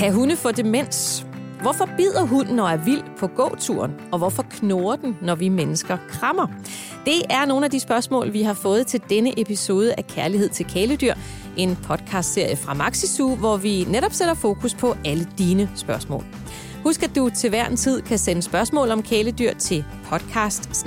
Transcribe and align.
Kan 0.00 0.12
hunde 0.12 0.36
få 0.36 0.50
demens? 0.52 1.26
Hvorfor 1.62 1.88
bider 1.96 2.26
hunden, 2.26 2.56
når 2.56 2.68
er 2.68 2.76
vild 2.76 3.02
på 3.18 3.26
gåturen? 3.26 3.92
Og 4.12 4.18
hvorfor 4.18 4.42
knurrer 4.50 4.96
den, 4.96 5.16
når 5.22 5.34
vi 5.34 5.48
mennesker 5.48 5.98
krammer? 6.08 6.46
Det 7.04 7.22
er 7.30 7.46
nogle 7.46 7.64
af 7.64 7.70
de 7.70 7.80
spørgsmål, 7.80 8.32
vi 8.32 8.42
har 8.42 8.54
fået 8.54 8.86
til 8.86 9.02
denne 9.10 9.40
episode 9.40 9.94
af 9.94 10.06
Kærlighed 10.06 10.48
til 10.48 10.66
kæledyr. 10.66 11.14
En 11.56 11.76
podcastserie 11.76 12.56
fra 12.56 12.74
Maxisu, 12.74 13.34
hvor 13.34 13.56
vi 13.56 13.84
netop 13.88 14.12
sætter 14.12 14.34
fokus 14.34 14.74
på 14.74 14.96
alle 15.04 15.28
dine 15.38 15.70
spørgsmål. 15.74 16.24
Husk, 16.82 17.02
at 17.02 17.16
du 17.16 17.30
til 17.36 17.50
hver 17.50 17.68
en 17.68 17.76
tid 17.76 18.02
kan 18.02 18.18
sende 18.18 18.42
spørgsmål 18.42 18.90
om 18.90 19.02
kæledyr 19.02 19.54
til 19.54 19.84
podcast 20.04 20.86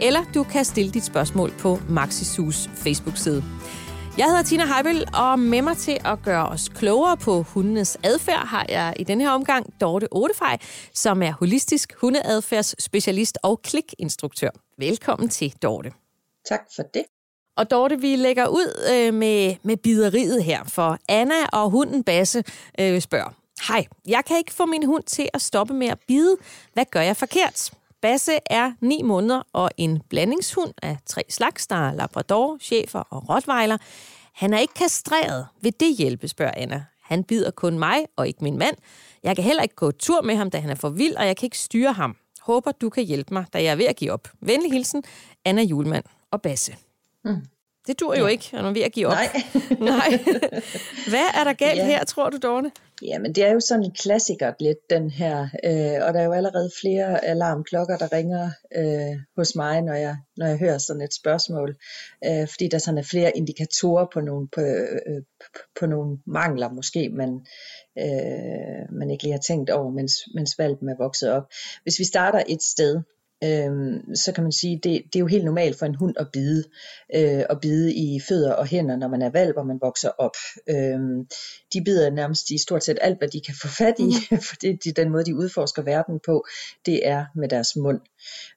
eller 0.00 0.20
du 0.34 0.42
kan 0.42 0.64
stille 0.64 0.90
dit 0.90 1.04
spørgsmål 1.04 1.52
på 1.58 1.78
Maxisus 1.88 2.70
Facebook-side. 2.74 3.44
Jeg 4.18 4.26
hedder 4.26 4.42
Tina 4.42 4.64
Heibel, 4.66 5.08
og 5.14 5.38
med 5.38 5.62
mig 5.62 5.76
til 5.76 5.98
at 6.04 6.22
gøre 6.24 6.48
os 6.48 6.68
klogere 6.68 7.16
på 7.16 7.42
hundenes 7.42 7.98
adfærd 8.04 8.46
har 8.46 8.66
jeg 8.68 8.94
i 8.98 9.04
denne 9.04 9.24
her 9.24 9.30
omgang 9.30 9.80
Dorte 9.80 10.08
Otefej, 10.10 10.58
som 10.94 11.22
er 11.22 11.32
holistisk 11.32 11.92
hundeadfærdsspecialist 12.00 13.38
og 13.42 13.62
klikinstruktør. 13.62 14.50
Velkommen 14.78 15.28
til, 15.28 15.54
Dorte. 15.62 15.92
Tak 16.48 16.60
for 16.76 16.82
det. 16.82 17.04
Og 17.56 17.70
Dorte, 17.70 18.00
vi 18.00 18.16
lægger 18.16 18.48
ud 18.48 18.90
øh, 18.92 19.14
med, 19.14 19.56
med 19.62 19.76
bideriet 19.76 20.44
her, 20.44 20.64
for 20.64 20.98
Anna 21.08 21.46
og 21.52 21.70
hunden 21.70 22.04
Basse 22.04 22.44
øh, 22.80 23.00
spørger. 23.00 23.30
Hej, 23.68 23.86
jeg 24.08 24.24
kan 24.26 24.36
ikke 24.36 24.52
få 24.52 24.66
min 24.66 24.86
hund 24.86 25.02
til 25.02 25.28
at 25.34 25.42
stoppe 25.42 25.74
med 25.74 25.86
at 25.86 25.98
bide. 26.08 26.36
Hvad 26.72 26.84
gør 26.90 27.00
jeg 27.00 27.16
forkert? 27.16 27.70
Basse 28.02 28.38
er 28.46 28.72
9 28.80 29.02
måneder 29.02 29.42
og 29.52 29.70
en 29.76 30.02
blandingshund 30.08 30.72
af 30.82 30.96
tre 31.06 31.22
slags, 31.28 31.66
der 31.66 31.76
er 31.76 31.94
Labrador, 31.94 32.58
Schæfer 32.60 32.98
og 33.10 33.28
Rottweiler. 33.28 33.78
Han 34.32 34.54
er 34.54 34.58
ikke 34.58 34.74
kastreret. 34.74 35.46
Vil 35.60 35.74
det 35.80 35.96
hjælpe, 35.96 36.28
spørger 36.28 36.52
Anna. 36.56 36.84
Han 37.02 37.24
bider 37.24 37.50
kun 37.50 37.78
mig 37.78 38.06
og 38.16 38.28
ikke 38.28 38.44
min 38.44 38.58
mand. 38.58 38.76
Jeg 39.22 39.36
kan 39.36 39.44
heller 39.44 39.62
ikke 39.62 39.74
gå 39.74 39.90
tur 39.90 40.22
med 40.22 40.36
ham, 40.36 40.50
da 40.50 40.58
han 40.58 40.70
er 40.70 40.74
for 40.74 40.88
vild, 40.88 41.16
og 41.16 41.26
jeg 41.26 41.36
kan 41.36 41.46
ikke 41.46 41.58
styre 41.58 41.92
ham. 41.92 42.16
Håber, 42.40 42.72
du 42.72 42.90
kan 42.90 43.04
hjælpe 43.04 43.34
mig, 43.34 43.44
da 43.52 43.62
jeg 43.62 43.70
er 43.72 43.76
ved 43.76 43.84
at 43.84 43.96
give 43.96 44.12
op. 44.12 44.28
Venlig 44.40 44.72
hilsen, 44.72 45.04
Anna 45.44 45.62
Julemand 45.62 46.04
og 46.30 46.42
Basse. 46.42 46.76
Mm. 47.24 47.36
Det 47.86 48.00
dur 48.00 48.14
jo 48.14 48.24
ja. 48.24 48.30
ikke, 48.30 48.48
når 48.52 48.62
man 48.62 48.68
er 48.68 48.74
ved 48.74 48.82
at 48.82 48.92
give 48.92 49.06
op. 49.06 49.12
Nej. 49.12 49.42
Nej. 49.98 50.18
Hvad 51.12 51.26
er 51.34 51.44
der 51.44 51.52
galt 51.52 51.78
ja. 51.78 51.86
her, 51.86 52.04
tror 52.04 52.30
du, 52.30 52.38
Dorne? 52.42 52.70
Jamen, 53.02 53.34
det 53.34 53.44
er 53.44 53.52
jo 53.52 53.60
sådan 53.60 53.84
en 53.84 53.94
klassiker 53.94 54.52
lidt, 54.60 54.78
den 54.90 55.10
her. 55.10 55.42
Øh, 55.42 56.06
og 56.06 56.14
der 56.14 56.20
er 56.20 56.24
jo 56.24 56.32
allerede 56.32 56.70
flere 56.80 57.24
alarmklokker, 57.24 57.96
der 57.96 58.12
ringer 58.12 58.50
øh, 58.76 59.20
hos 59.36 59.56
mig, 59.56 59.82
når 59.82 59.94
jeg, 59.94 60.16
når 60.36 60.46
jeg 60.46 60.58
hører 60.58 60.78
sådan 60.78 61.02
et 61.02 61.14
spørgsmål. 61.14 61.76
Øh, 62.24 62.48
fordi 62.48 62.68
der 62.68 62.78
sådan 62.78 62.98
er 62.98 63.02
flere 63.02 63.36
indikatorer 63.36 64.06
på 64.12 64.20
nogle, 64.20 64.48
på, 64.48 64.60
øh, 64.60 65.22
på 65.80 65.86
nogle 65.86 66.18
mangler, 66.26 66.72
måske 66.72 67.08
man, 67.08 67.46
øh, 67.98 68.98
man 68.98 69.10
ikke 69.10 69.24
lige 69.24 69.32
har 69.32 69.40
tænkt 69.46 69.70
over, 69.70 69.90
mens, 69.90 70.14
mens 70.34 70.58
valpen 70.58 70.88
er 70.88 70.96
vokset 70.98 71.32
op. 71.32 71.44
Hvis 71.82 71.98
vi 71.98 72.04
starter 72.04 72.42
et 72.48 72.62
sted, 72.62 73.00
øhm, 73.44 74.14
så 74.14 74.32
kan 74.34 74.42
man 74.42 74.52
sige, 74.52 74.76
det, 74.76 75.02
det 75.04 75.16
er 75.16 75.20
jo 75.20 75.26
helt 75.26 75.44
normalt 75.44 75.78
for 75.78 75.86
en 75.86 75.94
hund 75.94 76.14
at 76.18 76.26
bide, 76.32 76.64
øh, 77.14 77.44
at 77.50 77.60
bide 77.60 77.94
i 77.94 78.20
fødder 78.28 78.52
og 78.52 78.66
hænder, 78.66 78.96
når 78.96 79.08
man 79.08 79.22
er 79.22 79.30
valp 79.30 79.56
og 79.56 79.66
man 79.66 79.78
vokser 79.82 80.10
op. 80.18 80.36
Øhm, 80.68 81.26
de 81.72 81.84
bider 81.84 82.10
nærmest 82.10 82.50
i 82.50 82.58
stort 82.58 82.84
set 82.84 82.98
alt, 83.00 83.18
hvad 83.18 83.28
de 83.28 83.40
kan 83.40 83.54
få 83.62 83.68
fat 83.68 83.94
i, 83.98 84.12
mm. 84.30 84.38
for 84.38 84.56
det 84.56 84.86
er 84.86 84.92
den 84.96 85.10
måde, 85.10 85.24
de 85.24 85.36
udforsker 85.36 85.82
verden 85.82 86.20
på, 86.26 86.44
det 86.86 87.08
er 87.08 87.24
med 87.34 87.48
deres 87.48 87.76
mund. 87.76 88.00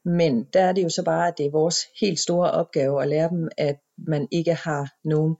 Men 0.06 0.44
der 0.54 0.62
er 0.62 0.72
det 0.72 0.84
jo 0.84 0.90
så 0.90 1.04
bare, 1.04 1.28
at 1.28 1.34
det 1.38 1.46
er 1.46 1.52
vores 1.52 1.78
helt 2.02 2.20
store 2.20 2.52
opgave 2.52 3.02
at 3.02 3.10
lære 3.10 3.30
dem, 3.30 3.50
at 3.58 3.76
man 3.98 4.28
ikke 4.32 4.54
har 4.54 4.94
nogen 5.04 5.36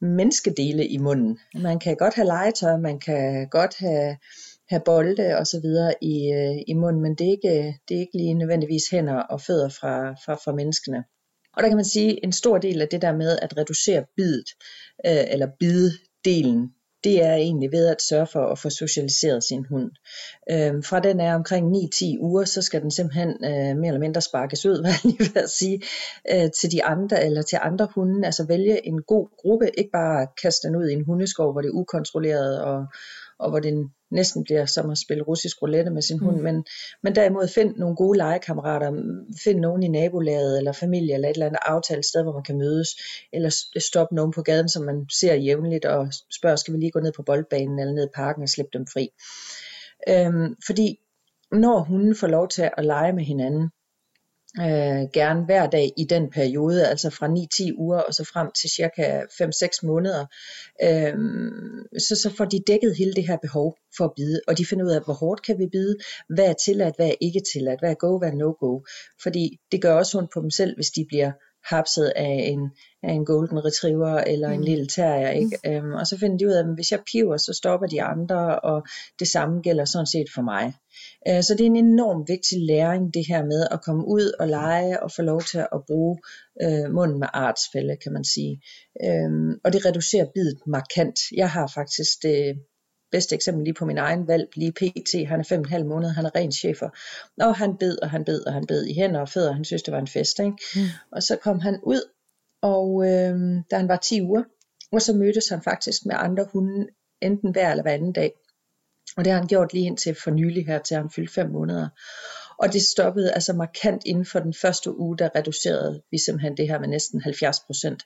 menneskedele 0.00 0.86
i 0.86 0.98
munden. 0.98 1.38
Man 1.54 1.78
kan 1.78 1.96
godt 1.96 2.14
have 2.14 2.26
legetøj, 2.26 2.76
man 2.76 2.98
kan 2.98 3.48
godt 3.48 3.76
have 3.78 4.16
have 4.68 4.82
bolde 4.84 5.36
og 5.38 5.46
så 5.46 5.60
videre 5.60 5.94
i, 6.02 6.32
øh, 6.32 6.62
i 6.66 6.74
munden, 6.74 7.02
men 7.02 7.14
det 7.14 7.26
er, 7.26 7.30
ikke, 7.30 7.58
øh, 7.58 7.72
det 7.88 7.96
er 7.96 8.00
ikke 8.00 8.16
lige 8.16 8.34
nødvendigvis 8.34 8.90
hænder 8.90 9.14
og 9.14 9.40
fødder 9.40 9.68
fra, 9.68 10.12
fra, 10.12 10.34
fra 10.34 10.52
menneskene. 10.52 11.04
Og 11.56 11.62
der 11.62 11.68
kan 11.68 11.76
man 11.76 11.84
sige, 11.84 12.24
en 12.24 12.32
stor 12.32 12.58
del 12.58 12.82
af 12.82 12.88
det 12.88 13.02
der 13.02 13.16
med 13.16 13.38
at 13.42 13.56
reducere 13.56 14.04
bidet, 14.16 14.48
øh, 15.06 15.24
eller 15.32 15.48
biddelen, 15.60 16.70
det 17.04 17.24
er 17.24 17.34
egentlig 17.34 17.72
ved 17.72 17.86
at 17.86 18.02
sørge 18.02 18.26
for 18.26 18.46
at 18.46 18.58
få 18.58 18.70
socialiseret 18.70 19.44
sin 19.44 19.64
hund. 19.64 19.90
Øhm, 20.50 20.82
fra 20.82 21.00
den 21.00 21.20
er 21.20 21.34
omkring 21.34 21.76
9-10 21.76 22.18
uger, 22.20 22.44
så 22.44 22.62
skal 22.62 22.82
den 22.82 22.90
simpelthen 22.90 23.28
øh, 23.28 23.76
mere 23.76 23.86
eller 23.86 24.00
mindre 24.00 24.20
sparkes 24.20 24.66
ud, 24.66 24.80
hvad 24.82 24.90
jeg 24.90 25.04
lige 25.04 25.30
vil 25.34 25.48
sige, 25.48 25.82
øh, 26.32 26.50
til 26.60 26.72
de 26.72 26.84
andre 26.84 27.24
eller 27.24 27.42
til 27.42 27.58
andre 27.62 27.88
hunde. 27.94 28.26
Altså 28.26 28.46
vælge 28.46 28.86
en 28.86 29.02
god 29.02 29.28
gruppe, 29.38 29.70
ikke 29.78 29.90
bare 29.92 30.26
kaste 30.42 30.68
den 30.68 30.76
ud 30.76 30.88
i 30.88 30.92
en 30.92 31.04
hundeskov, 31.04 31.52
hvor 31.52 31.60
det 31.60 31.68
er 31.68 31.74
ukontrolleret 31.74 32.62
og, 32.62 32.86
og 33.38 33.50
hvor 33.50 33.60
den 33.60 33.90
næsten 34.12 34.44
bliver 34.44 34.66
som 34.66 34.90
at 34.90 34.98
spille 34.98 35.22
russisk 35.22 35.62
roulette 35.62 35.90
med 35.90 36.02
sin 36.02 36.18
hund, 36.18 36.36
mm. 36.36 36.42
men, 36.42 36.64
men 37.02 37.14
derimod 37.14 37.48
find 37.48 37.76
nogle 37.76 37.96
gode 37.96 38.18
legekammerater, 38.18 38.92
find 39.44 39.60
nogen 39.60 39.82
i 39.82 39.88
nabolaget 39.88 40.58
eller 40.58 40.72
familie 40.72 41.14
eller 41.14 41.28
et 41.28 41.34
eller 41.34 41.46
andet 41.46 41.60
aftalt 41.66 42.06
sted, 42.06 42.22
hvor 42.22 42.32
man 42.32 42.42
kan 42.42 42.58
mødes, 42.58 42.88
eller 43.32 43.50
stop 43.80 44.12
nogen 44.12 44.32
på 44.32 44.42
gaden, 44.42 44.68
som 44.68 44.84
man 44.84 45.06
ser 45.12 45.34
jævnligt 45.34 45.84
og 45.84 46.12
spørger, 46.30 46.56
skal 46.56 46.74
vi 46.74 46.78
lige 46.78 46.90
gå 46.90 47.00
ned 47.00 47.12
på 47.16 47.22
boldbanen 47.22 47.78
eller 47.78 47.94
ned 47.94 48.04
i 48.04 48.14
parken 48.14 48.42
og 48.42 48.48
slippe 48.48 48.78
dem 48.78 48.86
fri. 48.86 49.08
Øhm, 50.08 50.56
fordi 50.66 50.98
når 51.52 51.80
hunden 51.80 52.14
får 52.16 52.26
lov 52.26 52.48
til 52.48 52.70
at 52.76 52.84
lege 52.84 53.12
med 53.12 53.24
hinanden, 53.24 53.70
øh, 54.60 55.08
gerne 55.12 55.44
hver 55.44 55.66
dag 55.66 55.92
i 55.96 56.04
den 56.04 56.30
periode, 56.30 56.88
altså 56.88 57.10
fra 57.10 57.26
9-10 57.26 57.74
uger 57.78 57.98
og 57.98 58.14
så 58.14 58.24
frem 58.32 58.48
til 58.60 58.70
cirka 58.70 59.20
5-6 59.22 59.86
måneder, 59.86 60.26
øh, 60.82 61.14
så, 61.98 62.16
så 62.22 62.34
får 62.36 62.44
de 62.44 62.60
dækket 62.66 62.96
hele 62.96 63.12
det 63.12 63.26
her 63.26 63.36
behov 63.36 63.76
for 63.96 64.04
at 64.04 64.12
bide, 64.16 64.40
og 64.48 64.58
de 64.58 64.66
finder 64.66 64.84
ud 64.84 64.90
af, 64.90 65.04
hvor 65.04 65.14
hårdt 65.14 65.42
kan 65.46 65.58
vi 65.58 65.66
bide, 65.72 65.96
hvad 66.28 66.44
er 66.44 66.52
tilladt, 66.52 66.96
hvad 66.96 67.08
er 67.08 67.14
ikke 67.20 67.40
tilladt, 67.52 67.80
hvad 67.80 67.90
er 67.90 67.94
go, 67.94 68.18
hvad 68.18 68.28
er 68.28 68.36
no 68.36 68.50
go, 68.60 68.80
fordi 69.22 69.58
det 69.72 69.82
gør 69.82 69.94
også 69.94 70.18
ondt 70.18 70.30
på 70.34 70.40
dem 70.40 70.50
selv, 70.50 70.74
hvis 70.74 70.90
de 70.90 71.04
bliver 71.08 71.32
hapset 71.64 72.12
af 72.16 72.44
en, 72.52 72.70
af 73.02 73.12
en 73.12 73.24
golden 73.24 73.64
retriever 73.64 74.18
eller 74.18 74.48
mm. 74.48 74.54
en 74.54 74.64
lille 74.64 74.86
terrier, 74.86 75.30
ikke? 75.30 75.58
Mm. 75.64 75.70
Øhm, 75.70 75.92
og 75.92 76.06
så 76.06 76.18
finder 76.18 76.36
de 76.36 76.46
ud 76.46 76.52
af, 76.52 76.58
at 76.58 76.74
hvis 76.74 76.90
jeg 76.90 77.00
piver, 77.12 77.36
så 77.36 77.52
stopper 77.52 77.86
de 77.86 78.02
andre, 78.02 78.60
og 78.60 78.86
det 79.18 79.28
samme 79.28 79.60
gælder 79.60 79.84
sådan 79.84 80.06
set 80.06 80.26
for 80.34 80.42
mig. 80.42 80.74
Øh, 81.28 81.42
så 81.42 81.54
det 81.54 81.60
er 81.60 81.70
en 81.70 81.76
enorm 81.76 82.28
vigtig 82.28 82.58
læring, 82.66 83.14
det 83.14 83.26
her 83.28 83.44
med 83.44 83.66
at 83.70 83.82
komme 83.82 84.04
ud 84.06 84.32
og 84.40 84.48
lege 84.48 85.02
og 85.02 85.10
få 85.16 85.22
lov 85.22 85.42
til 85.42 85.58
at 85.58 85.80
bruge 85.86 86.18
øh, 86.62 86.92
munden 86.94 87.18
med 87.18 87.28
artsfælde, 87.32 87.96
kan 88.02 88.12
man 88.12 88.24
sige. 88.24 88.62
Øhm, 89.04 89.52
og 89.64 89.72
det 89.72 89.86
reducerer 89.86 90.26
bidet 90.34 90.58
markant. 90.66 91.18
Jeg 91.36 91.50
har 91.50 91.66
faktisk 91.74 92.22
det 92.22 92.56
bedste 93.12 93.34
eksempel 93.34 93.64
lige 93.64 93.74
på 93.74 93.84
min 93.84 93.98
egen 93.98 94.28
valg, 94.28 94.48
lige 94.56 94.72
pt. 94.72 95.28
Han 95.28 95.40
er 95.40 95.44
fem 95.44 95.60
og 95.60 95.66
en 95.66 95.70
halv 95.70 95.86
måned, 95.86 96.08
han 96.08 96.24
er 96.24 96.34
ren 96.34 96.52
chefer. 96.52 96.88
Og 97.40 97.56
han 97.56 97.76
bed, 97.76 97.98
og 98.02 98.10
han 98.10 98.24
bed, 98.24 98.46
og 98.46 98.52
han 98.52 98.66
bed 98.66 98.86
i 98.86 98.94
hænder 98.94 99.20
og 99.20 99.28
fødder, 99.28 99.52
han 99.52 99.64
synes, 99.64 99.82
det 99.82 99.92
var 99.92 100.00
en 100.00 100.06
fest. 100.06 100.38
Ikke? 100.38 100.56
Mm. 100.76 100.82
Og 101.12 101.22
så 101.22 101.36
kom 101.36 101.60
han 101.60 101.80
ud, 101.82 102.02
og 102.62 103.06
øh, 103.06 103.62
da 103.70 103.76
han 103.76 103.88
var 103.88 103.96
10 103.96 104.22
uger, 104.22 104.42
og 104.92 105.02
så 105.02 105.12
mødtes 105.12 105.48
han 105.48 105.62
faktisk 105.62 106.06
med 106.06 106.14
andre 106.18 106.46
hunde, 106.52 106.86
enten 107.22 107.52
hver 107.52 107.70
eller 107.70 107.82
hver 107.82 107.92
anden 107.92 108.12
dag. 108.12 108.32
Og 109.16 109.24
det 109.24 109.32
har 109.32 109.38
han 109.38 109.48
gjort 109.48 109.72
lige 109.72 109.86
indtil 109.86 110.16
for 110.24 110.30
nylig 110.30 110.66
her, 110.66 110.78
til 110.78 110.96
han 110.96 111.10
fyldte 111.10 111.34
fem 111.34 111.50
måneder. 111.50 111.88
Og 112.58 112.72
det 112.72 112.82
stoppede 112.82 113.32
altså 113.32 113.52
markant 113.52 114.02
inden 114.06 114.26
for 114.26 114.40
den 114.40 114.54
første 114.54 114.98
uge, 114.98 115.18
der 115.18 115.28
reducerede 115.36 116.02
vi 116.10 116.18
simpelthen 116.18 116.56
det 116.56 116.68
her 116.68 116.78
med 116.78 116.88
næsten 116.88 117.20
70 117.20 117.60
procent. 117.60 118.02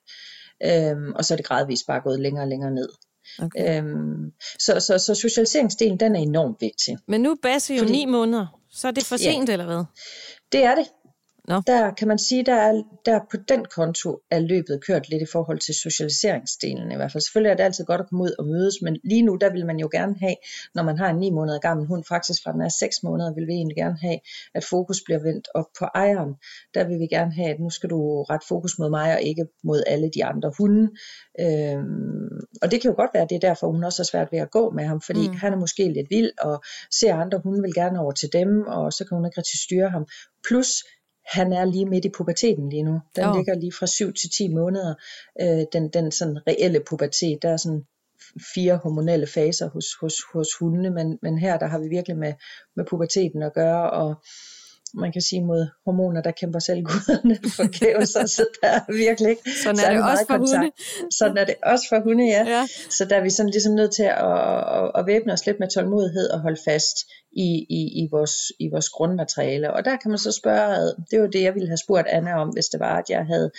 Øhm, 0.64 1.12
og 1.12 1.24
så 1.24 1.34
er 1.34 1.36
det 1.36 1.46
gradvist 1.46 1.86
bare 1.86 2.00
gået 2.00 2.20
længere 2.20 2.44
og 2.44 2.48
længere 2.48 2.70
ned. 2.70 2.88
Okay. 3.42 3.78
Øhm, 3.78 4.32
så, 4.58 4.80
så, 4.80 4.98
så 4.98 5.14
socialiseringsdelen, 5.14 6.00
den 6.00 6.16
er 6.16 6.20
enormt 6.20 6.56
vigtig. 6.60 6.98
Men 7.08 7.20
nu 7.20 7.30
er 7.30 7.36
Basse 7.42 7.74
jo 7.74 7.78
Fordi, 7.78 7.92
ni 7.92 8.04
måneder, 8.04 8.46
så 8.70 8.88
er 8.88 8.92
det 8.92 9.04
for 9.04 9.16
sent, 9.16 9.48
ja, 9.48 9.52
eller 9.52 9.66
hvad? 9.66 9.84
Det 10.52 10.64
er 10.64 10.74
det. 10.74 10.86
No. 11.48 11.60
Der 11.66 11.94
kan 11.94 12.08
man 12.08 12.18
sige, 12.18 12.44
der 12.44 12.54
er, 12.54 12.82
der 13.06 13.20
på 13.30 13.36
den 13.48 13.64
konto 13.64 14.20
er 14.30 14.38
løbet 14.38 14.84
kørt 14.86 15.08
lidt 15.08 15.22
i 15.22 15.32
forhold 15.32 15.58
til 15.58 15.74
socialiseringsdelen 15.74 16.92
i 16.92 16.96
hvert 16.96 17.12
fald. 17.12 17.22
Selvfølgelig 17.22 17.50
er 17.50 17.56
det 17.56 17.64
altid 17.64 17.84
godt 17.84 18.00
at 18.00 18.08
komme 18.08 18.24
ud 18.24 18.34
og 18.38 18.46
mødes, 18.46 18.74
men 18.82 18.96
lige 19.04 19.22
nu 19.22 19.36
der 19.40 19.50
vil 19.52 19.66
man 19.66 19.78
jo 19.78 19.88
gerne 19.92 20.14
have, 20.20 20.36
når 20.74 20.82
man 20.82 20.98
har 20.98 21.10
en 21.10 21.16
9 21.16 21.30
måneder 21.30 21.58
gammel 21.58 21.86
hund, 21.86 22.04
faktisk 22.08 22.42
fra 22.44 22.52
den 22.52 22.60
er 22.60 22.68
6 22.68 23.02
måneder, 23.02 23.34
vil 23.34 23.46
vi 23.46 23.52
egentlig 23.52 23.76
gerne 23.76 23.98
have, 24.00 24.18
at 24.54 24.64
fokus 24.64 25.02
bliver 25.04 25.22
vendt 25.22 25.48
op 25.54 25.64
på 25.78 25.84
ejeren. 25.84 26.34
Der 26.74 26.84
vil 26.88 26.98
vi 26.98 27.06
gerne 27.06 27.32
have, 27.32 27.50
at 27.54 27.60
nu 27.60 27.70
skal 27.70 27.90
du 27.90 28.22
ret 28.22 28.44
fokus 28.48 28.78
mod 28.78 28.90
mig 28.90 29.14
og 29.14 29.22
ikke 29.22 29.46
mod 29.64 29.82
alle 29.86 30.10
de 30.14 30.24
andre 30.24 30.52
hunde. 30.58 30.90
Øhm, 31.40 32.40
og 32.62 32.70
det 32.70 32.80
kan 32.80 32.90
jo 32.90 32.96
godt 32.96 33.10
være, 33.14 33.22
at 33.22 33.30
det 33.30 33.36
er 33.36 33.48
derfor, 33.48 33.72
hun 33.72 33.84
også 33.84 34.02
har 34.02 34.04
svært 34.04 34.32
ved 34.32 34.38
at 34.38 34.50
gå 34.50 34.70
med 34.70 34.84
ham, 34.84 35.00
fordi 35.00 35.28
mm. 35.28 35.34
han 35.34 35.52
er 35.52 35.56
måske 35.56 35.92
lidt 35.92 36.10
vild 36.10 36.30
og 36.42 36.62
ser 36.90 37.14
andre 37.14 37.40
hunde 37.44 37.62
vil 37.62 37.74
gerne 37.74 38.00
over 38.00 38.12
til 38.12 38.28
dem, 38.32 38.66
og 38.66 38.92
så 38.92 39.04
kan 39.04 39.16
hun 39.16 39.26
ikke 39.26 39.38
rigtig 39.38 39.60
styre 39.60 39.90
ham. 39.90 40.06
Plus, 40.48 40.70
han 41.32 41.52
er 41.52 41.64
lige 41.64 41.86
midt 41.86 42.04
i 42.04 42.10
puberteten 42.16 42.68
lige 42.68 42.82
nu. 42.82 43.00
Den 43.16 43.24
oh. 43.24 43.36
ligger 43.36 43.54
lige 43.54 43.72
fra 43.72 43.86
7 43.86 44.12
til 44.12 44.30
10 44.30 44.48
måneder. 44.48 44.94
Øh, 45.40 45.64
den, 45.72 45.88
den 45.88 46.12
sådan 46.12 46.38
reelle 46.46 46.80
pubertet, 46.88 47.38
der 47.42 47.48
er 47.48 47.56
sådan 47.56 47.84
fire 48.54 48.76
hormonelle 48.76 49.26
faser 49.26 49.68
hos, 49.68 49.86
hos, 50.00 50.14
hos 50.32 50.48
hundene, 50.60 50.90
men, 50.90 51.18
men 51.22 51.38
her 51.38 51.58
der 51.58 51.66
har 51.66 51.78
vi 51.78 51.88
virkelig 51.88 52.16
med, 52.16 52.32
med 52.76 52.84
puberteten 52.84 53.42
at 53.42 53.54
gøre, 53.54 53.90
og 53.90 54.14
man 54.96 55.12
kan 55.12 55.22
sige, 55.22 55.44
mod 55.44 55.66
hormoner, 55.84 56.22
der 56.22 56.30
kæmper 56.30 56.58
selv 56.58 56.82
guderne 56.82 57.34
forgæves, 57.60 58.08
så 58.08 58.44
der 58.60 58.68
er 58.68 58.92
virkelig 58.92 59.30
ikke 59.30 59.42
Sådan 59.64 59.80
er 59.86 59.90
det 59.92 60.02
også 60.10 60.24
for 60.26 60.36
kontakt. 60.36 60.58
hunde. 60.58 61.14
Sådan 61.18 61.38
er 61.38 61.44
det 61.44 61.54
også 61.62 61.86
for 61.88 62.00
hunde, 62.04 62.24
ja. 62.36 62.44
ja. 62.46 62.66
Så 62.90 63.04
der 63.04 63.16
er 63.16 63.22
vi 63.22 63.30
sådan 63.30 63.50
ligesom 63.50 63.74
nødt 63.74 63.92
til 63.94 64.02
at, 64.02 64.32
at, 64.78 64.92
at 64.98 65.06
væbne 65.06 65.32
os 65.32 65.46
lidt 65.46 65.60
med 65.60 65.68
tålmodighed 65.68 66.30
og 66.30 66.40
holde 66.40 66.60
fast 66.64 66.96
i, 67.32 67.48
i, 67.78 67.80
i, 68.02 68.08
vores, 68.10 68.34
i 68.60 68.68
vores 68.72 68.88
grundmateriale. 68.88 69.72
Og 69.72 69.84
der 69.84 69.96
kan 69.96 70.10
man 70.10 70.18
så 70.18 70.32
spørge, 70.32 70.94
det 71.10 71.20
var 71.20 71.26
det, 71.26 71.42
jeg 71.42 71.54
ville 71.54 71.68
have 71.68 71.84
spurgt 71.84 72.06
Anna 72.08 72.32
om, 72.42 72.48
hvis 72.48 72.66
det 72.66 72.80
var, 72.80 72.96
at 72.98 73.10
jeg 73.10 73.26
havde 73.26 73.50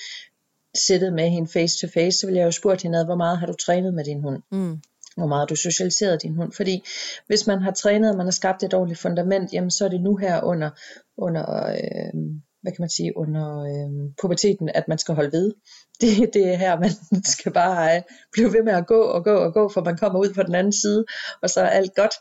siddet 0.75 1.13
med 1.13 1.29
hende 1.29 1.51
face 1.51 1.87
to 1.87 1.91
face, 1.93 2.19
så 2.19 2.27
ville 2.27 2.39
jeg 2.39 2.45
jo 2.45 2.51
spurgt 2.51 2.81
hende, 2.81 3.05
hvor 3.05 3.15
meget 3.15 3.37
har 3.37 3.47
du 3.47 3.53
trænet 3.53 3.93
med 3.93 4.03
din 4.03 4.21
hund? 4.21 4.41
Mm 4.51 4.81
hvor 5.17 5.27
meget 5.27 5.49
du 5.49 5.55
socialiseret 5.55 6.21
din 6.21 6.35
hund. 6.35 6.51
Fordi 6.51 6.83
hvis 7.27 7.47
man 7.47 7.61
har 7.61 7.71
trænet, 7.71 8.11
og 8.11 8.17
man 8.17 8.25
har 8.25 8.31
skabt 8.31 8.63
et 8.63 8.73
ordentligt 8.73 8.99
fundament, 8.99 9.53
jamen 9.53 9.71
så 9.71 9.85
er 9.85 9.89
det 9.89 10.01
nu 10.01 10.15
her 10.15 10.43
under, 10.43 10.69
under 11.17 11.67
øh, 11.69 12.21
hvad 12.61 12.71
kan 12.71 12.83
man 12.83 12.89
sige, 12.89 13.17
under 13.17 13.59
øh, 13.59 14.11
puberteten, 14.21 14.69
at 14.75 14.87
man 14.87 14.97
skal 14.97 15.15
holde 15.15 15.31
ved. 15.31 15.53
Det, 16.01 16.33
det 16.33 16.47
er 16.53 16.55
her, 16.55 16.79
man 16.79 16.89
skal 17.35 17.51
bare 17.53 17.95
øh, 17.95 18.01
blive 18.31 18.53
ved 18.53 18.63
med 18.63 18.73
at 18.73 18.87
gå 18.87 19.01
og 19.01 19.23
gå 19.23 19.35
og 19.35 19.53
gå, 19.53 19.69
for 19.69 19.83
man 19.83 19.97
kommer 19.97 20.19
ud 20.19 20.33
på 20.33 20.43
den 20.43 20.55
anden 20.55 20.73
side, 20.73 21.05
og 21.41 21.49
så 21.49 21.61
er 21.61 21.67
alt 21.67 21.95
godt. 21.95 22.13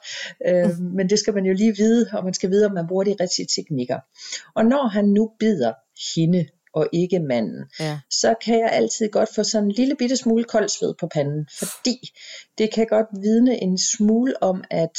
Øh. 0.46 0.78
Men 0.80 1.10
det 1.10 1.18
skal 1.18 1.34
man 1.34 1.44
jo 1.44 1.54
lige 1.54 1.76
vide, 1.76 2.06
og 2.12 2.24
man 2.24 2.34
skal 2.34 2.50
vide, 2.50 2.66
om 2.66 2.72
man 2.72 2.86
bruger 2.86 3.04
de 3.04 3.16
rigtige 3.20 3.48
teknikker. 3.56 3.98
Og 4.54 4.64
når 4.64 4.88
han 4.88 5.04
nu 5.04 5.30
bider 5.38 5.72
hende, 6.16 6.46
og 6.76 6.88
ikke 6.92 7.18
manden, 7.18 7.64
ja. 7.80 7.98
så 8.10 8.34
kan 8.44 8.58
jeg 8.58 8.70
altid 8.72 9.08
godt 9.10 9.28
få 9.34 9.42
sådan 9.42 9.64
en 9.64 9.72
lille 9.72 9.96
bitte 9.96 10.16
smule 10.16 10.44
koldsved 10.44 10.94
på 11.00 11.06
panden, 11.06 11.48
fordi 11.58 11.98
det 12.58 12.72
kan 12.74 12.86
godt 12.86 13.06
vidne 13.22 13.62
en 13.62 13.78
smule 13.78 14.42
om, 14.42 14.64
at 14.70 14.96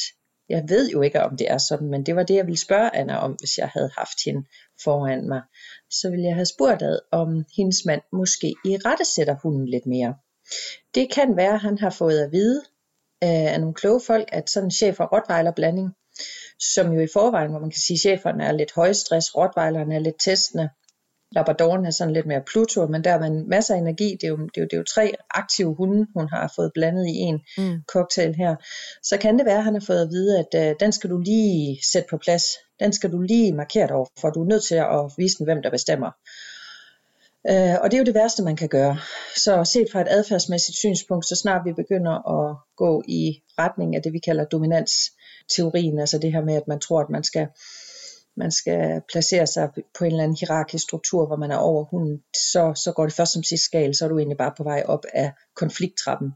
jeg 0.50 0.64
ved 0.68 0.90
jo 0.90 1.02
ikke, 1.02 1.22
om 1.22 1.38
det 1.38 1.52
er 1.52 1.58
sådan, 1.58 1.90
men 1.90 2.06
det 2.06 2.16
var 2.16 2.24
det, 2.24 2.36
jeg 2.36 2.46
ville 2.46 2.60
spørge 2.60 2.96
Anna 2.96 3.18
om, 3.18 3.32
hvis 3.32 3.58
jeg 3.58 3.70
havde 3.74 3.90
haft 3.98 4.18
hende 4.26 4.48
foran 4.84 5.28
mig. 5.28 5.42
Så 5.90 6.10
ville 6.10 6.26
jeg 6.26 6.36
have 6.36 6.46
spurgt 6.46 6.82
ad, 6.82 7.00
om 7.12 7.46
hendes 7.58 7.86
mand 7.86 8.02
måske 8.14 8.48
i 8.48 8.78
rette 8.86 9.06
sætter 9.06 9.36
hunden 9.44 9.70
lidt 9.70 9.86
mere. 9.86 10.16
Det 10.96 11.12
kan 11.12 11.38
være, 11.38 11.54
at 11.54 11.60
han 11.60 11.78
har 11.78 11.90
fået 11.90 12.20
at 12.20 12.32
vide 12.32 12.62
øh, 13.24 13.54
af 13.54 13.60
nogle 13.60 13.76
kloge 13.76 14.02
folk, 14.08 14.30
at 14.32 14.50
sådan 14.50 14.68
en 14.68 14.72
chef- 14.72 15.00
og 15.00 15.12
rottweiler 15.12 15.52
blanding, 15.52 15.90
som 16.74 16.92
jo 16.92 17.02
i 17.02 17.08
forvejen, 17.14 17.50
hvor 17.52 17.60
man 17.60 17.70
kan 17.70 17.80
sige, 17.80 17.96
at 17.96 18.00
cheferne 18.00 18.46
er 18.46 18.52
lidt 18.52 18.74
højstress, 18.74 19.36
rottweilerne 19.36 19.96
er 19.96 20.00
lidt 20.00 20.20
testende, 20.20 20.70
Labradoren 21.32 21.86
er 21.86 21.92
sådan 21.92 22.14
lidt 22.14 22.26
mere 22.26 22.42
Pluto, 22.52 22.88
men 22.88 23.04
der 23.04 23.12
er 23.12 23.20
man 23.20 23.46
masser 23.48 23.76
af 23.76 23.80
energi. 23.80 24.18
Det 24.22 24.24
er, 24.24 24.28
jo, 24.28 24.38
det, 24.38 24.58
er 24.58 24.62
jo, 24.62 24.64
det 24.64 24.74
er 24.74 24.78
jo 24.78 24.84
tre 24.84 25.14
aktive 25.30 25.76
hunde, 25.76 26.08
hun 26.16 26.28
har 26.30 26.54
fået 26.56 26.72
blandet 26.74 27.08
i 27.08 27.16
en 27.16 27.42
mm. 27.58 27.82
cocktail 27.94 28.36
her. 28.36 28.56
Så 29.04 29.18
kan 29.18 29.38
det 29.38 29.46
være, 29.46 29.58
at 29.58 29.64
han 29.64 29.74
har 29.74 29.84
fået 29.88 30.02
at 30.02 30.10
vide, 30.10 30.40
at 30.40 30.72
uh, 30.72 30.76
den 30.80 30.92
skal 30.92 31.10
du 31.10 31.18
lige 31.18 31.80
sætte 31.92 32.08
på 32.10 32.18
plads. 32.18 32.44
Den 32.80 32.94
skal 32.94 33.12
du 33.12 33.22
lige 33.22 33.54
markere 33.54 33.92
over, 33.92 34.06
for 34.22 34.30
du 34.30 34.42
er 34.44 34.48
nødt 34.48 34.64
til 34.64 34.76
at 34.76 35.12
vise 35.18 35.38
den, 35.38 35.46
hvem 35.46 35.62
der 35.62 35.70
bestemmer. 35.70 36.12
Uh, 37.50 37.76
og 37.82 37.92
det 37.92 37.94
er 37.94 37.98
jo 37.98 38.06
det 38.06 38.14
værste, 38.16 38.44
man 38.44 38.56
kan 38.56 38.70
gøre. 38.70 38.98
Så 39.36 39.64
set 39.64 39.88
fra 39.92 40.02
et 40.02 40.08
adfærdsmæssigt 40.10 40.78
synspunkt, 40.78 41.26
så 41.26 41.36
snart 41.36 41.62
vi 41.66 41.74
begynder 41.74 42.16
at 42.40 42.56
gå 42.78 43.04
i 43.08 43.42
retning 43.60 43.96
af 43.96 44.02
det, 44.04 44.14
vi 44.14 44.20
kalder 44.20 44.46
dominansteorien, 44.46 46.00
altså 46.00 46.18
det 46.18 46.32
her 46.32 46.42
med, 46.42 46.56
at 46.56 46.68
man 46.68 46.80
tror, 46.80 47.02
at 47.02 47.10
man 47.10 47.24
skal 47.24 47.48
man 48.38 48.52
skal 48.52 49.02
placere 49.12 49.48
sig 49.48 49.70
på 49.98 50.04
en 50.06 50.12
eller 50.12 50.24
anden 50.24 50.38
hierarkisk 50.40 50.84
struktur, 50.84 51.26
hvor 51.26 51.36
man 51.36 51.52
er 51.52 51.58
over 51.58 51.84
hunden, 51.84 52.24
så, 52.52 52.74
så 52.84 52.92
går 52.92 53.04
det 53.04 53.14
først 53.14 53.34
som 53.34 53.44
sidst 53.44 53.64
skal, 53.64 53.96
så 53.96 54.06
er 54.06 54.10
du 54.10 54.18
egentlig 54.18 54.38
bare 54.38 54.54
på 54.58 54.64
vej 54.64 54.84
op 54.86 55.06
af 55.14 55.32
konflikttrappen. 55.56 56.32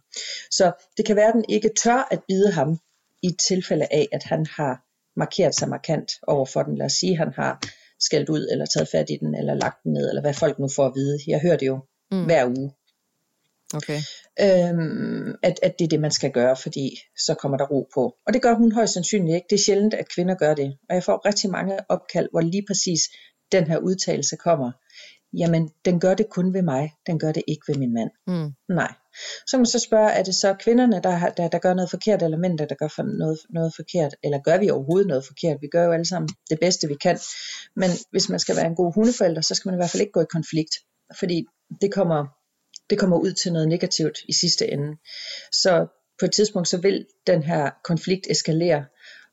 Så 0.52 0.72
det 0.98 1.06
kan 1.06 1.16
være, 1.16 1.28
at 1.28 1.34
den 1.34 1.46
ikke 1.50 1.70
tør 1.84 2.08
at 2.12 2.20
bide 2.28 2.52
ham 2.52 2.80
i 3.24 3.32
tilfælde 3.50 3.88
af, 3.92 4.08
at 4.12 4.24
han 4.24 4.46
har 4.46 4.84
markeret 5.16 5.56
sig 5.56 5.70
markant 5.70 6.12
over 6.28 6.46
for 6.46 6.64
den. 6.64 6.78
Lad 6.78 6.86
os 6.86 6.94
sige, 6.94 7.12
at 7.12 7.18
han 7.18 7.34
har 7.36 7.62
skældt 8.00 8.30
ud, 8.30 8.48
eller 8.52 8.66
taget 8.66 8.90
fat 8.90 9.10
i 9.10 9.18
den, 9.18 9.36
eller 9.36 9.54
lagt 9.54 9.84
den 9.84 9.94
ned, 9.94 10.10
eller 10.10 10.22
hvad 10.22 10.34
folk 10.34 10.60
nu 10.60 10.68
får 10.76 10.86
at 10.86 10.96
vide. 10.96 11.20
Jeg 11.28 11.40
hører 11.40 11.58
det 11.58 11.68
jo 11.68 11.80
mm. 12.12 12.26
hver 12.26 12.46
uge. 12.46 12.72
Okay. 13.74 14.00
Øhm, 14.40 15.36
at, 15.44 15.60
at 15.64 15.74
det 15.80 15.86
er 15.86 15.90
det, 15.90 16.00
man 16.02 16.12
skal 16.12 16.32
gøre, 16.32 16.56
fordi 16.56 16.98
så 17.26 17.36
kommer 17.36 17.58
der 17.58 17.66
ro 17.66 17.90
på. 17.94 18.16
Og 18.28 18.34
det 18.34 18.42
gør 18.42 18.54
hun 18.54 18.72
højst 18.72 18.94
sandsynligt 18.94 19.36
ikke. 19.36 19.48
Det 19.50 19.56
er 19.56 19.64
sjældent, 19.64 19.94
at 19.94 20.14
kvinder 20.16 20.36
gør 20.36 20.54
det. 20.54 20.78
Og 20.90 20.96
jeg 20.96 21.04
får 21.04 21.26
rigtig 21.26 21.50
mange 21.50 21.80
opkald, 21.90 22.28
hvor 22.32 22.42
lige 22.42 22.64
præcis 22.68 23.02
den 23.52 23.68
her 23.68 23.78
udtalelse 23.78 24.36
kommer. 24.36 24.72
Jamen, 25.38 25.70
den 25.86 26.00
gør 26.00 26.14
det 26.14 26.30
kun 26.30 26.54
ved 26.54 26.62
mig. 26.62 26.92
Den 27.08 27.20
gør 27.20 27.32
det 27.32 27.44
ikke 27.48 27.62
ved 27.68 27.76
min 27.76 27.94
mand. 27.94 28.10
Mm. 28.28 28.76
Nej. 28.76 28.94
Så 29.48 29.58
man 29.58 29.66
så 29.66 29.80
spørge, 29.80 30.12
er 30.12 30.24
det 30.24 30.36
så 30.36 30.56
kvinderne, 30.60 31.02
der, 31.04 31.30
der, 31.30 31.48
der 31.48 31.60
gør 31.60 31.74
noget 31.74 31.90
forkert, 31.90 32.24
eller 32.24 32.38
mænd, 32.38 32.58
der 32.58 32.76
gør 32.76 33.18
noget, 33.18 33.40
noget 33.50 33.74
forkert? 33.76 34.16
Eller 34.24 34.40
gør 34.40 34.58
vi 34.58 34.70
overhovedet 34.70 35.08
noget 35.08 35.26
forkert? 35.26 35.58
Vi 35.62 35.68
gør 35.68 35.86
jo 35.86 35.92
alle 35.92 36.06
sammen 36.06 36.30
det 36.50 36.60
bedste, 36.60 36.88
vi 36.88 36.96
kan. 36.96 37.20
Men 37.76 37.90
hvis 38.12 38.30
man 38.30 38.40
skal 38.40 38.56
være 38.56 38.66
en 38.66 38.76
god 38.76 38.94
hundeforælder, 38.94 39.42
så 39.42 39.56
skal 39.56 39.70
man 39.70 39.76
i 39.76 39.80
hvert 39.82 39.90
fald 39.90 40.02
ikke 40.02 40.14
gå 40.14 40.22
i 40.22 40.34
konflikt. 40.38 40.76
Fordi 41.20 41.46
det 41.82 41.94
kommer 41.94 42.41
det 42.92 43.00
kommer 43.00 43.18
ud 43.18 43.34
til 43.34 43.54
noget 43.54 43.68
negativt 43.68 44.18
i 44.28 44.34
sidste 44.34 44.72
ende. 44.72 44.98
Så 45.52 45.88
på 46.20 46.26
et 46.26 46.32
tidspunkt, 46.32 46.68
så 46.68 46.78
vil 46.78 47.06
den 47.28 47.44
her 47.44 47.70
konflikt 47.84 48.28
eskalere, 48.30 48.86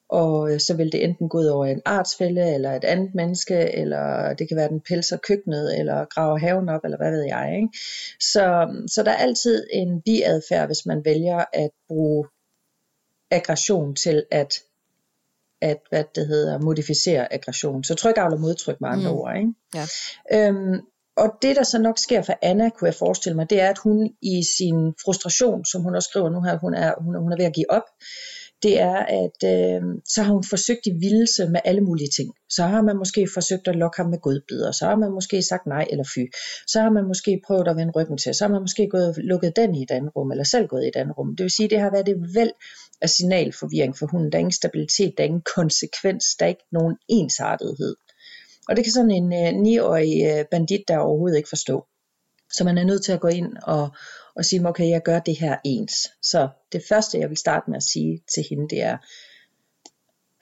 og 0.09 0.53
øh, 0.53 0.61
så 0.61 0.75
vil 0.75 0.93
det 0.93 1.05
enten 1.05 1.29
gå 1.29 1.39
ud 1.39 1.47
over 1.47 1.67
en 1.67 1.83
artsfælde, 1.85 2.55
eller 2.55 2.73
et 2.73 2.85
andet 2.85 3.15
menneske, 3.15 3.75
eller 3.75 4.35
det 4.35 4.49
kan 4.49 4.57
være, 4.57 4.69
den 4.69 4.81
pelser 4.81 5.17
køkkenet, 5.17 5.79
eller 5.79 6.05
graver 6.05 6.39
haven 6.39 6.69
op, 6.69 6.85
eller 6.85 6.97
hvad 6.97 7.11
ved 7.11 7.23
jeg. 7.23 7.57
Ikke? 7.57 7.69
Så, 8.21 8.69
så 8.95 9.03
der 9.03 9.11
er 9.11 9.17
altid 9.17 9.67
en 9.73 10.03
biadfærd, 10.03 10.67
hvis 10.67 10.87
man 10.87 11.05
vælger 11.05 11.45
at 11.53 11.71
bruge 11.89 12.27
aggression 13.31 13.95
til 13.95 14.25
at 14.31 14.55
at 15.61 15.79
hvad 15.91 16.05
det 16.15 16.27
hedder, 16.27 16.59
modificere 16.59 17.33
aggression. 17.33 17.85
Så 17.85 17.95
tryk, 17.95 18.17
og 18.17 18.41
modtryk 18.41 18.81
med 18.81 18.89
andre 18.89 19.13
mm. 19.13 19.19
ord. 19.19 19.37
Ikke? 19.37 19.53
Ja. 19.75 19.87
Øhm, 20.33 20.81
og 21.19 21.29
det, 21.43 21.57
der 21.57 21.63
så 21.63 21.79
nok 21.79 21.99
sker 21.99 22.23
for 22.23 22.35
Anna, 22.43 22.71
kunne 22.71 22.87
jeg 22.87 22.95
forestille 22.95 23.37
mig, 23.37 23.51
det 23.51 23.61
er, 23.61 23.69
at 23.69 23.79
hun 23.79 24.11
i 24.23 24.43
sin 24.59 24.95
frustration, 25.05 25.65
som 25.65 25.83
hun 25.83 25.95
også 25.95 26.09
skriver 26.11 26.31
nu 26.31 26.41
her, 26.43 26.59
hun 26.59 26.75
er, 26.75 26.93
hun 27.01 27.15
er, 27.15 27.21
hun 27.21 27.33
er 27.33 27.37
ved 27.37 27.45
at 27.45 27.55
give 27.55 27.71
op, 27.71 27.83
det 28.63 28.81
er, 28.81 28.97
at 29.23 29.39
øh, 29.55 29.83
så 30.05 30.23
har 30.23 30.33
hun 30.33 30.45
forsøgt 30.45 30.87
i 30.87 30.93
vildelse 31.01 31.49
med 31.49 31.61
alle 31.65 31.81
mulige 31.81 32.11
ting. 32.17 32.31
Så 32.51 32.63
har 32.63 32.83
man 32.83 32.97
måske 32.97 33.29
forsøgt 33.35 33.69
at 33.69 33.77
lokke 33.77 33.97
ham 33.97 34.11
med 34.11 34.19
godbidder, 34.19 34.73
så 34.73 34.85
har 34.85 34.97
man 34.97 35.11
måske 35.11 35.43
sagt 35.43 35.67
nej 35.67 35.87
eller 35.91 36.05
fy, 36.15 36.23
så 36.67 36.81
har 36.81 36.91
man 36.91 37.05
måske 37.05 37.41
prøvet 37.47 37.69
at 37.69 37.77
vende 37.77 37.93
ryggen 37.97 38.19
til, 38.19 38.35
så 38.35 38.45
har 38.45 38.53
man 38.53 38.61
måske 38.61 38.89
gået 38.91 39.09
og 39.09 39.15
lukket 39.17 39.57
den 39.57 39.75
i 39.75 39.83
et 39.83 39.91
andet 39.91 40.17
rum, 40.17 40.31
eller 40.31 40.45
selv 40.45 40.67
gået 40.67 40.85
i 40.85 40.89
et 40.89 40.97
andet 40.97 41.19
rum. 41.19 41.37
Det 41.37 41.45
vil 41.45 41.51
sige, 41.51 41.69
det 41.69 41.81
har 41.81 41.91
været 41.91 42.07
det 42.07 42.35
væld 42.35 42.51
af 43.03 43.11
signalforvirring 43.11 43.97
for 43.99 44.07
hunden. 44.07 44.33
Der 44.33 44.39
er 44.39 44.41
ingen 44.41 44.53
stabilitet, 44.53 45.15
der 45.17 45.25
er 45.25 45.29
ingen 45.29 45.47
konsekvens, 45.57 46.25
der 46.39 46.45
er 46.45 46.49
ikke 46.49 46.69
nogen 46.73 46.97
ensartethed. 47.09 47.97
Og 48.69 48.77
det 48.77 48.85
kan 48.85 48.93
sådan 48.93 49.11
en 49.11 49.33
øh, 49.33 49.81
9-årig 49.81 50.13
øh, 50.27 50.45
bandit 50.51 50.89
der 50.89 50.99
overhovedet 50.99 51.37
ikke 51.37 51.49
forstå. 51.49 51.87
Så 52.53 52.65
man 52.65 52.79
er 52.79 52.85
nødt 52.85 53.05
til 53.05 53.13
at 53.13 53.21
gå 53.21 53.29
ind 53.29 53.57
og, 53.63 53.89
og 54.37 54.45
sige, 54.45 54.69
okay, 54.69 54.89
jeg 54.89 55.03
gør 55.03 55.19
det 55.19 55.39
her 55.39 55.57
ens. 55.65 55.95
Så 56.23 56.49
det 56.73 56.83
første, 56.89 57.19
jeg 57.19 57.29
vil 57.29 57.37
starte 57.37 57.71
med 57.71 57.77
at 57.77 57.83
sige 57.83 58.21
til 58.35 58.45
hende, 58.51 58.69
det 58.69 58.83
er, 58.83 58.97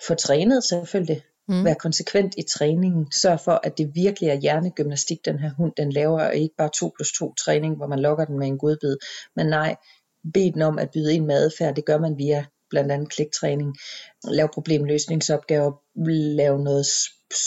få 0.07 0.15
trænet 0.15 0.65
selvfølgelig. 0.65 1.23
Mm. 1.49 1.65
Vær 1.65 1.75
konsekvent 1.75 2.35
i 2.39 2.43
træningen. 2.43 3.12
Sørg 3.12 3.41
for, 3.41 3.61
at 3.62 3.79
det 3.79 3.95
virkelig 3.95 4.29
er 4.29 4.35
hjernegymnastik, 4.35 5.25
den 5.25 5.39
her 5.39 5.50
hund, 5.59 5.73
den 5.77 5.93
laver, 5.93 6.23
og 6.23 6.35
ikke 6.35 6.55
bare 6.59 6.71
2 6.75 6.93
plus 6.97 7.12
2 7.19 7.35
træning, 7.35 7.77
hvor 7.77 7.87
man 7.87 7.99
lokker 7.99 8.25
den 8.25 8.39
med 8.39 8.47
en 8.47 8.59
godbid. 8.59 8.97
Men 9.37 9.47
nej, 9.47 9.77
bed 10.35 10.53
den 10.53 10.62
om 10.62 10.79
at 10.79 10.91
byde 10.91 11.15
ind 11.15 11.25
med 11.25 11.35
adfærd, 11.35 11.75
det 11.75 11.85
gør 11.85 11.99
man 11.99 12.19
via 12.19 12.45
blandt 12.71 12.93
andet 12.93 13.11
kliktræning, 13.11 13.77
lave 14.31 14.49
problemløsningsopgaver, 14.55 15.73
lave 16.37 16.65
noget 16.65 16.87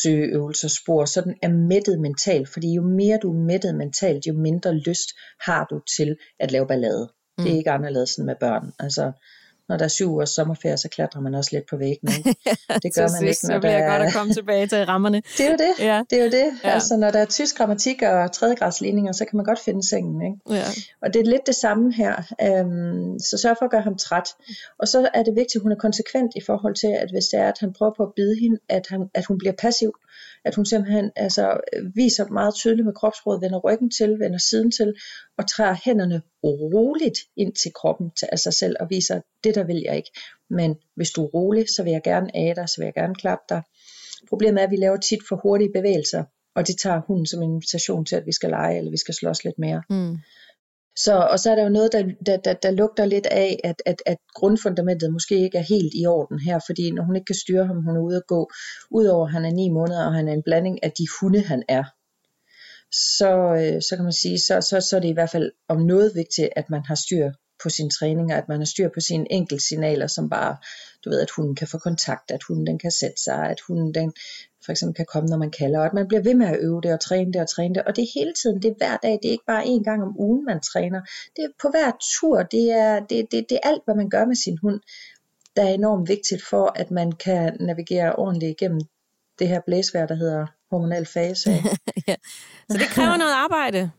søgeøvelser, 0.03 0.67
spor, 0.67 1.05
så 1.05 1.21
den 1.21 1.35
er 1.41 1.49
mættet 1.49 1.99
mentalt, 1.99 2.49
fordi 2.49 2.73
jo 2.73 2.81
mere 2.81 3.19
du 3.21 3.29
er 3.29 3.45
mættet 3.45 3.75
mentalt, 3.75 4.27
jo 4.27 4.33
mindre 4.33 4.73
lyst 4.73 5.09
har 5.41 5.65
du 5.65 5.81
til 5.97 6.17
at 6.39 6.51
lave 6.51 6.67
ballade. 6.67 7.09
Mm. 7.37 7.43
Det 7.43 7.49
er 7.49 7.53
mm. 7.53 7.57
ikke 7.57 7.71
anderledes 7.71 8.15
end 8.15 8.25
med 8.25 8.35
børn. 8.39 8.71
Altså, 8.79 9.11
når 9.69 9.77
der 9.77 9.85
er 9.85 9.89
syv 9.89 10.11
ugers 10.11 10.29
sommerferie, 10.29 10.77
så 10.77 10.89
klatrer 10.89 11.21
man 11.21 11.35
også 11.35 11.49
lidt 11.53 11.69
på 11.69 11.77
væggene. 11.77 12.11
Det 12.83 12.95
gør 12.95 13.21
man 13.21 13.27
ikke, 13.29 13.47
når 13.47 13.55
så 13.55 13.59
bliver 13.59 13.77
der 13.77 13.91
godt 13.91 14.01
at 14.07 14.13
komme 14.13 14.33
tilbage 14.33 14.67
til 14.67 14.85
rammerne. 14.85 15.21
det 15.37 15.45
er 15.45 15.51
jo 15.51 15.57
det. 15.57 15.73
Ja. 15.79 16.01
Det 16.09 16.19
er 16.19 16.23
jo 16.23 16.31
det. 16.31 16.47
Ja. 16.63 16.69
Altså, 16.69 16.97
når 16.97 17.11
der 17.11 17.19
er 17.19 17.25
tysk 17.25 17.57
grammatik 17.57 18.01
og 18.01 18.31
tredjegradsligninger, 18.31 19.11
så 19.11 19.25
kan 19.25 19.37
man 19.37 19.45
godt 19.45 19.59
finde 19.59 19.89
sengen. 19.89 20.21
Ikke? 20.21 20.59
Ja. 20.59 20.67
Og 21.01 21.13
det 21.13 21.19
er 21.19 21.25
lidt 21.25 21.47
det 21.47 21.55
samme 21.55 21.93
her. 21.93 22.13
Øhm, 22.41 23.19
så 23.19 23.37
sørg 23.41 23.55
for 23.59 23.65
at 23.65 23.71
gøre 23.71 23.81
ham 23.81 23.97
træt. 23.97 24.29
Og 24.79 24.87
så 24.87 25.09
er 25.13 25.23
det 25.23 25.35
vigtigt, 25.35 25.55
at 25.55 25.61
hun 25.61 25.71
er 25.71 25.75
konsekvent 25.75 26.31
i 26.35 26.41
forhold 26.45 26.75
til, 26.75 26.87
at 26.87 27.09
hvis 27.11 27.25
det 27.25 27.39
er, 27.39 27.47
at 27.47 27.59
han 27.59 27.73
prøver 27.73 27.93
på 27.97 28.03
at 28.03 28.13
bide 28.15 28.35
hende, 28.41 28.57
at, 28.69 28.85
han, 28.89 29.09
at 29.13 29.25
hun 29.25 29.37
bliver 29.37 29.53
passiv 29.53 29.91
at 30.45 30.55
hun 30.55 30.65
simpelthen 30.65 31.11
altså, 31.15 31.59
viser 31.95 32.25
meget 32.27 32.55
tydeligt 32.55 32.85
med 32.85 32.93
kropsråd, 32.93 33.39
vender 33.41 33.59
ryggen 33.59 33.91
til, 33.91 34.19
vender 34.19 34.37
siden 34.49 34.71
til, 34.71 34.93
og 35.37 35.49
træder 35.49 35.75
hænderne 35.85 36.21
roligt 36.43 37.19
ind 37.37 37.53
til 37.53 37.71
kroppen 37.73 38.11
til 38.19 38.27
af 38.31 38.39
sig 38.39 38.53
selv, 38.53 38.75
og 38.79 38.87
viser, 38.89 39.21
det 39.43 39.55
der 39.55 39.63
vil 39.63 39.81
jeg 39.85 39.97
ikke. 39.97 40.11
Men 40.49 40.75
hvis 40.95 41.11
du 41.11 41.23
er 41.23 41.27
rolig, 41.27 41.65
så 41.75 41.83
vil 41.83 41.91
jeg 41.91 42.01
gerne 42.03 42.35
af 42.35 42.55
dig, 42.55 42.69
så 42.69 42.75
vil 42.77 42.85
jeg 42.85 42.93
gerne 42.93 43.15
klappe 43.15 43.45
dig. 43.49 43.61
Problemet 44.29 44.61
er, 44.61 44.65
at 44.65 44.71
vi 44.71 44.75
laver 44.75 44.97
tit 44.97 45.19
for 45.29 45.35
hurtige 45.35 45.71
bevægelser, 45.73 46.23
og 46.55 46.67
det 46.67 46.77
tager 46.77 47.01
hunden 47.07 47.25
som 47.25 47.41
en 47.41 47.51
invitation 47.51 48.05
til, 48.05 48.15
at 48.15 48.25
vi 48.25 48.31
skal 48.31 48.49
lege, 48.49 48.77
eller 48.77 48.91
vi 48.91 48.97
skal 48.97 49.13
slås 49.13 49.43
lidt 49.43 49.59
mere. 49.59 49.83
Mm. 49.89 50.17
Så, 51.03 51.13
og 51.31 51.39
så 51.39 51.51
er 51.51 51.55
der 51.55 51.63
jo 51.63 51.69
noget, 51.69 51.91
der, 51.91 52.03
der, 52.25 52.37
der, 52.37 52.53
der 52.53 52.71
lugter 52.71 53.05
lidt 53.05 53.25
af, 53.25 53.59
at, 53.63 53.81
at, 53.85 54.01
at 54.05 54.17
grundfundamentet 54.33 55.13
måske 55.13 55.35
ikke 55.43 55.57
er 55.57 55.61
helt 55.61 55.93
i 56.01 56.05
orden 56.05 56.39
her, 56.39 56.59
fordi 56.67 56.91
når 56.91 57.03
hun 57.03 57.15
ikke 57.15 57.25
kan 57.25 57.35
styre 57.43 57.65
ham, 57.67 57.83
hun 57.83 57.97
er 57.97 58.01
ude 58.01 58.17
at 58.17 58.27
gå, 58.27 58.49
udover 58.91 59.25
at 59.25 59.31
han 59.31 59.45
er 59.45 59.51
ni 59.51 59.69
måneder, 59.69 60.05
og 60.05 60.13
han 60.13 60.27
er 60.27 60.33
en 60.33 60.43
blanding 60.43 60.83
af 60.83 60.91
de 60.91 61.05
hunde, 61.19 61.41
han 61.41 61.63
er, 61.67 61.83
så, 63.17 63.31
øh, 63.61 63.81
så 63.81 63.95
kan 63.95 64.03
man 64.03 64.13
sige, 64.13 64.39
så, 64.39 64.61
så, 64.61 64.81
så 64.81 64.95
er 64.95 64.99
det 64.99 65.09
i 65.09 65.17
hvert 65.19 65.29
fald 65.29 65.51
om 65.67 65.81
noget 65.81 66.11
vigtigt, 66.15 66.49
at 66.55 66.69
man 66.69 66.83
har 66.85 66.95
styr 66.95 67.31
på 67.63 67.69
sine 67.69 67.89
træninger, 67.89 68.37
at 68.37 68.47
man 68.47 68.59
har 68.59 68.65
styr 68.65 68.89
på 68.93 68.99
sine 68.99 69.31
enkelte 69.31 69.63
signaler, 69.67 70.07
som 70.07 70.29
bare, 70.29 70.57
du 71.05 71.09
ved, 71.09 71.21
at 71.21 71.31
hunden 71.31 71.55
kan 71.55 71.67
få 71.67 71.77
kontakt, 71.77 72.31
at 72.31 72.43
hunden 72.43 72.67
den 72.67 72.79
kan 72.79 72.91
sætte 72.91 73.23
sig, 73.23 73.49
at 73.49 73.59
hunden 73.67 73.93
den 73.93 74.13
for 74.65 74.71
eksempel 74.71 74.95
kan 74.95 75.05
komme, 75.13 75.29
når 75.29 75.37
man 75.37 75.51
kalder, 75.51 75.79
og 75.79 75.85
at 75.85 75.93
man 75.93 76.07
bliver 76.07 76.23
ved 76.23 76.33
med 76.33 76.47
at 76.47 76.59
øve 76.59 76.81
det 76.81 76.93
og 76.93 76.99
træne 76.99 77.33
det 77.33 77.41
og 77.41 77.49
træne 77.49 77.75
det, 77.75 77.83
og 77.83 77.95
det 77.95 78.01
er 78.01 78.19
hele 78.19 78.33
tiden, 78.33 78.61
det 78.61 78.69
er 78.71 78.75
hver 78.77 78.97
dag, 78.97 79.11
det 79.11 79.27
er 79.27 79.31
ikke 79.31 79.45
bare 79.47 79.65
en 79.67 79.83
gang 79.83 80.03
om 80.03 80.19
ugen, 80.19 80.45
man 80.45 80.59
træner, 80.61 81.01
det 81.35 81.43
er 81.43 81.49
på 81.61 81.69
hver 81.69 81.91
tur, 82.19 82.43
det 82.43 82.71
er, 82.71 82.99
det, 82.99 83.31
det, 83.31 83.45
det 83.49 83.59
er 83.63 83.69
alt, 83.69 83.81
hvad 83.85 83.95
man 83.95 84.09
gør 84.09 84.25
med 84.25 84.35
sin 84.35 84.57
hund, 84.61 84.79
der 85.55 85.63
er 85.63 85.73
enormt 85.73 86.09
vigtigt 86.09 86.43
for, 86.49 86.73
at 86.75 86.91
man 86.91 87.11
kan 87.11 87.57
navigere 87.59 88.15
ordentligt 88.15 88.61
igennem 88.61 88.81
det 89.39 89.47
her 89.47 89.61
blæsvær, 89.65 90.05
der 90.05 90.15
hedder 90.15 90.45
hormonal 90.71 91.05
fase. 91.05 91.49
ja. 92.07 92.15
Så 92.69 92.77
det 92.77 92.87
kræver 92.87 93.17
noget 93.17 93.33
arbejde. 93.33 93.91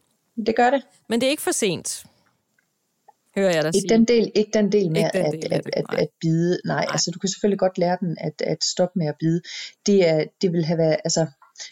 Det 0.47 0.57
gør 0.57 0.71
det. 0.71 0.83
Men 1.09 1.21
det 1.21 1.27
er 1.27 1.31
ikke 1.31 1.43
for 1.43 1.53
sent 1.53 2.05
hører 3.37 3.53
jeg 3.55 3.63
dig 3.65 3.69
ikke 3.69 3.81
sige. 3.81 3.95
Den 3.97 4.05
del, 4.05 4.33
ikke 4.35 4.51
den 4.55 4.73
del 4.73 4.91
med 4.91 5.11
den 5.13 5.27
at, 5.27 5.33
del 5.33 5.53
at, 5.53 5.65
det, 5.65 5.71
at, 5.73 5.85
at, 5.99 6.09
bide. 6.21 6.59
Nej, 6.65 6.77
nej, 6.77 6.87
altså 6.91 7.11
du 7.15 7.19
kan 7.19 7.29
selvfølgelig 7.29 7.59
godt 7.59 7.79
lære 7.79 7.97
den 8.01 8.17
at, 8.21 8.43
at 8.43 8.65
stoppe 8.65 8.99
med 8.99 9.07
at 9.07 9.15
bide. 9.21 9.41
Det, 9.87 10.09
er, 10.09 10.25
det 10.43 10.53
vil 10.53 10.65
have 10.65 10.79
været, 10.79 10.97
altså, 11.05 11.27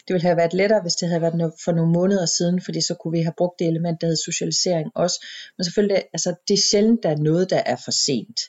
det 0.07 0.13
ville 0.13 0.27
have 0.27 0.37
været 0.37 0.53
lettere, 0.53 0.81
hvis 0.81 0.93
det 0.93 1.07
havde 1.07 1.21
været 1.21 1.53
for 1.65 1.71
nogle 1.71 1.91
måneder 1.91 2.25
siden, 2.25 2.61
fordi 2.61 2.81
så 2.81 2.93
kunne 2.93 3.11
vi 3.11 3.21
have 3.21 3.33
brugt 3.37 3.59
det 3.59 3.67
element, 3.67 4.01
der 4.01 4.07
hedder 4.07 4.21
socialisering 4.25 4.91
også. 4.95 5.25
Men 5.57 5.63
selvfølgelig, 5.63 6.03
altså, 6.13 6.35
det 6.47 6.53
er 6.53 6.63
sjældent, 6.71 7.03
der 7.03 7.09
er 7.09 7.17
noget, 7.17 7.49
der 7.49 7.61
er 7.65 7.75
for 7.85 7.91
sent. 7.91 8.39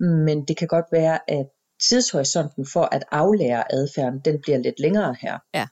Men 0.00 0.44
det 0.44 0.56
kan 0.56 0.68
godt 0.68 0.86
være, 0.92 1.18
at 1.30 1.46
tidshorisonten 1.88 2.66
for 2.66 2.88
at 2.92 3.04
aflære 3.10 3.74
adfærden, 3.74 4.20
den 4.24 4.40
bliver 4.40 4.58
lidt 4.58 4.80
længere 4.80 5.16
her. 5.20 5.38
Ja. 5.54 5.66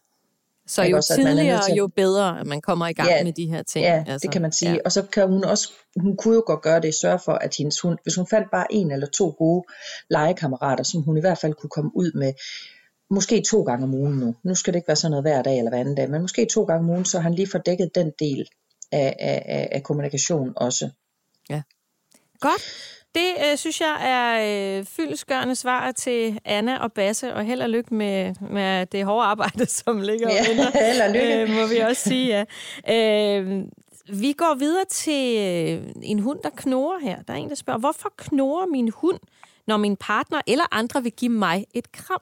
Så 0.66 0.82
jo 0.82 0.96
også, 0.96 1.12
er 1.12 1.16
tidligere, 1.16 1.64
til 1.64 1.74
jo 1.74 1.86
bedre, 1.86 2.40
at 2.40 2.46
man 2.46 2.60
kommer 2.60 2.86
i 2.86 2.92
gang 2.92 3.08
Ja, 3.08 3.24
med 3.24 3.32
de 3.32 3.46
her 3.46 3.62
ting. 3.62 3.84
Ja, 3.84 4.04
altså, 4.06 4.18
det 4.22 4.32
kan 4.32 4.42
man 4.42 4.52
sige. 4.52 4.68
Ja. 4.70 4.74
Ja. 4.74 4.80
Og 4.84 4.92
så 4.92 5.02
kan 5.02 5.28
hun 5.28 5.44
også, 5.44 5.72
hun 5.96 6.16
kunne 6.16 6.34
jo 6.34 6.42
godt 6.46 6.62
gøre 6.62 6.80
det, 6.80 6.94
sørge 6.94 7.18
for, 7.18 7.32
at 7.32 7.56
hendes 7.56 7.80
hund, 7.80 7.98
hvis 8.02 8.14
hun 8.14 8.26
fandt 8.26 8.50
bare 8.50 8.66
en 8.70 8.90
eller 8.90 9.06
to 9.06 9.34
gode 9.38 9.64
legekammerater, 10.10 10.84
som 10.84 11.02
hun 11.02 11.16
i 11.16 11.20
hvert 11.20 11.38
fald 11.38 11.54
kunne 11.54 11.70
komme 11.70 11.90
ud 11.94 12.12
med, 12.18 12.32
måske 13.10 13.42
to 13.50 13.62
gange 13.62 13.84
om 13.84 13.94
ugen 13.94 14.14
nu. 14.14 14.34
Nu 14.42 14.54
skal 14.54 14.72
det 14.72 14.78
ikke 14.78 14.88
være 14.88 14.96
sådan 14.96 15.10
noget 15.10 15.24
hver 15.24 15.42
dag 15.42 15.58
eller 15.58 15.70
hver 15.70 15.80
anden 15.80 15.94
dag, 15.94 16.10
men 16.10 16.20
måske 16.20 16.46
to 16.46 16.64
gange 16.64 16.84
om 16.84 16.90
ugen, 16.90 17.04
så 17.04 17.20
han 17.20 17.34
lige 17.34 17.48
får 17.50 17.58
dækket 17.58 17.90
den 17.94 18.12
del 18.18 18.46
af, 18.92 19.16
af, 19.20 19.42
af, 19.46 19.68
af 19.72 19.82
kommunikation 19.82 20.52
også. 20.56 20.90
Godt. 22.40 22.62
Det 23.14 23.28
øh, 23.50 23.56
synes 23.58 23.80
jeg 23.80 23.96
er 24.00 24.78
øh, 24.78 24.84
fyldesgørende 24.84 25.54
svar 25.54 25.92
til 25.92 26.40
Anna 26.44 26.78
og 26.78 26.92
Basse, 26.92 27.34
og 27.34 27.44
held 27.44 27.60
og 27.62 27.70
lykke 27.70 27.94
med, 27.94 28.34
med 28.50 28.86
det 28.86 29.04
hårde 29.04 29.26
arbejde, 29.26 29.66
som 29.84 30.00
ligger 30.00 30.30
Ja, 30.32 30.48
venter. 30.48 30.70
held 30.92 31.00
og 31.00 31.10
lykke. 31.14 31.42
Øh, 31.42 31.48
må 31.48 31.66
vi 31.66 31.78
også 31.78 32.02
sige, 32.02 32.44
ja. 32.88 33.38
Øh, 33.38 33.62
vi 34.08 34.32
går 34.32 34.54
videre 34.58 34.84
til 34.84 35.38
øh, 35.38 35.92
en 36.02 36.18
hund, 36.18 36.38
der 36.42 36.50
knurrer 36.56 36.98
her. 36.98 37.22
Der 37.22 37.32
er 37.32 37.38
en, 37.38 37.48
der 37.48 37.54
spørger, 37.54 37.80
hvorfor 37.80 38.12
knurrer 38.16 38.66
min 38.66 38.88
hund, 38.94 39.18
når 39.66 39.76
min 39.76 39.96
partner 39.96 40.40
eller 40.46 40.64
andre 40.70 41.02
vil 41.02 41.12
give 41.12 41.32
mig 41.32 41.66
et 41.74 41.92
kram? 41.92 42.20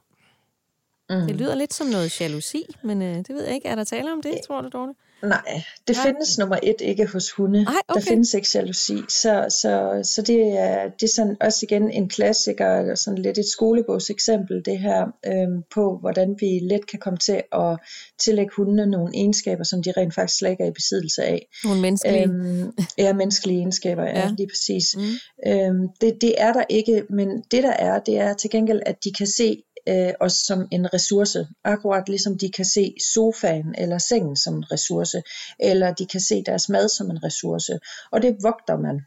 Mm. 1.11 1.27
Det 1.27 1.37
lyder 1.37 1.55
lidt 1.55 1.75
som 1.75 1.87
noget 1.87 2.21
jalousi, 2.21 2.65
men 2.83 3.03
øh, 3.03 3.17
det 3.17 3.29
ved 3.29 3.45
jeg 3.45 3.55
ikke. 3.55 3.69
Er 3.69 3.75
der 3.75 3.85
tale 3.85 4.13
om 4.13 4.23
det, 4.23 4.41
tror 4.47 4.61
du, 4.61 4.69
Dorte? 4.69 4.93
Nej, 5.23 5.63
det 5.89 5.97
Nej. 5.97 6.07
findes 6.07 6.39
nummer 6.39 6.59
et 6.63 6.81
ikke 6.81 7.07
hos 7.07 7.31
hunde. 7.31 7.65
Nej, 7.65 7.75
okay. 7.89 8.01
Der 8.01 8.07
findes 8.07 8.35
ikke 8.35 8.49
jalousi. 8.55 8.97
Så, 9.09 9.47
så, 9.61 10.01
så 10.15 10.23
det, 10.23 10.59
er, 10.59 10.89
det 11.01 11.03
er 11.03 11.13
sådan 11.15 11.37
også 11.41 11.59
igen 11.63 11.91
en 11.91 12.09
klassiker, 12.09 12.79
eller 12.81 12.95
sådan 12.95 13.19
lidt 13.19 13.39
et 13.39 13.47
skolebogseksempel, 13.47 14.63
det 14.65 14.79
her 14.79 15.07
øhm, 15.27 15.63
på, 15.75 15.99
hvordan 16.01 16.37
vi 16.41 16.59
let 16.63 16.87
kan 16.87 16.99
komme 16.99 17.17
til 17.17 17.43
at 17.53 17.79
tillægge 18.19 18.53
hundene 18.57 18.87
nogle 18.87 19.15
egenskaber, 19.15 19.65
som 19.65 19.83
de 19.83 19.93
rent 19.97 20.15
faktisk 20.15 20.39
slet 20.39 20.51
ikke 20.51 20.63
er 20.65 20.69
i 20.69 20.73
besiddelse 20.73 21.23
af. 21.23 21.47
Nogle 21.65 21.81
menneskelige. 21.81 22.23
Øhm, 22.25 22.73
ja, 22.99 23.13
menneskelige 23.13 23.59
egenskaber, 23.59 24.03
ja, 24.03 24.11
Ja. 24.11 24.19
ja. 24.19 24.31
lige 24.39 24.49
præcis. 24.49 24.97
Mm. 24.97 25.51
Øhm, 25.51 25.89
det, 26.01 26.19
det 26.21 26.35
er 26.39 26.53
der 26.53 26.65
ikke, 26.69 27.03
men 27.11 27.29
det 27.51 27.63
der 27.63 27.73
er, 27.73 27.99
det 27.99 28.19
er 28.19 28.35
til 28.35 28.51
gengæld, 28.51 28.81
at 28.87 29.05
de 29.05 29.13
kan 29.13 29.27
se 29.27 29.63
øh, 29.89 30.13
os 30.21 30.33
som 30.33 30.69
en 30.71 30.95
ressource. 30.95 31.47
Akkurat 31.65 32.09
ligesom 32.09 32.39
de 32.39 32.51
kan 32.51 32.65
se 32.65 32.95
sofaen 33.15 33.75
eller 33.79 33.99
sengen 33.99 34.37
som 34.37 34.55
en 34.55 34.73
ressource, 34.73 35.23
eller 35.59 35.95
de 35.95 36.07
kan 36.07 36.21
se 36.21 36.43
deres 36.47 36.69
mad 36.69 36.89
som 36.89 37.11
en 37.11 37.25
ressource. 37.25 37.79
Og 38.13 38.23
det 38.23 38.37
vogter 38.43 38.77
man. 38.77 39.01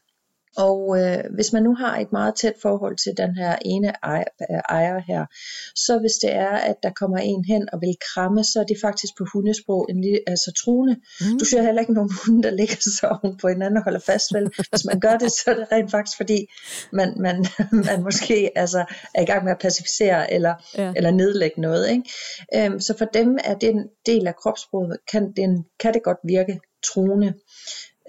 Og 0.57 0.99
øh, 0.99 1.23
hvis 1.35 1.53
man 1.53 1.63
nu 1.63 1.75
har 1.75 1.97
et 1.97 2.11
meget 2.11 2.35
tæt 2.35 2.53
forhold 2.61 2.97
til 2.97 3.13
den 3.17 3.35
her 3.35 3.55
ene 3.65 3.93
ejer, 4.03 4.23
øh, 4.51 4.61
ejer 4.69 4.99
her, 5.07 5.25
så 5.75 5.99
hvis 5.99 6.11
det 6.21 6.35
er, 6.35 6.55
at 6.69 6.75
der 6.83 6.89
kommer 6.89 7.17
en 7.17 7.45
hen 7.45 7.69
og 7.73 7.81
vil 7.81 7.95
kramme, 8.13 8.43
så 8.43 8.59
er 8.59 8.63
det 8.63 8.77
faktisk 8.81 9.13
på 9.17 9.25
hundesprog 9.33 9.87
en 9.89 10.01
lille, 10.01 10.19
altså 10.27 10.51
truende. 10.65 10.95
Mm. 11.21 11.39
Du 11.39 11.45
ser 11.45 11.61
heller 11.61 11.81
ikke 11.81 11.93
nogen 11.93 12.11
hunde, 12.25 12.43
der 12.43 12.51
ligger 12.51 12.75
så 12.99 13.07
oven 13.07 13.37
på 13.37 13.47
hinanden 13.47 13.77
og 13.77 13.83
holder 13.83 13.99
fast. 13.99 14.33
Vel? 14.33 14.49
Hvis 14.69 14.85
man 14.85 14.99
gør 14.99 15.17
det, 15.17 15.31
så 15.31 15.43
er 15.47 15.53
det 15.53 15.67
rent 15.71 15.91
faktisk 15.91 16.17
fordi, 16.17 16.39
man, 16.93 17.13
man, 17.19 17.45
man 17.89 18.03
måske 18.03 18.51
altså, 18.55 18.85
er 19.15 19.21
i 19.21 19.25
gang 19.25 19.43
med 19.43 19.51
at 19.51 19.59
pacificere 19.59 20.33
eller, 20.33 20.53
Ja. 20.77 20.93
eller 20.95 21.11
nedlægge 21.11 21.61
noget. 21.61 21.89
Ikke? 21.89 22.03
Øhm, 22.55 22.79
så 22.79 22.97
for 22.97 23.05
dem 23.05 23.37
er 23.43 23.53
det 23.53 23.69
en 23.69 23.87
del 24.05 24.27
af 24.27 24.35
kropssproget, 24.35 24.97
kan, 25.11 25.33
den, 25.35 25.65
kan 25.79 25.93
det 25.93 26.03
godt 26.03 26.17
virke 26.27 26.59
truende. 26.93 27.33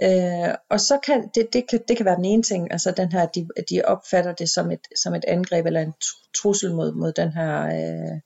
Øh, 0.03 0.55
og 0.71 0.81
så 0.81 0.99
kan 1.07 1.29
det, 1.35 1.49
det, 1.53 1.69
kan, 1.71 1.81
det 1.89 1.97
kan 1.97 2.07
være 2.07 2.17
den 2.17 2.25
ene 2.25 2.43
ting, 2.43 2.73
altså 2.73 2.91
den 2.91 3.13
her, 3.13 3.27
de, 3.27 3.49
de 3.71 3.83
opfatter 3.85 4.33
det 4.33 4.51
som 4.51 4.71
et, 4.71 4.87
som 4.97 5.15
et 5.15 5.25
angreb 5.29 5.67
eller 5.67 5.81
en 5.81 5.95
trussel 6.37 6.75
mod, 6.75 6.93
mod 6.95 7.13
den 7.13 7.33
her 7.33 7.65
øh, 7.67 8.17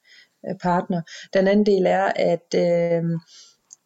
øh, 0.48 0.58
partner. 0.62 1.02
Den 1.34 1.48
anden 1.48 1.66
del 1.66 1.86
er, 1.86 2.12
at 2.16 2.54
øh, 2.54 3.02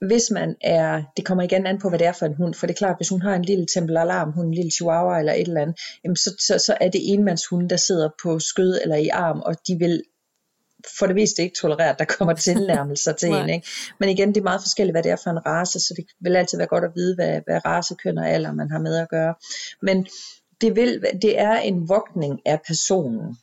hvis 0.06 0.30
man 0.30 0.56
er, 0.60 1.02
det 1.16 1.24
kommer 1.24 1.44
igen 1.44 1.66
an 1.66 1.78
på, 1.78 1.88
hvad 1.88 1.98
det 1.98 2.06
er 2.06 2.12
for 2.12 2.26
en 2.26 2.34
hund, 2.34 2.54
for 2.54 2.66
det 2.66 2.74
er 2.74 2.78
klart, 2.78 2.96
hvis 2.98 3.08
hun 3.08 3.22
har 3.22 3.34
en 3.34 3.44
lille 3.44 3.66
tempelalarm, 3.74 4.32
hun 4.32 4.46
en 4.46 4.54
lille 4.54 4.70
chihuahua 4.70 5.18
eller 5.18 5.32
et 5.32 5.48
eller 5.48 5.62
andet, 5.62 5.80
jamen 6.04 6.16
så, 6.16 6.34
så, 6.46 6.58
så 6.58 6.76
er 6.80 6.88
det 6.88 7.12
enmandshunde, 7.12 7.68
der 7.68 7.76
sidder 7.76 8.08
på 8.22 8.38
skød 8.38 8.78
eller 8.82 8.96
i 8.96 9.08
arm, 9.08 9.40
og 9.40 9.54
de 9.66 9.76
vil 9.78 10.02
for 10.98 11.06
det 11.06 11.14
meste 11.16 11.42
ikke 11.42 11.56
tolerere, 11.56 11.88
at 11.90 11.98
der 11.98 12.04
kommer 12.04 12.34
tilnærmelser 12.48 13.12
til 13.12 13.28
en. 13.28 13.48
Ikke? 13.50 13.68
Men 14.00 14.08
igen, 14.08 14.28
det 14.28 14.36
er 14.36 14.42
meget 14.44 14.60
forskelligt, 14.62 14.94
hvad 14.94 15.02
det 15.02 15.10
er 15.10 15.16
for 15.22 15.30
en 15.30 15.46
race, 15.46 15.80
så 15.80 15.94
det 15.96 16.04
vil 16.20 16.36
altid 16.36 16.58
være 16.58 16.66
godt 16.66 16.84
at 16.84 16.90
vide, 16.94 17.14
hvad, 17.14 17.40
hvad 17.46 17.64
race, 17.64 17.94
køn 17.94 18.18
og 18.18 18.28
alder 18.30 18.52
man 18.52 18.70
har 18.70 18.78
med 18.78 18.96
at 18.96 19.08
gøre. 19.08 19.34
Men 19.82 20.06
det, 20.60 20.76
vil, 20.76 21.02
det 21.22 21.38
er 21.40 21.56
en 21.56 21.88
vogtning 21.88 22.40
af 22.46 22.60
personen. 22.66 23.36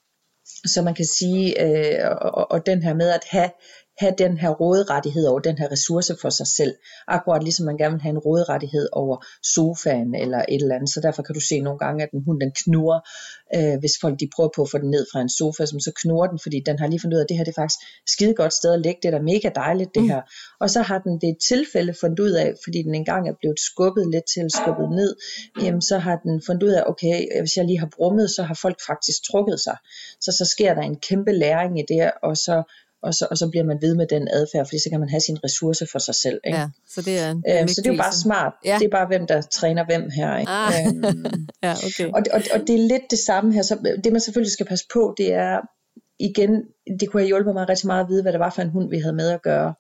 Så 0.65 0.81
man 0.81 0.95
kan 0.95 1.05
sige, 1.05 1.61
øh, 1.65 2.17
og- 2.21 2.51
og 2.51 2.65
den 2.65 2.83
her 2.83 2.93
med 2.93 3.09
at 3.09 3.23
have, 3.29 3.49
have 3.99 4.13
den 4.17 4.37
her 4.37 4.49
råderettighed 4.49 5.25
over 5.27 5.39
den 5.39 5.57
her 5.57 5.71
ressource 5.71 6.15
for 6.21 6.29
sig 6.29 6.47
selv. 6.47 6.73
Akkurat 7.07 7.43
ligesom 7.43 7.65
man 7.65 7.77
gerne 7.77 7.93
vil 7.95 8.01
have 8.01 8.09
en 8.17 8.17
råderettighed 8.17 8.87
over 8.91 9.25
sofaen 9.55 10.15
eller 10.15 10.37
et 10.49 10.61
eller 10.61 10.75
andet. 10.75 10.89
Så 10.89 10.99
derfor 11.03 11.21
kan 11.23 11.35
du 11.35 11.39
se 11.39 11.59
nogle 11.59 11.79
gange, 11.79 12.03
at 12.03 12.09
en 12.11 12.23
hund 12.25 12.39
den 12.41 12.51
knurrer, 12.63 12.99
øh, 13.55 13.79
hvis 13.79 13.91
folk 14.01 14.19
de 14.19 14.29
prøver 14.35 14.49
på 14.55 14.61
at 14.61 14.69
få 14.69 14.77
den 14.77 14.89
ned 14.89 15.05
fra 15.11 15.21
en 15.21 15.29
sofa, 15.29 15.65
som 15.65 15.79
så 15.79 15.91
knurrer 16.01 16.27
den, 16.29 16.39
fordi 16.43 16.57
den 16.65 16.79
har 16.79 16.87
lige 16.87 17.01
fundet 17.01 17.15
ud 17.15 17.19
af, 17.19 17.23
at 17.23 17.29
det 17.29 17.37
her 17.37 17.43
det 17.43 17.51
er 17.57 17.61
faktisk 17.61 17.79
skide 18.13 18.33
godt 18.33 18.53
sted 18.53 18.73
at 18.73 18.81
ligge. 18.81 18.99
Det 19.03 19.07
er 19.13 19.17
da 19.17 19.23
mega 19.23 19.49
dejligt 19.55 19.89
det 19.95 20.03
Mm. 20.03 20.09
her. 20.09 20.21
Og 20.59 20.69
så 20.69 20.81
har 20.81 20.99
den 20.99 21.13
ved 21.21 21.29
et 21.29 21.37
tilfælde 21.51 21.93
fundet 22.01 22.19
ud 22.19 22.31
af, 22.31 22.53
fordi 22.63 22.79
den 22.87 22.95
engang 22.95 23.29
er 23.29 23.33
blevet 23.41 23.59
skubbet 23.69 24.05
lidt 24.13 24.25
til, 24.33 24.45
skubbet 24.59 24.89
ned, 24.99 25.11
jamen 25.63 25.81
så 25.81 25.97
har 25.97 26.15
den 26.25 26.41
fundet 26.47 26.63
ud 26.63 26.73
af, 26.79 26.83
okay, 26.91 27.41
hvis 27.41 27.57
jeg 27.57 27.65
lige 27.65 27.79
har 27.79 27.89
brummet, 27.97 28.29
så 28.31 28.43
har 28.43 28.57
folk 28.65 28.77
faktisk 28.89 29.17
trukket 29.31 29.59
sig. 29.59 29.77
Så 30.21 30.31
så 30.39 30.45
sker 30.53 30.73
der 30.73 30.81
en 30.81 30.95
kæmpe 31.09 31.31
læring 31.31 31.79
i 31.79 31.83
det, 31.93 32.11
og 32.23 32.37
så, 32.37 32.55
og 33.01 33.13
så, 33.13 33.27
og 33.31 33.37
så 33.37 33.49
bliver 33.49 33.63
man 33.63 33.77
ved 33.81 33.95
med 33.95 34.07
den 34.07 34.27
adfærd, 34.27 34.65
fordi 34.65 34.79
så 34.79 34.89
kan 34.89 34.99
man 34.99 35.09
have 35.09 35.19
sin 35.19 35.43
ressource 35.43 35.87
for 35.91 35.99
sig 35.99 36.15
selv. 36.15 36.39
Ikke? 36.47 36.59
Ja, 36.59 36.69
så 36.87 37.01
det 37.01 37.19
er 37.19 37.31
en 37.31 37.43
Øhm, 37.49 37.67
så 37.67 37.81
det 37.81 37.87
er 37.89 37.93
jo 37.93 37.97
bare 37.97 38.13
smart. 38.13 38.53
Ja. 38.65 38.77
Det 38.79 38.85
er 38.85 38.89
bare, 38.89 39.07
hvem 39.07 39.27
der 39.27 39.41
træner 39.41 39.85
hvem 39.85 40.09
her. 40.09 40.37
Ikke? 40.37 40.51
Ah. 40.51 40.73
Øhm, 40.87 41.25
Ja, 41.65 41.73
okay. 41.87 42.07
og, 42.15 42.21
og, 42.33 42.41
og 42.53 42.59
det 42.67 42.75
er 42.75 42.87
lidt 42.87 43.03
det 43.09 43.19
samme 43.19 43.53
her. 43.53 43.61
Så 43.61 43.93
det 44.03 44.11
man 44.11 44.21
selvfølgelig 44.21 44.51
skal 44.51 44.65
passe 44.65 44.85
på, 44.93 45.15
det 45.17 45.33
er 45.33 45.59
igen, 46.19 46.51
det 46.99 47.09
kunne 47.09 47.21
have 47.21 47.27
hjulpet 47.27 47.53
mig 47.53 47.69
rigtig 47.69 47.87
meget 47.87 48.03
at 48.03 48.09
vide, 48.09 48.21
hvad 48.21 48.31
det 48.31 48.39
var 48.39 48.49
for 48.49 48.61
en 48.61 48.69
hund, 48.69 48.89
vi 48.89 48.99
havde 48.99 49.15
med 49.15 49.29
at 49.29 49.41
gøre. 49.41 49.73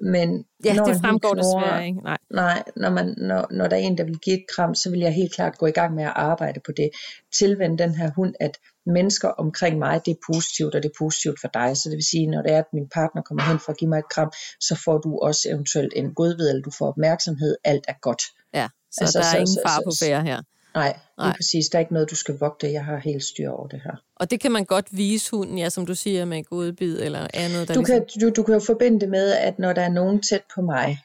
Men 0.00 0.44
Ja, 0.64 0.74
når 0.74 0.84
det 0.84 1.00
fremgår 1.00 1.34
knurrer- 1.34 1.60
desværre 1.60 1.86
ikke. 1.86 2.00
Nej. 2.00 2.18
Nej, 2.30 2.62
når, 2.76 2.90
man, 2.90 3.14
når, 3.18 3.46
når 3.50 3.66
der 3.68 3.76
er 3.76 3.80
en, 3.80 3.98
der 3.98 4.04
vil 4.04 4.18
give 4.18 4.36
et 4.36 4.44
kram, 4.56 4.74
så 4.74 4.90
vil 4.90 5.00
jeg 5.00 5.12
helt 5.14 5.34
klart 5.34 5.58
gå 5.58 5.66
i 5.66 5.70
gang 5.70 5.94
med 5.94 6.04
at 6.04 6.12
arbejde 6.16 6.60
på 6.66 6.72
det. 6.76 6.90
Tilvende 7.38 7.78
den 7.84 7.94
her 7.94 8.10
hund, 8.16 8.34
at 8.40 8.50
mennesker 8.86 9.28
omkring 9.28 9.78
mig, 9.78 10.00
det 10.04 10.10
er 10.10 10.20
positivt, 10.34 10.74
og 10.74 10.82
det 10.82 10.88
er 10.88 10.96
positivt 11.04 11.40
for 11.40 11.48
dig. 11.48 11.76
Så 11.76 11.88
det 11.88 11.96
vil 11.96 12.04
sige, 12.10 12.26
når 12.26 12.42
det 12.42 12.52
er, 12.52 12.58
at 12.58 12.70
min 12.72 12.88
partner 12.94 13.22
kommer 13.22 13.42
hen 13.44 13.58
for 13.58 13.72
at 13.72 13.78
give 13.78 13.88
mig 13.88 13.98
et 13.98 14.08
kram, 14.14 14.30
så 14.60 14.80
får 14.84 14.98
du 14.98 15.18
også 15.18 15.48
eventuelt 15.48 15.92
en 15.96 16.14
godvid, 16.14 16.48
eller 16.48 16.62
du 16.62 16.70
får 16.78 16.86
opmærksomhed. 16.88 17.56
Alt 17.64 17.84
er 17.88 17.94
godt. 18.02 18.22
Ja, 18.54 18.68
så 18.92 18.98
Altså, 19.04 19.18
der 19.18 19.24
er 19.24 19.30
så- 19.30 19.36
ingen 19.38 19.58
far 19.66 19.76
så- 19.78 19.84
på 19.86 19.92
færre 20.04 20.22
her. 20.22 20.40
Nej, 20.76 20.98
Nej. 21.18 21.36
præcis. 21.36 21.68
Der 21.68 21.78
er 21.78 21.80
ikke 21.80 21.92
noget, 21.92 22.10
du 22.10 22.16
skal 22.16 22.38
vogte. 22.40 22.72
Jeg 22.72 22.84
har 22.84 22.96
helt 22.96 23.24
styr 23.24 23.50
over 23.50 23.68
det 23.68 23.80
her. 23.84 24.02
Og 24.16 24.30
det 24.30 24.40
kan 24.40 24.52
man 24.52 24.64
godt 24.64 24.86
vise 24.90 25.30
hunden, 25.30 25.58
ja, 25.58 25.68
som 25.68 25.86
du 25.86 25.94
siger, 25.94 26.24
med 26.24 26.44
godbid 26.44 27.02
eller 27.02 27.26
andet. 27.34 27.68
Der 27.68 27.74
Du 27.74 27.80
ligesom... 27.80 28.00
kan, 28.00 28.20
du, 28.20 28.30
du 28.30 28.42
kan 28.42 28.54
jo 28.54 28.60
forbinde 28.60 29.00
det 29.00 29.08
med, 29.08 29.32
at 29.32 29.58
når 29.58 29.72
der 29.72 29.82
er 29.82 29.88
nogen 29.88 30.22
tæt 30.22 30.42
på 30.54 30.62
mig, 30.62 30.98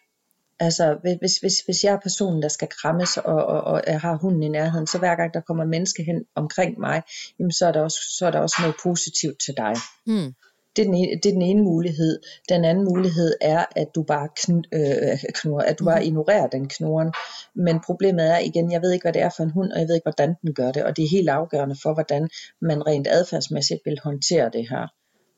Altså, 0.68 0.98
hvis, 1.22 1.38
hvis, 1.38 1.54
hvis 1.66 1.84
jeg 1.84 1.94
er 1.94 2.00
personen, 2.00 2.42
der 2.42 2.48
skal 2.48 2.68
krammes, 2.82 3.18
og, 3.18 3.46
og, 3.46 3.62
og 3.62 3.82
jeg 3.88 4.02
har 4.02 4.18
hunden 4.18 4.44
i 4.44 4.48
nærheden, 4.48 4.88
så 4.88 4.98
hver 4.98 5.16
gang 5.16 5.34
der 5.34 5.42
kommer 5.42 5.66
menneske 5.66 6.04
hen 6.04 6.26
omkring 6.36 6.80
mig, 6.80 7.02
jamen, 7.40 7.52
så, 7.52 7.68
er 7.68 7.72
der 7.72 7.82
også, 7.82 8.00
så 8.18 8.28
er 8.28 8.32
der 8.32 8.40
også 8.40 8.56
noget 8.60 8.76
positivt 8.84 9.40
til 9.46 9.54
dig. 9.58 9.74
Hmm. 10.06 10.34
Det 10.76 10.82
er, 10.82 10.86
den 10.86 10.96
ene, 10.96 11.12
det 11.24 11.26
er 11.26 11.34
den 11.34 11.42
ene 11.42 11.64
mulighed. 11.64 12.20
Den 12.50 12.66
anden 12.66 12.84
mulighed 12.84 13.34
er, 13.42 13.66
at 13.76 13.88
du 13.96 14.04
bare 14.04 14.28
kn, 14.42 14.52
øh, 14.74 15.20
knurrer, 15.36 15.66
at 15.66 15.80
du 15.80 15.86
bare 15.86 16.06
ignorerer 16.06 16.48
den 16.48 16.70
knurren. 16.70 17.12
Men 17.56 17.80
problemet 17.86 18.26
er 18.32 18.40
igen, 18.40 18.72
jeg 18.72 18.82
ved 18.82 18.92
ikke, 18.92 19.04
hvad 19.04 19.14
det 19.14 19.22
er 19.22 19.30
for 19.38 19.44
en 19.44 19.52
hund, 19.52 19.72
og 19.72 19.80
jeg 19.80 19.88
ved 19.88 19.96
ikke, 19.96 20.06
hvordan 20.06 20.36
den 20.42 20.54
gør 20.54 20.72
det. 20.72 20.84
Og 20.84 20.98
det 20.98 21.04
er 21.04 21.10
helt 21.10 21.30
afgørende 21.30 21.76
for, 21.84 21.94
hvordan 21.94 22.30
man 22.62 22.88
rent 22.88 23.08
adfærdsmæssigt 23.08 23.82
vil 23.86 24.00
håndtere 24.04 24.50
det 24.54 24.70
her 24.70 24.88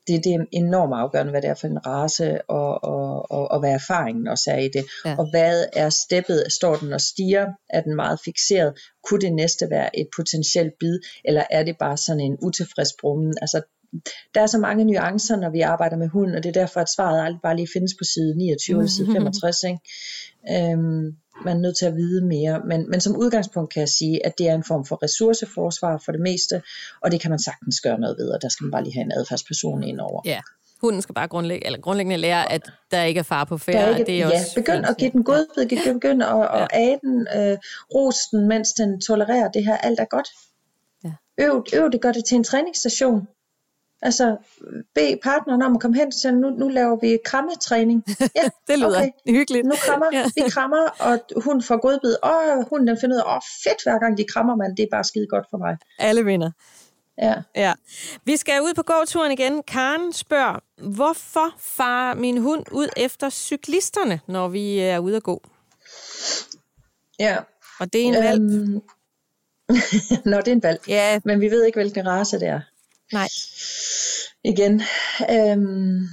det, 0.07 0.23
det 0.23 0.33
er 0.33 0.45
enormt 0.51 0.93
afgørende, 0.93 1.31
hvad 1.31 1.41
det 1.41 1.49
er 1.49 1.53
for 1.53 1.67
en 1.67 1.85
race, 1.85 2.49
og, 2.49 2.83
og, 2.83 3.31
og, 3.31 3.51
og 3.51 3.59
hvad 3.59 3.71
erfaringen 3.71 4.27
også 4.27 4.51
er 4.51 4.57
i 4.57 4.69
det. 4.73 4.85
Ja. 5.05 5.15
Og 5.19 5.29
hvad 5.29 5.65
er 5.73 5.89
steppet? 5.89 6.43
Står 6.49 6.75
den 6.75 6.93
og 6.93 7.01
stiger? 7.01 7.45
Er 7.69 7.81
den 7.81 7.95
meget 7.95 8.19
fixeret? 8.25 8.79
Kunne 9.07 9.21
det 9.21 9.33
næste 9.33 9.69
være 9.69 9.99
et 9.99 10.07
potentielt 10.15 10.73
bid? 10.79 10.99
Eller 11.25 11.43
er 11.51 11.63
det 11.63 11.75
bare 11.79 11.97
sådan 11.97 12.21
en 12.21 12.37
utilfreds 12.41 12.93
brummen? 13.01 13.33
Altså, 13.41 13.61
der 14.35 14.41
er 14.41 14.47
så 14.47 14.57
mange 14.57 14.85
nuancer, 14.85 15.35
når 15.35 15.49
vi 15.49 15.61
arbejder 15.61 15.97
med 15.97 16.07
hund, 16.07 16.35
og 16.35 16.43
det 16.43 16.49
er 16.49 16.61
derfor, 16.61 16.79
at 16.79 16.89
svaret 16.95 17.25
aldrig 17.25 17.41
bare 17.43 17.55
lige 17.55 17.67
findes 17.73 17.93
på 17.99 18.03
side 18.13 18.37
29 18.37 18.77
eller 18.77 18.89
side 18.89 19.07
65. 19.13 19.63
Ikke? 19.63 19.79
Øhm, 20.51 21.15
man 21.45 21.57
er 21.57 21.61
nødt 21.61 21.77
til 21.77 21.85
at 21.85 21.95
vide 21.95 22.25
mere. 22.25 22.61
Men, 22.67 22.89
men 22.89 23.01
som 23.01 23.15
udgangspunkt 23.15 23.73
kan 23.73 23.79
jeg 23.79 23.89
sige, 23.89 24.25
at 24.25 24.33
det 24.37 24.49
er 24.49 24.55
en 24.55 24.63
form 24.63 24.85
for 24.85 25.03
ressourceforsvar 25.03 26.01
for 26.05 26.11
det 26.11 26.21
meste, 26.21 26.61
og 27.03 27.11
det 27.11 27.21
kan 27.21 27.29
man 27.29 27.39
sagtens 27.39 27.81
gøre 27.81 27.99
noget 27.99 28.17
ved, 28.17 28.29
og 28.29 28.41
der 28.41 28.49
skal 28.49 28.63
man 28.63 28.71
bare 28.71 28.83
lige 28.83 28.93
have 28.93 29.05
en 29.05 29.11
adfærdsperson 29.11 29.83
ind 29.83 29.99
over. 29.99 30.21
Ja, 30.25 30.41
hunden 30.81 31.01
skal 31.01 31.15
bare 31.15 31.27
grundlæg, 31.27 31.61
eller 31.65 31.79
grundlæggende 31.79 32.17
lære, 32.17 32.51
at 32.51 32.71
der 32.91 33.03
ikke 33.03 33.19
er 33.19 33.23
far 33.23 33.43
på 33.43 33.57
færd. 33.57 33.89
Ikke, 33.89 34.11
det 34.11 34.15
er 34.21 34.27
ja, 34.27 34.39
også 34.39 34.55
begynd 34.55 34.85
at 34.85 34.97
give 34.97 35.11
den 35.11 35.23
godbid, 35.23 35.93
begynd 35.93 36.23
at, 36.23 36.29
ja. 36.29 36.63
at 36.63 36.67
age 36.73 36.99
den, 37.01 37.27
øh, 37.37 37.57
ros 37.95 38.15
den, 38.31 38.47
mens 38.47 38.73
den 38.73 39.01
tolererer 39.01 39.49
det 39.51 39.65
her, 39.65 39.77
alt 39.77 39.99
er 39.99 40.05
godt. 40.05 40.27
Ja. 41.03 41.11
Øv, 41.45 41.65
øv 41.73 41.91
det, 41.91 42.01
gør 42.01 42.11
det 42.11 42.25
til 42.25 42.35
en 42.35 42.43
træningsstation. 42.43 43.27
Altså, 44.05 44.37
bed 44.95 45.17
partneren 45.23 45.61
om 45.61 45.75
at 45.75 45.81
komme 45.81 45.97
hen 45.97 46.11
til, 46.11 46.33
nu, 46.33 46.49
nu 46.49 46.67
laver 46.67 46.97
vi 47.01 47.17
krammetræning. 47.25 48.03
Ja, 48.35 48.49
det 48.67 48.79
lyder 48.79 48.97
okay. 48.97 49.09
hyggeligt. 49.27 49.65
Nu 49.65 49.75
krammer, 49.75 50.05
ja. 50.13 50.25
vi 50.35 50.49
krammer, 50.49 50.83
og 50.99 51.19
hun 51.43 51.63
får 51.63 51.77
godbid. 51.81 52.15
Og 52.23 52.65
hun 52.69 52.87
den 52.87 52.97
finder 53.01 53.15
ud 53.15 53.21
af, 53.21 53.35
åh 53.35 53.41
fedt, 53.63 53.83
hver 53.83 53.99
gang 53.99 54.17
de 54.17 54.25
krammer, 54.33 54.55
man, 54.55 54.75
det 54.77 54.83
er 54.83 54.87
bare 54.91 55.03
skide 55.03 55.27
godt 55.27 55.45
for 55.49 55.57
mig. 55.57 55.77
Alle 55.99 56.25
vinder. 56.25 56.51
Ja. 57.17 57.35
ja. 57.55 57.73
Vi 58.25 58.37
skal 58.37 58.61
ud 58.61 58.73
på 58.73 58.83
gåturen 58.83 59.31
igen. 59.31 59.63
Karen 59.63 60.13
spørger, 60.13 60.59
hvorfor 60.77 61.55
far 61.59 62.13
min 62.13 62.37
hund 62.37 62.65
ud 62.71 62.87
efter 62.97 63.29
cyklisterne, 63.29 64.19
når 64.27 64.47
vi 64.47 64.79
er 64.79 64.99
ude 64.99 65.15
at 65.15 65.23
gå? 65.23 65.43
Ja. 67.19 67.37
Og 67.79 67.93
det 67.93 68.01
er 68.01 68.05
en 68.05 68.23
valg. 68.23 68.41
Øhm, 68.41 68.81
Nå, 70.31 70.37
det 70.37 70.47
er 70.47 70.51
en 70.51 70.63
valg. 70.63 70.79
Ja. 70.87 71.19
Men 71.25 71.41
vi 71.41 71.51
ved 71.51 71.63
ikke, 71.63 71.79
hvilken 71.79 72.07
race 72.07 72.39
det 72.39 72.47
er. 72.47 72.59
Nej. 73.13 73.29
Igen, 74.43 74.81
øhm, 75.29 76.07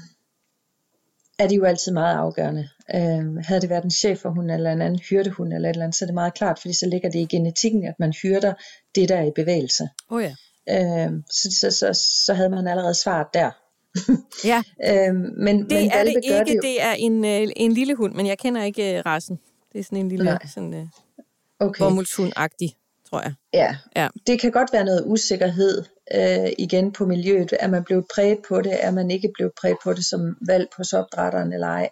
er 1.39 1.49
de 1.49 1.55
jo 1.55 1.65
altid 1.65 1.93
meget 1.93 2.17
afgørende. 2.17 2.69
Øhm, 2.95 3.37
havde 3.37 3.61
det 3.61 3.71
været 3.71 3.85
en 3.85 3.91
chef 3.91 4.19
for 4.19 4.31
hun 4.31 4.51
eller 4.51 4.73
en 4.73 4.83
anden 4.83 5.01
hyrdehund 5.11 5.53
eller 5.53 5.69
et 5.69 5.75
eller 5.75 5.85
andet, 5.85 5.99
så 5.99 6.05
er 6.05 6.07
det 6.07 6.15
meget 6.15 6.35
klart, 6.35 6.59
fordi 6.59 6.75
så 6.75 6.87
ligger 6.87 7.11
det 7.11 7.19
i 7.19 7.37
genetikken, 7.37 7.87
at 7.87 7.95
man 7.99 8.13
hyrder 8.23 8.55
det, 8.95 9.09
der 9.09 9.17
er 9.17 9.25
i 9.25 9.33
bevægelse. 9.35 9.89
Oh 10.09 10.23
ja. 10.23 10.35
Øhm, 10.71 11.25
så, 11.31 11.49
så, 11.61 11.71
så, 11.71 12.07
så 12.27 12.35
havde 12.35 12.51
man 12.51 12.67
allerede 12.67 12.95
svaret 12.95 13.27
der. 13.35 13.51
ja. 14.51 14.63
øhm, 14.89 15.17
men, 15.17 15.61
det 15.61 15.73
men 15.73 15.91
er 15.93 16.05
det 16.05 16.15
ikke, 16.25 16.39
det, 16.39 16.55
jo. 16.55 16.61
det 16.63 16.83
er 16.83 16.93
en, 16.93 17.25
øh, 17.25 17.49
en 17.57 17.73
lille 17.73 17.95
hund, 17.95 18.15
men 18.15 18.27
jeg 18.27 18.39
kender 18.39 18.63
ikke 18.63 18.99
uh, 18.99 19.07
rasen. 19.07 19.41
Det 19.73 19.79
er 19.79 19.85
sådan 19.85 19.99
en 19.99 20.09
lille 20.09 20.39
sådan, 20.55 20.75
uh, 20.75 20.89
okay. 21.61 21.85
bomulshund-agtig 21.85 22.77
tror 23.11 23.23
jeg. 23.23 23.35
Ja. 23.53 23.77
ja, 23.97 24.09
det 24.27 24.41
kan 24.41 24.51
godt 24.51 24.73
være 24.73 24.85
noget 24.85 25.05
usikkerhed 25.07 25.85
øh, 26.15 26.53
igen 26.59 26.93
på 26.93 27.07
miljøet. 27.07 27.53
Er 27.61 27.69
man 27.69 27.85
blevet 27.85 28.05
præget 28.15 28.39
på 28.49 28.61
det? 28.61 28.85
Er 28.85 28.91
man 28.91 29.11
ikke 29.11 29.31
blevet 29.35 29.53
præget 29.61 29.77
på 29.85 29.93
det 29.93 30.05
som 30.05 30.37
valg 30.47 30.67
på 30.77 30.83
opdrætteren 30.95 31.53
eller 31.53 31.67
ej? 31.67 31.89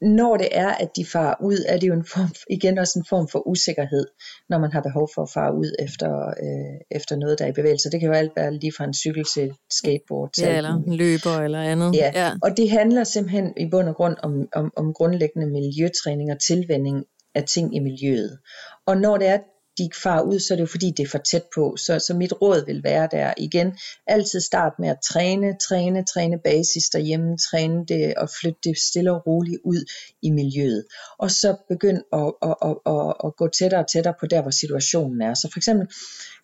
Når 0.00 0.36
det 0.36 0.48
er, 0.52 0.68
at 0.68 0.88
de 0.96 1.04
farer 1.04 1.34
ud, 1.40 1.64
er 1.68 1.78
det 1.78 1.88
jo 1.88 1.92
en 1.92 2.04
form, 2.04 2.28
igen 2.50 2.78
også 2.78 2.98
en 2.98 3.04
form 3.08 3.28
for 3.28 3.48
usikkerhed, 3.48 4.06
når 4.48 4.58
man 4.58 4.72
har 4.72 4.80
behov 4.80 5.08
for 5.14 5.22
at 5.22 5.30
fare 5.30 5.54
ud 5.54 5.72
efter, 5.78 6.26
øh, 6.26 6.80
efter 6.90 7.16
noget, 7.16 7.38
der 7.38 7.44
er 7.44 7.48
i 7.48 7.52
bevægelse. 7.52 7.90
Det 7.90 8.00
kan 8.00 8.06
jo 8.06 8.14
alt 8.14 8.32
være 8.36 8.54
lige 8.54 8.72
fra 8.76 8.84
en 8.84 8.94
cykel 8.94 9.24
til 9.34 9.52
skateboard. 9.70 10.32
Til 10.32 10.44
ja, 10.44 10.56
eller 10.56 10.74
en 10.74 10.96
løber 10.96 11.36
eller 11.44 11.60
andet. 11.60 11.94
Ja. 11.94 12.10
ja, 12.14 12.32
og 12.42 12.56
det 12.56 12.70
handler 12.70 13.04
simpelthen 13.04 13.52
i 13.56 13.66
bund 13.70 13.88
og 13.88 13.94
grund 13.94 14.16
om, 14.22 14.48
om, 14.54 14.72
om 14.76 14.92
grundlæggende 14.92 15.46
miljøtræning 15.46 16.32
og 16.32 16.40
tilvænding 16.40 17.04
af 17.34 17.44
ting 17.44 17.76
i 17.76 17.78
miljøet. 17.78 18.38
Og 18.86 18.96
når 18.96 19.16
det 19.16 19.28
er, 19.28 19.38
de 19.78 19.88
far 20.02 20.22
ud, 20.22 20.38
så 20.38 20.54
er 20.54 20.56
det 20.56 20.62
jo 20.62 20.66
fordi, 20.66 20.90
det 20.96 21.02
er 21.02 21.08
for 21.08 21.18
tæt 21.18 21.42
på. 21.54 21.76
Så, 21.76 21.98
så 21.98 22.14
mit 22.14 22.32
råd 22.42 22.66
vil 22.66 22.84
være 22.84 23.08
der 23.10 23.34
igen, 23.38 23.78
altid 24.06 24.40
start 24.40 24.72
med 24.78 24.88
at 24.88 24.98
træne, 25.04 25.56
træne, 25.68 26.04
træne 26.04 26.38
basis 26.44 26.84
derhjemme, 26.88 27.36
træne 27.38 27.86
det 27.88 28.14
og 28.14 28.28
flytte 28.40 28.58
det 28.64 28.78
stille 28.78 29.12
og 29.12 29.26
roligt 29.26 29.60
ud 29.64 29.84
i 30.22 30.30
miljøet. 30.30 30.84
Og 31.18 31.30
så 31.30 31.56
begynd 31.68 32.00
at, 32.12 32.32
at, 32.42 32.54
at, 32.68 32.76
at, 32.86 33.14
at 33.24 33.36
gå 33.36 33.48
tættere 33.48 33.80
og 33.80 33.90
tættere 33.92 34.14
på 34.20 34.26
der, 34.26 34.42
hvor 34.42 34.50
situationen 34.50 35.22
er. 35.22 35.34
Så 35.34 35.48
for 35.52 35.58
eksempel 35.58 35.86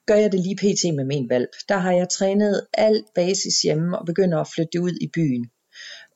gør 0.06 0.14
jeg 0.14 0.32
det 0.32 0.40
lige 0.40 0.56
pt. 0.56 0.96
med 0.96 1.04
min 1.04 1.28
valp. 1.30 1.50
Der 1.68 1.76
har 1.76 1.92
jeg 1.92 2.08
trænet 2.08 2.66
alt 2.74 3.06
basis 3.14 3.62
hjemme 3.62 3.98
og 3.98 4.06
begynder 4.06 4.38
at 4.38 4.48
flytte 4.54 4.70
det 4.72 4.78
ud 4.78 4.94
i 5.00 5.08
byen 5.14 5.46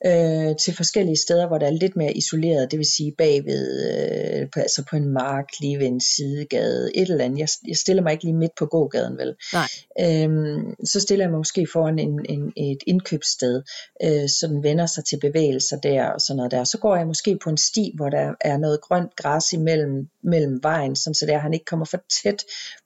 øh, 0.07 0.57
til 0.57 0.77
forskellige 0.77 1.17
steder, 1.17 1.47
hvor 1.47 1.59
der 1.59 1.67
er 1.67 1.71
lidt 1.71 1.97
mere 1.97 2.13
isoleret, 2.13 2.71
det 2.71 2.79
vil 2.79 2.87
sige 2.97 3.13
bagved, 3.19 3.67
øh, 3.91 4.49
på, 4.55 4.61
altså 4.61 4.85
på 4.91 4.97
en 4.97 5.09
mark, 5.09 5.49
lige 5.61 5.79
ved 5.79 5.87
en 5.87 6.01
sidegade, 6.01 6.97
et 6.97 7.11
eller 7.11 7.25
andet. 7.25 7.39
Jeg, 7.39 7.49
jeg 7.69 7.77
stiller 7.77 8.03
mig 8.03 8.13
ikke 8.13 8.25
lige 8.25 8.37
midt 8.37 8.53
på 8.59 8.67
gågaden, 8.67 9.19
vel? 9.19 9.35
Nej. 9.53 9.69
Øhm, 10.01 10.85
så 10.85 11.01
stiller 11.01 11.25
jeg 11.25 11.31
mig 11.31 11.39
måske 11.39 11.67
foran 11.73 11.99
en, 11.99 12.27
en, 12.29 12.53
et 12.57 12.83
indkøbssted, 12.87 13.63
øh, 14.05 14.29
så 14.29 14.47
den 14.51 14.63
vender 14.63 14.87
sig 14.87 15.05
til 15.05 15.21
bevægelser 15.21 15.77
der 15.77 16.05
og 16.05 16.21
sådan 16.21 16.37
noget 16.37 16.53
der. 16.53 16.65
Så 16.65 16.79
går 16.79 16.97
jeg 16.97 17.07
måske 17.07 17.39
på 17.45 17.51
en 17.51 17.57
sti, 17.57 17.93
hvor 17.97 18.09
der 18.09 18.35
er 18.41 18.57
noget 18.57 18.81
grønt 18.81 19.17
græs 19.17 19.53
imellem 19.53 20.09
mellem 20.25 20.61
vejen, 20.63 20.97
sådan 20.97 21.15
så 21.15 21.27
der 21.27 21.39
han 21.39 21.55
ikke 21.55 21.65
kommer 21.65 21.87
for 21.87 22.01
tæt 22.23 22.45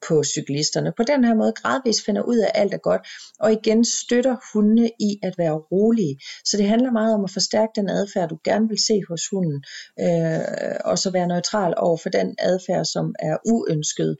på 0.08 0.24
cyklisterne. 0.24 0.92
På 0.96 1.02
den 1.02 1.24
her 1.24 1.34
måde 1.34 1.52
gradvist 1.52 2.04
finder 2.04 2.22
ud 2.22 2.38
af, 2.38 2.50
at 2.54 2.60
alt 2.62 2.74
er 2.74 2.78
godt, 2.78 3.00
og 3.40 3.52
igen 3.52 3.84
støtter 3.84 4.36
hundene 4.52 4.90
i 5.00 5.18
at 5.22 5.34
være 5.38 5.52
rolige. 5.52 6.18
Så 6.44 6.56
det 6.56 6.68
handler 6.68 6.90
meget 7.00 7.14
om 7.14 7.24
at 7.24 7.34
forstærke 7.38 7.72
den 7.76 7.88
adfærd, 7.98 8.28
du 8.28 8.38
gerne 8.44 8.68
vil 8.68 8.80
se 8.88 8.96
hos 9.10 9.22
hunden, 9.32 9.58
øh, 10.04 10.76
og 10.90 10.98
så 11.02 11.08
være 11.16 11.28
neutral 11.32 11.74
over 11.76 11.98
for 12.02 12.10
den 12.18 12.28
adfærd, 12.38 12.84
som 12.84 13.06
er 13.30 13.36
uønsket. 13.52 14.12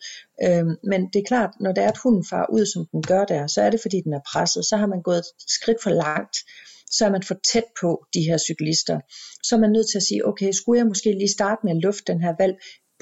Øh, 0.44 0.66
men 0.90 1.00
det 1.12 1.18
er 1.20 1.30
klart, 1.32 1.52
når 1.60 1.72
det 1.72 1.82
er, 1.84 1.88
at 1.88 2.02
hunden 2.04 2.24
farer 2.30 2.50
ud, 2.56 2.64
som 2.72 2.82
den 2.92 3.02
gør 3.02 3.24
der, 3.24 3.46
så 3.46 3.58
er 3.62 3.70
det, 3.70 3.80
fordi 3.84 3.98
den 4.06 4.12
er 4.18 4.26
presset. 4.32 4.64
Så 4.64 4.76
har 4.76 4.86
man 4.86 5.02
gået 5.02 5.18
et 5.18 5.30
skridt 5.58 5.82
for 5.82 5.90
langt 5.90 6.36
så 6.92 7.06
er 7.06 7.10
man 7.10 7.22
for 7.22 7.36
tæt 7.52 7.68
på 7.80 8.04
de 8.14 8.20
her 8.28 8.38
cyklister. 8.38 9.00
Så 9.46 9.56
er 9.56 9.60
man 9.60 9.72
nødt 9.72 9.90
til 9.90 9.98
at 9.98 10.02
sige, 10.02 10.26
okay, 10.26 10.52
skulle 10.52 10.78
jeg 10.78 10.86
måske 10.86 11.12
lige 11.12 11.36
starte 11.38 11.60
med 11.64 11.72
at 11.72 11.82
lufte 11.82 12.12
den 12.12 12.20
her 12.22 12.34
valg 12.38 12.54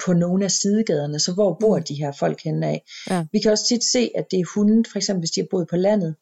på 0.05 0.13
nogle 0.13 0.45
af 0.45 0.51
sidegaderne, 0.51 1.19
så 1.19 1.33
hvor 1.33 1.57
bor 1.61 1.77
mm. 1.77 1.83
de 1.83 1.95
her 1.95 2.11
folk 2.11 2.43
henne 2.43 2.67
af? 2.67 2.83
Ja. 3.09 3.25
Vi 3.31 3.39
kan 3.39 3.51
også 3.51 3.65
tit 3.67 3.83
se, 3.83 4.11
at 4.15 4.25
det 4.31 4.39
er 4.39 4.53
hunden, 4.55 4.85
for 4.91 4.97
eksempel 4.97 5.21
hvis 5.21 5.31
de 5.31 5.41
har 5.41 5.47
boet 5.51 5.67
på 5.69 5.75
landet, 5.75 6.15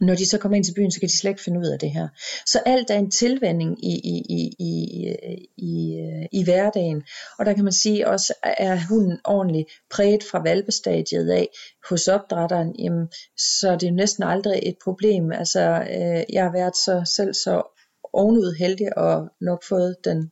når 0.00 0.14
de 0.14 0.26
så 0.26 0.38
kommer 0.38 0.56
ind 0.56 0.64
til 0.64 0.74
byen, 0.74 0.90
så 0.90 1.00
kan 1.00 1.08
de 1.08 1.18
slet 1.18 1.30
ikke 1.30 1.42
finde 1.42 1.60
ud 1.60 1.66
af 1.66 1.78
det 1.78 1.90
her. 1.90 2.08
Så 2.46 2.60
alt 2.66 2.90
er 2.90 2.98
en 2.98 3.10
tilvænding 3.10 3.84
i, 3.84 3.94
i, 4.04 4.16
i, 4.28 4.54
i, 4.58 4.72
i, 5.56 6.00
i 6.32 6.44
hverdagen. 6.44 7.02
Og 7.38 7.46
der 7.46 7.52
kan 7.52 7.64
man 7.64 7.72
sige 7.72 8.08
også, 8.08 8.34
er 8.42 8.78
hunden 8.88 9.18
ordentligt 9.24 9.68
præget 9.90 10.22
fra 10.30 10.42
valpestadiet 10.42 11.30
af 11.30 11.48
hos 11.88 12.08
opdrætteren, 12.08 12.74
jamen, 12.78 13.08
så 13.36 13.70
er 13.70 13.76
det 13.76 13.94
næsten 13.94 14.24
aldrig 14.24 14.60
et 14.62 14.76
problem. 14.84 15.32
Altså, 15.32 15.60
øh, 15.90 16.34
jeg 16.34 16.44
har 16.44 16.52
været 16.52 16.76
så 16.76 17.12
selv 17.16 17.34
så 17.34 17.62
ovenud 18.12 18.54
heldig 18.58 18.98
og 18.98 19.28
nok 19.40 19.64
fået 19.64 19.96
den 20.04 20.30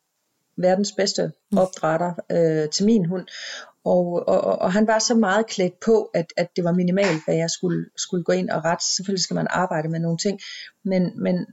verdens 0.57 0.92
bedste 0.92 1.33
opdrætter 1.57 2.12
øh, 2.33 2.68
til 2.68 2.87
min 2.87 3.05
hund. 3.05 3.27
Og, 3.84 4.28
og, 4.28 4.40
og 4.58 4.72
han 4.72 4.86
var 4.86 4.98
så 4.98 5.14
meget 5.14 5.46
klædt 5.46 5.80
på, 5.84 6.10
at, 6.14 6.26
at 6.36 6.48
det 6.56 6.64
var 6.64 6.72
minimalt, 6.72 7.24
hvad 7.24 7.36
jeg 7.36 7.50
skulle, 7.50 7.84
skulle 7.96 8.24
gå 8.24 8.32
ind 8.32 8.50
og 8.50 8.64
rette. 8.64 8.84
Selvfølgelig 8.96 9.22
skal 9.22 9.34
man 9.34 9.46
arbejde 9.50 9.88
med 9.88 10.00
nogle 10.00 10.18
ting, 10.18 10.40
men, 10.84 11.22
men 11.22 11.46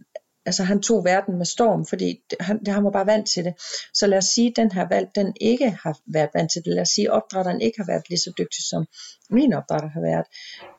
altså 0.46 0.64
han 0.64 0.82
tog 0.82 1.06
verden 1.06 1.38
med 1.38 1.46
storm, 1.46 1.86
fordi 1.86 2.20
han, 2.40 2.60
det, 2.60 2.68
han 2.68 2.84
var 2.84 2.92
bare 2.92 3.06
vant 3.06 3.28
til 3.30 3.46
det. 3.46 3.54
Så 3.94 4.08
lad 4.08 4.18
os 4.18 4.26
sige, 4.26 4.50
at 4.50 4.56
den 4.56 4.72
her 4.72 4.88
valg, 4.88 5.08
den 5.16 5.34
ikke 5.42 5.70
har 5.70 6.00
været 6.06 6.30
vant 6.34 6.52
til 6.52 6.62
det. 6.66 6.74
Lad 6.74 6.82
os 6.82 6.90
sige, 6.90 7.08
at 7.08 7.14
opdrætteren 7.14 7.62
ikke 7.62 7.78
har 7.78 7.86
været 7.86 8.10
lige 8.10 8.20
så 8.20 8.34
dygtig, 8.38 8.64
som 8.70 8.86
min 9.30 9.54
opdrætter 9.54 9.90
har 9.90 10.02
været. 10.02 10.28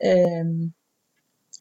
Øhm, 0.08 0.72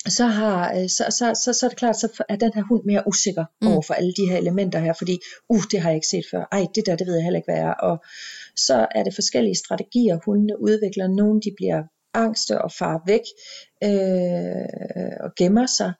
så, 0.07 0.25
har, 0.25 0.73
øh, 0.75 0.89
så, 0.89 1.05
så, 1.09 1.41
så, 1.43 1.53
så 1.53 1.65
er 1.65 1.69
det 1.69 1.77
klart, 1.77 1.95
så 1.95 2.23
er 2.29 2.35
den 2.35 2.51
her 2.55 2.63
hund 2.63 2.83
mere 2.85 3.03
usikker 3.07 3.45
mm. 3.61 3.67
over 3.67 3.81
for 3.81 3.93
alle 3.93 4.13
de 4.13 4.29
her 4.29 4.37
elementer 4.37 4.79
her, 4.79 4.93
fordi, 4.93 5.19
uh, 5.49 5.61
det 5.71 5.81
har 5.81 5.89
jeg 5.89 5.95
ikke 5.95 6.07
set 6.07 6.25
før, 6.31 6.47
ej, 6.51 6.65
det 6.75 6.85
der, 6.85 6.95
det 6.95 7.07
ved 7.07 7.15
jeg 7.15 7.23
heller 7.23 7.39
ikke, 7.39 7.51
hvad 7.51 7.61
er, 7.61 7.73
og 7.73 8.03
så 8.55 8.87
er 8.95 9.03
det 9.03 9.15
forskellige 9.15 9.55
strategier, 9.55 10.19
hundene 10.25 10.61
udvikler, 10.61 11.07
nogle 11.07 11.41
de 11.41 11.53
bliver 11.57 11.83
angste 12.13 12.61
og 12.61 12.71
far 12.71 13.01
væk, 13.07 13.25
øh, 13.83 15.15
og 15.19 15.31
gemmer 15.37 15.65
sig, 15.65 15.93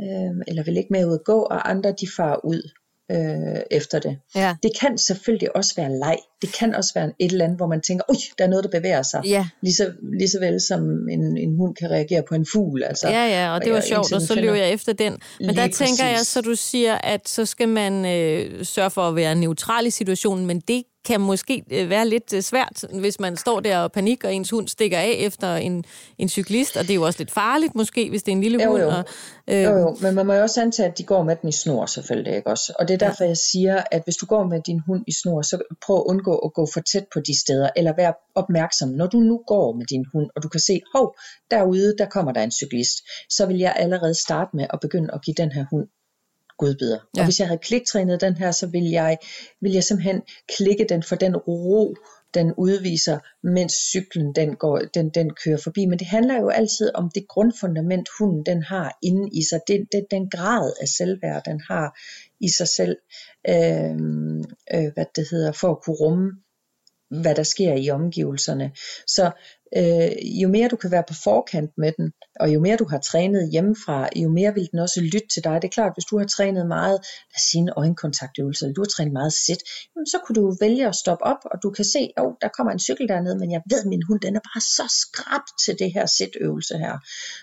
øh, 0.00 0.32
eller 0.48 0.62
vil 0.64 0.76
ikke 0.76 0.92
med 0.92 1.06
ud 1.06 1.14
at 1.14 1.24
gå, 1.24 1.38
og 1.42 1.70
andre 1.70 1.90
de 2.00 2.06
farer 2.16 2.44
ud, 2.44 2.70
øh, 3.10 3.60
efter 3.70 3.98
det. 3.98 4.18
Ja. 4.34 4.56
Det 4.62 4.70
kan 4.80 4.98
selvfølgelig 4.98 5.56
også 5.56 5.74
være 5.76 5.98
leg. 5.98 6.16
Det 6.42 6.52
kan 6.52 6.74
også 6.74 6.94
være 6.94 7.12
et 7.18 7.32
eller 7.32 7.44
andet, 7.44 7.58
hvor 7.58 7.66
man 7.66 7.80
tænker, 7.80 8.04
oj, 8.08 8.14
der 8.38 8.44
er 8.44 8.48
noget, 8.48 8.64
der 8.64 8.70
bevæger 8.70 9.02
sig. 9.02 9.22
Ja. 9.24 9.48
Lige, 9.62 9.74
så, 9.74 9.92
lige 10.18 10.28
så 10.28 10.40
vel 10.40 10.60
som 10.60 11.08
en, 11.08 11.36
en 11.36 11.56
hund 11.56 11.74
kan 11.74 11.90
reagere 11.90 12.22
på 12.28 12.34
en 12.34 12.46
fugl. 12.52 12.82
Altså, 12.82 13.08
Ja, 13.08 13.26
ja, 13.26 13.54
og 13.54 13.64
det 13.64 13.72
var 13.72 13.78
og 13.78 13.84
sjovt, 13.84 14.12
og 14.12 14.22
så 14.22 14.34
løb 14.34 14.54
jeg 14.54 14.70
efter 14.72 14.92
den. 14.92 15.18
Men 15.40 15.48
der 15.48 15.64
Lige 15.64 15.72
tænker 15.72 16.04
jeg, 16.04 16.14
præcis. 16.14 16.28
så 16.28 16.40
du 16.40 16.54
siger, 16.54 16.94
at 16.94 17.28
så 17.28 17.44
skal 17.44 17.68
man 17.68 18.06
øh, 18.06 18.64
sørge 18.64 18.90
for 18.90 19.08
at 19.08 19.16
være 19.16 19.34
neutral 19.34 19.86
i 19.86 19.90
situationen, 19.90 20.46
men 20.46 20.60
det 20.60 20.82
kan 21.04 21.20
måske 21.20 21.64
øh, 21.72 21.90
være 21.90 22.08
lidt 22.08 22.32
øh, 22.34 22.42
svært, 22.42 22.84
hvis 23.00 23.20
man 23.20 23.36
står 23.36 23.60
der 23.60 23.78
og 23.78 23.92
panik, 23.92 24.24
og 24.24 24.34
ens 24.34 24.50
hund 24.50 24.68
stikker 24.68 24.98
af 24.98 25.14
efter 25.18 25.54
en, 25.56 25.84
en 26.18 26.28
cyklist, 26.28 26.76
og 26.76 26.82
det 26.82 26.90
er 26.90 26.94
jo 26.94 27.02
også 27.02 27.18
lidt 27.18 27.30
farligt 27.30 27.74
måske, 27.74 28.10
hvis 28.10 28.22
det 28.22 28.32
er 28.32 28.36
en 28.36 28.42
lille 28.42 28.62
Jo, 28.62 28.70
hund. 28.70 28.82
jo. 28.82 28.88
Og, 28.88 29.04
øh, 29.48 29.62
Jo, 29.62 29.76
jo, 29.78 29.96
men 30.02 30.14
man 30.14 30.26
må 30.26 30.32
jo 30.34 30.42
også 30.42 30.60
antage, 30.62 30.88
at 30.88 30.98
de 30.98 31.04
går 31.04 31.22
med 31.22 31.36
den 31.36 31.48
i 31.48 31.52
snor 31.52 31.86
selvfølgelig, 31.86 32.36
ikke 32.36 32.48
også? 32.50 32.72
Og 32.78 32.88
det 32.88 32.94
er 32.94 32.98
derfor, 32.98 33.24
jeg 33.24 33.36
siger, 33.36 33.82
at 33.90 34.02
hvis 34.04 34.16
du 34.16 34.26
går 34.26 34.44
med 34.46 34.60
din 34.66 34.80
hund 34.86 35.04
i 35.06 35.12
snor, 35.12 35.42
så 35.42 35.58
prøv 35.86 35.96
at 35.96 36.02
undgå 36.06 36.34
at 36.38 36.52
gå 36.54 36.66
for 36.74 36.80
tæt 36.92 37.04
på 37.12 37.20
de 37.20 37.40
steder, 37.40 37.68
eller 37.76 37.92
vær 37.96 38.12
opmærksom. 38.34 38.88
Når 38.88 39.06
du 39.06 39.18
nu 39.20 39.40
går 39.46 39.72
med 39.72 39.86
din 39.86 40.04
hund, 40.12 40.30
og 40.36 40.42
du 40.42 40.48
kan 40.48 40.60
se, 40.60 40.80
hov, 40.94 41.16
derude, 41.50 41.94
der 41.98 42.06
kommer 42.06 42.32
der 42.32 42.42
en 42.42 42.50
cyklist, 42.52 42.96
så 43.30 43.46
vil 43.46 43.58
jeg 43.58 43.74
allerede 43.76 44.14
starte 44.14 44.50
med 44.56 44.66
at 44.72 44.80
begynde 44.80 45.08
at 45.14 45.22
give 45.24 45.34
den 45.34 45.52
her 45.52 45.64
hund 45.70 45.86
godbidder. 46.60 46.98
Ja. 47.16 47.20
Og 47.20 47.26
hvis 47.26 47.40
jeg 47.40 47.48
havde 47.48 47.66
kliktrænet 47.70 48.20
den 48.20 48.36
her, 48.36 48.50
så 48.50 48.66
vil 48.66 48.90
jeg, 48.90 49.18
vil 49.60 49.72
jeg 49.72 49.84
simpelthen 49.84 50.22
klikke 50.56 50.86
den 50.88 51.02
for 51.02 51.16
den 51.16 51.36
ro, 51.36 51.94
den 52.34 52.52
udviser, 52.56 53.18
mens 53.42 53.72
cyklen 53.72 54.34
den, 54.34 54.56
går, 54.56 54.78
den, 54.94 55.10
den 55.10 55.30
kører 55.44 55.60
forbi. 55.64 55.86
Men 55.86 55.98
det 55.98 56.06
handler 56.06 56.40
jo 56.40 56.48
altid 56.48 56.90
om 56.94 57.10
det 57.14 57.28
grundfundament, 57.28 58.08
hunden 58.18 58.46
den 58.46 58.62
har 58.62 58.98
inde 59.02 59.28
i 59.32 59.42
sig. 59.50 59.60
Det, 59.68 59.86
det, 59.92 60.06
den 60.10 60.30
grad 60.30 60.72
af 60.80 60.88
selvværd, 60.88 61.42
den 61.44 61.60
har 61.70 61.98
i 62.40 62.48
sig 62.48 62.68
selv, 62.68 62.96
øh, 63.48 63.94
øh, 64.74 64.92
hvad 64.94 65.06
det 65.16 65.26
hedder, 65.30 65.52
for 65.52 65.70
at 65.70 65.82
kunne 65.82 65.96
rumme, 65.96 66.30
hvad 67.22 67.34
der 67.34 67.42
sker 67.42 67.74
i 67.74 67.90
omgivelserne. 67.90 68.72
Så 69.06 69.30
øh, 69.76 70.40
jo 70.42 70.48
mere 70.48 70.68
du 70.68 70.76
kan 70.76 70.90
være 70.90 71.04
på 71.08 71.14
forkant 71.24 71.70
med 71.78 71.92
den, 71.98 72.12
og 72.40 72.54
jo 72.54 72.60
mere 72.60 72.76
du 72.76 72.86
har 72.90 72.98
trænet 72.98 73.50
hjemmefra, 73.52 74.08
jo 74.16 74.28
mere 74.28 74.54
vil 74.54 74.68
den 74.72 74.78
også 74.78 75.00
lytte 75.00 75.28
til 75.34 75.44
dig. 75.44 75.62
Det 75.62 75.68
er 75.68 75.72
klart, 75.78 75.92
hvis 75.96 76.04
du 76.10 76.18
har 76.18 76.26
trænet 76.26 76.66
meget, 76.66 76.96
lad 77.30 77.36
os 77.36 77.42
sige 77.50 77.60
en 77.60 77.70
øjenkontaktøvelse, 77.76 78.64
eller 78.64 78.74
du 78.74 78.80
har 78.80 78.92
trænet 78.96 79.12
meget 79.12 79.32
jamen, 79.96 80.06
så 80.06 80.18
kunne 80.24 80.36
du 80.40 80.56
vælge 80.60 80.88
at 80.88 80.94
stoppe 80.94 81.24
op, 81.24 81.40
og 81.44 81.56
du 81.62 81.70
kan 81.70 81.84
se, 81.84 82.02
at 82.16 82.22
oh, 82.24 82.32
der 82.42 82.48
kommer 82.56 82.72
en 82.72 82.78
cykel 82.78 83.08
dernede, 83.08 83.38
men 83.38 83.50
jeg 83.50 83.62
ved, 83.70 83.80
at 83.80 83.86
min 83.86 84.02
hund 84.08 84.20
den 84.20 84.36
er 84.36 84.40
bare 84.50 84.60
så 84.60 84.86
skrab 85.02 85.44
til 85.64 85.78
det 85.78 85.92
her 85.92 86.06
sit-øvelse 86.06 86.74
her. 86.78 86.94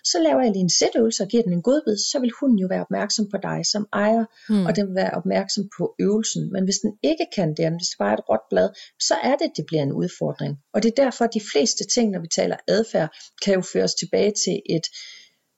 Så 0.03 0.17
laver 0.19 0.41
jeg 0.41 0.51
lige 0.51 0.67
en 0.69 0.69
sit-øvelse 0.79 1.23
og 1.23 1.29
giver 1.29 1.43
den 1.43 1.53
en 1.53 1.61
godbid, 1.61 1.97
så 2.11 2.19
vil 2.19 2.31
hunden 2.39 2.59
jo 2.59 2.67
være 2.67 2.81
opmærksom 2.81 3.25
på 3.33 3.37
dig 3.47 3.59
som 3.73 3.87
ejer, 3.93 4.25
Hmm. 4.47 4.65
og 4.65 4.75
den 4.75 4.87
vil 4.87 4.95
være 4.95 5.11
opmærksom 5.11 5.63
på 5.77 5.95
øvelsen. 5.99 6.51
Men 6.53 6.63
hvis 6.63 6.79
den 6.83 6.91
ikke 7.03 7.27
kan 7.35 7.49
det, 7.57 7.65
hvis 7.79 7.89
det 7.91 7.97
bare 7.99 8.13
er 8.13 8.17
et 8.17 8.29
råt 8.29 8.45
blad, 8.49 8.69
så 8.99 9.15
er 9.23 9.35
det, 9.41 9.49
det 9.57 9.65
bliver 9.67 9.83
en 9.83 9.93
udfordring. 9.93 10.53
Og 10.73 10.83
det 10.83 10.89
er 10.91 11.03
derfor, 11.03 11.25
at 11.25 11.33
de 11.33 11.41
fleste 11.51 11.83
ting, 11.95 12.15
når 12.17 12.21
vi 12.21 12.27
taler 12.27 12.55
adfærd, 12.67 13.09
kan 13.43 13.53
jo 13.53 13.61
føres 13.61 13.93
tilbage 13.95 14.31
til 14.45 14.61
et, 14.69 14.87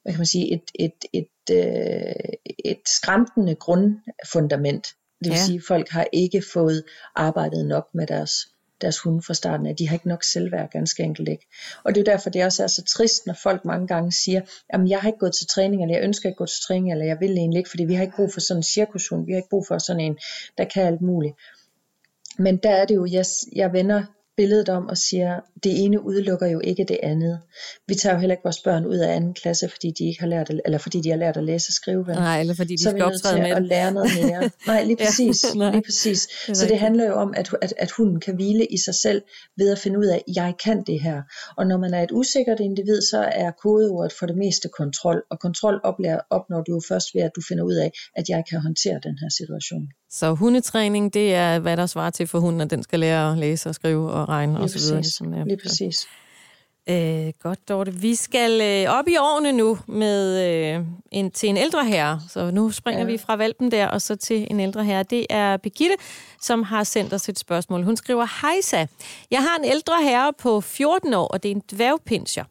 hvad 0.04 0.14
kan 0.14 0.20
man 0.20 0.26
sige, 0.26 0.54
et, 0.54 0.72
et, 0.80 1.06
et, 1.14 1.56
øh, 1.56 2.34
et 2.66 2.82
skræntende 2.98 3.56
grundfundament. 3.56 4.88
Det 5.24 5.30
vil 5.30 5.38
Ja. 5.38 5.46
sige, 5.46 5.58
at 5.58 5.64
folk 5.68 5.90
har 5.90 6.08
ikke 6.14 6.44
fået 6.54 6.84
arbejdet 7.16 7.66
nok 7.66 7.88
med 7.94 8.08
deres 8.08 8.32
deres 8.82 9.00
hunde 9.00 9.22
fra 9.22 9.34
starten 9.34 9.66
af. 9.66 9.76
De 9.76 9.88
har 9.88 9.96
ikke 9.96 10.08
nok 10.08 10.24
selvværd, 10.24 10.70
ganske 10.72 11.04
enkelt 11.04 11.30
ikke. 11.30 11.48
Og 11.84 11.96
det 11.96 12.02
er 12.02 12.12
jo 12.12 12.12
derfor, 12.12 12.30
det 12.30 12.46
også 12.46 12.64
er 12.64 12.68
så 12.68 12.84
trist, 12.86 13.26
når 13.26 13.34
folk 13.44 13.66
mange 13.66 13.88
gange 13.88 14.12
siger, 14.12 14.42
jamen 14.74 14.90
jeg 14.90 15.00
har 15.00 15.10
ikke 15.10 15.20
gået 15.20 15.34
til 15.34 15.48
træning, 15.48 15.82
eller 15.84 15.96
jeg 15.96 16.04
ønsker 16.04 16.30
ikke 16.30 16.36
at 16.36 16.38
gå 16.38 16.46
til 16.46 16.62
træning, 16.68 16.92
eller 16.92 17.06
jeg 17.06 17.18
vil 17.20 17.32
egentlig 17.32 17.58
ikke, 17.58 17.70
fordi 17.70 17.84
vi 17.86 17.94
har 17.94 18.04
ikke 18.04 18.16
brug 18.16 18.34
for 18.34 18.40
sådan 18.40 18.60
en 18.60 18.64
cirkushund, 18.64 19.26
vi 19.26 19.32
har 19.32 19.38
ikke 19.38 19.50
brug 19.50 19.66
for 19.68 19.78
sådan 19.78 20.00
en, 20.00 20.18
der 20.58 20.64
kan 20.66 20.84
alt 20.88 21.02
muligt. 21.02 21.36
Men 22.38 22.58
der 22.58 22.70
er 22.70 22.86
det 22.86 22.96
jo, 22.96 23.06
jeg, 23.06 23.26
jeg 23.56 23.74
vender 23.74 24.04
billedet 24.40 24.70
om 24.70 24.86
og 24.88 24.98
siger, 24.98 25.32
det 25.64 25.72
ene 25.84 25.98
udelukker 26.10 26.48
jo 26.48 26.60
ikke 26.64 26.86
det 26.92 27.00
andet. 27.04 27.40
Vi 27.88 27.96
tager 27.96 28.14
jo 28.16 28.20
heller 28.20 28.34
ikke 28.36 28.48
vores 28.50 28.62
børn 28.68 28.86
ud 28.86 28.98
af 28.98 29.16
anden 29.16 29.34
klasse, 29.34 29.70
fordi 29.70 29.88
de 30.00 30.04
ikke 30.10 30.20
har 30.20 30.28
lært, 30.28 30.50
at, 30.50 30.62
eller 30.66 30.78
fordi 30.78 31.02
de 31.02 31.10
har 31.10 31.18
lært 31.18 31.38
at 31.38 31.44
læse 31.44 31.70
og 31.70 31.74
skrive. 31.74 32.08
vel? 32.08 32.16
Nej, 32.16 32.40
eller 32.40 32.56
fordi 32.56 32.74
de 32.76 32.84
så 32.84 32.90
skal 32.90 33.04
optræde 33.04 33.42
med 33.42 33.52
at 33.52 33.64
lære 33.64 33.92
noget 33.94 34.12
mere. 34.22 34.42
Nej, 34.72 34.84
lige 34.84 34.98
Ja, 35.00 35.06
præcis. 35.06 35.38
nej. 35.56 35.72
lige 35.72 35.86
præcis. 35.90 36.22
Så 36.60 36.66
det 36.70 36.80
handler 36.80 37.06
jo 37.06 37.14
om, 37.14 37.34
at, 37.38 37.48
at, 37.62 37.74
at 37.78 37.92
hunden 37.98 38.20
kan 38.20 38.36
hvile 38.36 38.66
i 38.66 38.78
sig 38.86 38.96
selv 38.96 39.22
ved 39.58 39.70
at 39.72 39.80
finde 39.80 40.00
ud 40.00 40.06
af, 40.06 40.16
at 40.28 40.36
jeg 40.36 40.54
kan 40.66 40.84
det 40.88 41.00
her. 41.02 41.22
Og 41.58 41.68
når 41.68 41.78
man 41.78 41.94
er 41.94 42.02
et 42.04 42.12
usikkert 42.12 42.60
individ, 42.60 43.02
så 43.02 43.20
er 43.44 43.52
kodeordet 43.64 44.14
for 44.20 44.26
det 44.26 44.38
meste 44.38 44.68
kontrol. 44.80 45.24
Og 45.32 45.40
kontrol 45.40 45.76
opnår 46.38 46.62
du 46.68 46.72
jo 46.78 46.82
først 46.90 47.08
ved, 47.16 47.22
at 47.22 47.32
du 47.36 47.42
finder 47.50 47.64
ud 47.64 47.76
af, 47.86 47.90
at 48.16 48.26
jeg 48.30 48.44
kan 48.50 48.60
håndtere 48.62 49.00
den 49.08 49.16
her 49.22 49.30
situation. 49.40 49.86
Så 50.12 50.34
hundetræning, 50.34 51.14
det 51.14 51.34
er, 51.34 51.60
hvad 51.60 51.78
der 51.78 51.86
svarer 51.86 52.10
til 52.10 52.28
for 52.28 52.40
hunden, 52.40 52.62
at 52.62 52.70
den 52.70 52.84
skal 52.84 53.00
lære 53.00 53.32
at 53.32 53.38
læse 53.38 53.70
og 53.70 53.76
skrive 53.76 54.12
og 54.12 54.30
regne 54.30 54.54
Lige 54.54 54.64
og 54.64 54.70
så 54.70 54.80
videre. 54.80 54.96
Ligesom, 55.02 55.34
ja. 55.34 55.44
Lige 55.44 55.58
præcis. 55.64 56.08
Øh, 56.90 57.34
godt, 57.40 57.70
Dorte. 57.70 57.94
Vi 57.94 58.16
skal 58.16 58.62
øh, 58.62 58.98
op 59.00 59.08
i 59.08 59.18
årene 59.18 59.52
nu 59.52 59.78
med 59.88 60.48
øh, 60.50 60.86
en, 61.12 61.32
til 61.32 61.50
en 61.50 61.58
ældre 61.58 61.86
herre. 61.86 62.22
Så 62.30 62.52
nu 62.52 62.72
springer. 62.72 63.00
Ja. 63.02 63.06
vi 63.06 63.18
fra 63.18 63.36
valpen 63.36 63.72
der 63.72 63.88
og 63.88 64.02
så 64.02 64.16
til 64.16 64.48
en 64.52 64.60
ældre 64.60 64.84
herre. 64.84 65.04
Det 65.04 65.26
er 65.30 65.58
Birgitte, 65.58 65.96
som 66.42 66.64
har 66.64 66.84
sendt 66.84 67.14
os 67.14 67.30
et 67.30 67.40
spørgsmål. 67.40 67.84
Hun 67.84 67.98
skriver, 67.98 68.42
Hejsa, 68.42 68.86
jeg 69.32 69.40
har 69.40 69.58
en 69.60 69.66
ældre 69.66 70.04
herre 70.04 70.34
på 70.40 70.62
14 70.62 71.14
år, 71.14 71.28
og 71.28 71.44
det 71.44 71.52
er 71.52 71.56
en 71.56 71.64
dværgpinscher. 71.72 72.44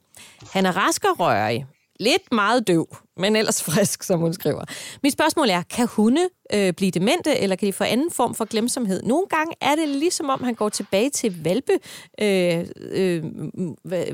Han 0.52 0.66
er 0.66 0.76
rask 0.76 1.04
og 1.04 1.20
rørig. 1.20 1.66
Lidt 2.00 2.32
meget 2.32 2.68
døv, 2.68 2.96
men 3.16 3.36
ellers 3.36 3.62
frisk, 3.70 4.02
som 4.02 4.20
hun 4.20 4.32
skriver. 4.32 4.64
Mit 5.02 5.12
spørgsmål 5.12 5.50
er, 5.50 5.62
kan 5.62 5.86
hunde 5.86 6.28
øh, 6.54 6.72
blive 6.72 6.90
demente, 6.90 7.38
eller 7.38 7.56
kan 7.56 7.66
de 7.66 7.72
få 7.72 7.84
anden 7.84 8.10
form 8.10 8.34
for 8.34 8.44
glemsomhed? 8.44 9.02
Nogle 9.02 9.26
gange 9.26 9.52
er 9.60 9.74
det 9.74 9.88
ligesom 9.88 10.28
om, 10.28 10.42
han 10.42 10.54
går 10.54 10.68
tilbage 10.68 11.10
til 11.10 11.42
valpe, 11.44 11.72
øh, 12.20 12.66
øh, 12.90 13.24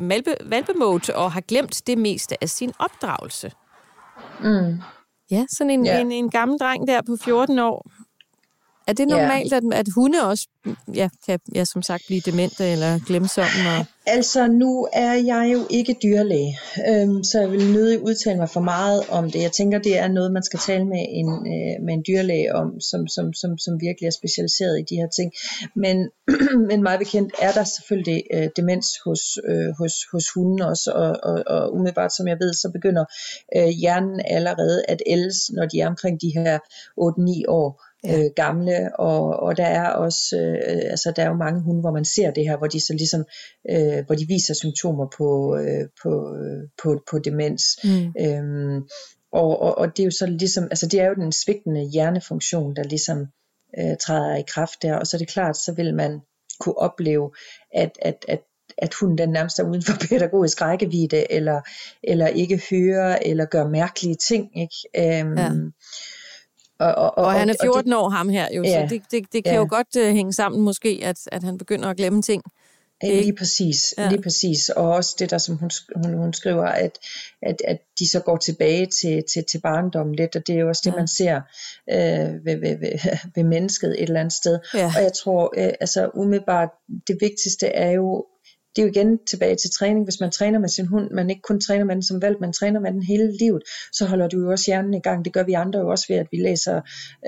valpe, 0.01 0.37
valpemode 0.45 1.15
og 1.15 1.33
har 1.33 1.41
glemt 1.41 1.83
det 1.87 1.99
meste 1.99 2.43
af 2.43 2.49
sin 2.49 2.73
opdragelse. 2.79 3.53
Mm. 4.41 4.79
Ja, 5.31 5.45
sådan 5.49 5.71
en. 5.71 5.87
Ja. 5.87 6.01
en, 6.01 6.13
en 6.13 6.31
gammel 6.31 6.59
dreng 6.59 6.87
der 6.87 7.03
på 7.03 7.17
14 7.25 7.59
år. 7.59 7.87
Er 8.87 8.93
det 8.93 9.09
normalt, 9.09 9.53
at, 9.53 9.63
at 9.73 9.87
hunde 9.95 10.23
også 10.23 10.49
ja, 10.95 11.09
kan 11.27 11.41
ja, 11.55 11.65
som 11.65 11.83
sagt 11.83 12.03
blive 12.07 12.21
demente 12.21 12.73
eller 12.73 13.01
glemsomme? 13.07 13.79
Og... 13.79 13.87
Altså, 14.07 14.47
nu 14.47 14.89
er 14.93 15.15
jeg 15.15 15.51
jo 15.53 15.67
ikke 15.71 15.97
dyrlæge, 16.03 16.59
øhm, 16.89 17.25
så 17.25 17.41
jeg 17.41 17.51
vil 17.51 17.73
nødig 17.73 18.03
udtale 18.03 18.39
mig 18.39 18.51
for 18.51 18.61
meget 18.61 19.03
om 19.11 19.31
det. 19.31 19.43
Jeg 19.43 19.53
tænker, 19.53 19.79
det 19.79 19.99
er 19.99 20.09
noget, 20.09 20.33
man 20.33 20.43
skal 20.43 20.59
tale 20.59 20.85
med 20.85 21.05
en, 21.09 21.29
øh, 21.29 21.85
med 21.85 21.95
en 21.95 22.05
dyrlæge 22.09 22.55
om, 22.55 22.81
som, 22.81 23.07
som, 23.07 23.33
som, 23.33 23.59
som 23.59 23.81
virkelig 23.81 24.07
er 24.07 24.19
specialiseret 24.21 24.81
i 24.81 24.85
de 24.91 24.97
her 24.97 25.09
ting. 25.09 25.33
Men, 25.77 26.11
men 26.69 26.83
meget 26.83 26.99
bekendt 26.99 27.35
er 27.43 27.53
der 27.53 27.65
selvfølgelig 27.65 28.23
øh, 28.35 28.49
demens 28.57 28.87
hos, 29.05 29.23
øh, 29.49 29.71
hos, 29.79 29.95
hos 30.13 30.25
hunden 30.35 30.61
også, 30.63 30.93
og, 30.95 31.11
og, 31.31 31.43
og 31.47 31.75
umiddelbart, 31.75 32.17
som 32.17 32.29
jeg 32.29 32.37
ved, 32.41 32.53
så 32.55 32.71
begynder 32.73 33.05
øh, 33.57 33.69
hjernen 33.81 34.21
allerede 34.25 34.85
at 34.89 35.03
ældes, 35.07 35.37
når 35.57 35.67
de 35.67 35.81
er 35.81 35.89
omkring 35.89 36.21
de 36.21 36.33
her 36.37 36.59
8-9 37.01 37.45
år 37.49 37.69
øh, 38.11 38.31
gamle, 38.37 38.91
og, 38.99 39.37
og 39.37 39.57
der 39.57 39.65
er 39.65 39.89
også, 39.89 40.37
øh, 40.37 40.91
altså 40.91 41.13
der 41.17 41.23
er 41.23 41.29
jo 41.29 41.35
mange 41.35 41.61
hunde, 41.63 41.81
hvor 41.81 41.93
man 41.93 42.05
ser 42.05 42.31
det 42.31 42.45
her, 42.45 42.57
hvor 42.57 42.67
de 42.67 42.81
så 42.81 42.93
ligesom, 42.93 43.25
øh, 43.71 44.07
hvor 44.07 44.15
de 44.15 44.27
viser 44.29 44.55
symptomer 44.55 45.07
på, 45.17 45.57
øh, 45.57 45.89
på, 46.03 46.37
øh, 46.37 46.69
på, 46.83 47.03
på 47.11 47.19
demens. 47.19 47.63
Mm. 47.85 48.13
Øhm, 48.21 48.83
og, 49.33 49.63
og, 49.63 49.79
og 49.79 49.97
det 49.97 50.03
er 50.03 50.05
jo 50.05 50.11
så 50.11 50.27
ligesom, 50.27 50.65
altså 50.65 50.87
det 50.87 51.01
er 51.01 51.09
jo 51.09 51.15
den 51.15 51.33
svigtende 51.33 51.91
hjernefunktion, 51.93 52.77
der 52.77 52.83
ligesom 52.83 53.27
øh, 53.79 53.97
træder 54.01 54.37
i 54.37 54.45
kraft 54.49 54.83
der, 54.83 54.95
og 54.97 55.07
så 55.07 55.17
er 55.17 55.19
det 55.19 55.29
klart, 55.29 55.57
så 55.57 55.73
vil 55.73 55.95
man 55.95 56.21
kunne 56.61 56.79
opleve, 56.79 57.31
at, 57.75 57.91
at, 58.03 58.25
at 58.29 58.41
at 58.79 58.95
hunden 58.95 59.19
den 59.19 59.29
nærmest 59.29 59.59
er 59.59 59.65
uden 59.65 59.83
for 59.83 59.93
pædagogisk 60.09 60.63
rækkevidde, 60.63 61.33
eller, 61.33 61.61
eller 62.03 62.27
ikke 62.27 62.63
hører, 62.71 63.19
eller 63.23 63.45
gør 63.45 63.69
mærkelige 63.69 64.15
ting. 64.15 64.61
Ikke? 64.61 65.21
Øhm, 65.21 65.39
Ja. 65.39 65.51
Og, 66.93 67.19
og, 67.19 67.25
Og 67.25 67.33
han 67.33 67.49
er 67.49 67.55
og 67.61 67.65
14 67.65 67.93
år, 67.93 68.09
ham 68.09 68.29
her 68.29 68.49
jo, 68.57 68.63
Ja. 68.63 68.89
så 68.89 68.95
det, 68.95 69.03
det, 69.11 69.33
det 69.33 69.45
kan 69.45 69.53
Ja. 69.53 69.59
jo 69.59 69.67
godt 69.71 69.97
uh, 69.97 70.03
hænge 70.03 70.33
sammen 70.33 70.63
måske, 70.63 71.01
at, 71.03 71.19
at 71.33 71.43
han 71.43 71.59
begynder 71.59 71.89
at 71.89 71.97
glemme 71.97 72.23
ting. 72.23 72.43
Ikke? 73.05 73.21
Lige 73.21 73.37
præcis, 73.37 73.95
Ja. 73.99 74.09
lige 74.09 74.23
præcis. 74.23 74.69
Og 74.69 74.91
også 74.91 75.17
det 75.19 75.31
der, 75.31 75.39
som 75.39 75.57
hun, 75.57 75.71
hun, 75.97 76.15
hun 76.15 76.33
skriver, 76.33 76.65
at, 76.65 76.99
at, 77.43 77.57
at 77.69 77.79
de 77.99 78.09
så 78.11 78.21
går 78.21 78.37
tilbage 78.37 78.87
til, 78.87 79.23
til, 79.35 79.45
til 79.51 79.61
barndommen 79.61 80.15
lidt, 80.15 80.37
og 80.37 80.47
det 80.47 80.55
er 80.55 80.59
jo 80.61 80.69
også 80.69 80.83
det, 80.85 80.91
ja. 80.93 80.97
man 80.97 81.09
ser 81.09 81.37
øh, 81.91 82.45
ved, 82.45 82.57
ved, 82.61 82.79
ved, 82.79 82.99
ved 83.35 83.45
mennesket 83.45 83.91
et 83.91 84.03
eller 84.03 84.21
andet 84.21 84.33
sted. 84.35 84.59
Ja. 84.75 84.93
Og 84.97 85.03
jeg 85.03 85.13
tror, 85.13 85.55
øh, 85.59 85.73
altså 85.81 86.11
umiddelbart, 86.15 86.69
det 87.09 87.17
vigtigste 87.21 87.67
er 87.67 87.91
jo 87.91 88.25
det 88.77 88.83
er 88.83 88.87
jo 88.87 88.93
igen 88.93 89.19
tilbage 89.31 89.57
til 89.57 89.71
træning. 89.71 90.05
Hvis 90.05 90.21
man 90.21 90.31
træner 90.31 90.59
med 90.59 90.69
sin 90.69 90.87
hund, 90.87 91.11
man 91.11 91.31
ikke 91.31 91.43
kun 91.43 91.61
træner 91.61 91.85
med 91.85 91.95
den 91.95 92.03
som 92.03 92.23
valg, 92.23 92.37
man 92.41 92.53
træner 92.53 92.81
med 92.81 92.93
den 92.93 93.03
hele 93.03 93.37
livet, 93.37 93.63
så 93.93 94.07
holder 94.07 94.29
du 94.29 94.41
jo 94.41 94.51
også 94.51 94.65
hjernen 94.67 94.95
i 94.95 95.01
gang. 95.01 95.25
Det 95.25 95.33
gør 95.33 95.43
vi 95.43 95.53
andre 95.53 95.81
jo 95.81 95.89
også 95.89 96.05
ved, 96.09 96.17
at 96.17 96.27
vi 96.31 96.37
læser 96.37 96.77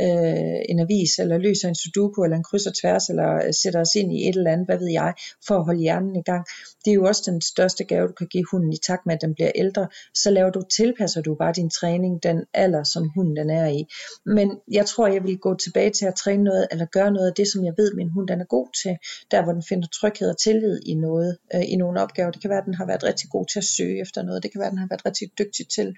øh, 0.01 0.59
en 0.69 0.79
avis, 0.81 1.19
eller 1.19 1.39
løser 1.39 1.69
en 1.69 1.75
sudoku, 1.75 2.23
eller 2.25 2.37
en 2.37 2.45
kryds 2.45 2.67
og 2.67 2.75
tværs, 2.81 3.09
eller 3.09 3.35
øh, 3.35 3.55
sætter 3.63 3.81
os 3.81 3.95
ind 3.95 4.13
i 4.13 4.29
et 4.29 4.37
eller 4.37 4.53
andet, 4.53 4.67
hvad 4.67 4.79
ved 4.79 4.91
jeg, 4.91 5.15
for 5.47 5.55
at 5.59 5.65
holde 5.65 5.81
hjernen 5.81 6.17
i 6.17 6.23
gang. 6.23 6.45
Det 6.85 6.91
er 6.91 6.95
jo 6.95 7.05
også 7.05 7.23
den 7.31 7.41
største 7.41 7.85
gave, 7.85 8.09
du 8.09 8.13
kan 8.13 8.27
give 8.27 8.45
hunden 8.51 8.73
i 8.73 8.79
takt 8.87 9.07
med, 9.07 9.15
at 9.15 9.21
den 9.21 9.35
bliver 9.35 9.53
ældre. 9.55 9.89
Så 10.15 10.31
laver 10.31 10.51
du, 10.51 10.63
tilpasser 10.77 11.21
du 11.21 11.35
bare 11.35 11.53
din 11.53 11.71
træning 11.71 12.23
den 12.23 12.45
alder, 12.55 12.83
som 12.83 13.11
hunden 13.17 13.37
den 13.37 13.51
er 13.51 13.67
i. 13.67 13.85
Men 14.27 14.59
jeg 14.73 14.87
tror, 14.87 15.07
jeg 15.07 15.23
vil 15.25 15.39
gå 15.39 15.55
tilbage 15.55 15.91
til 15.91 16.07
at 16.07 16.15
træne 16.15 16.45
noget, 16.45 16.67
eller 16.71 16.87
gøre 16.87 17.11
noget 17.11 17.27
af 17.27 17.35
det, 17.35 17.49
som 17.53 17.65
jeg 17.65 17.75
ved, 17.77 17.95
min 17.95 18.11
hund 18.11 18.29
den 18.29 18.41
er 18.41 18.45
god 18.45 18.69
til, 18.83 18.97
der 19.31 19.45
hvor 19.45 19.53
den 19.53 19.63
finder 19.69 19.89
tryghed 19.89 20.29
og 20.31 20.39
tillid 20.39 20.81
i 20.87 20.95
noget, 20.95 21.36
øh, 21.55 21.63
i 21.69 21.77
nogle 21.77 22.01
opgaver. 22.01 22.31
Det 22.31 22.41
kan 22.41 22.51
være, 22.51 22.59
at 22.59 22.65
den 22.67 22.75
har 22.75 22.87
været 22.87 23.05
rigtig 23.05 23.31
god 23.31 23.47
til 23.47 23.59
at 23.59 23.65
søge 23.65 24.01
efter 24.01 24.23
noget. 24.23 24.43
Det 24.43 24.53
kan 24.53 24.59
være, 24.59 24.67
at 24.67 24.73
den 24.73 24.79
har 24.79 24.89
været 24.91 25.07
rigtig 25.07 25.31
dygtig 25.39 25.69
til 25.69 25.97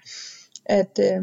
at, 0.65 0.99
øh, 0.99 1.21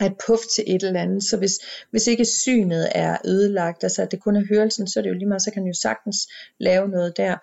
at 0.00 0.12
puff 0.26 0.42
til 0.54 0.64
et 0.66 0.82
eller 0.82 1.00
andet. 1.00 1.24
Så 1.24 1.36
hvis, 1.36 1.58
hvis 1.90 2.06
ikke 2.06 2.24
synet 2.24 2.88
er 2.94 3.16
ødelagt, 3.24 3.84
altså 3.84 4.02
at 4.02 4.10
det 4.10 4.20
kun 4.20 4.36
er 4.36 4.46
hørelsen, 4.48 4.88
så 4.88 5.00
er 5.00 5.02
det 5.02 5.10
jo 5.10 5.14
lige 5.14 5.28
meget, 5.28 5.42
så 5.42 5.50
kan 5.50 5.62
den 5.62 5.68
jo 5.68 5.78
sagtens 5.82 6.28
lave 6.58 6.88
noget 6.88 7.16
der. 7.16 7.36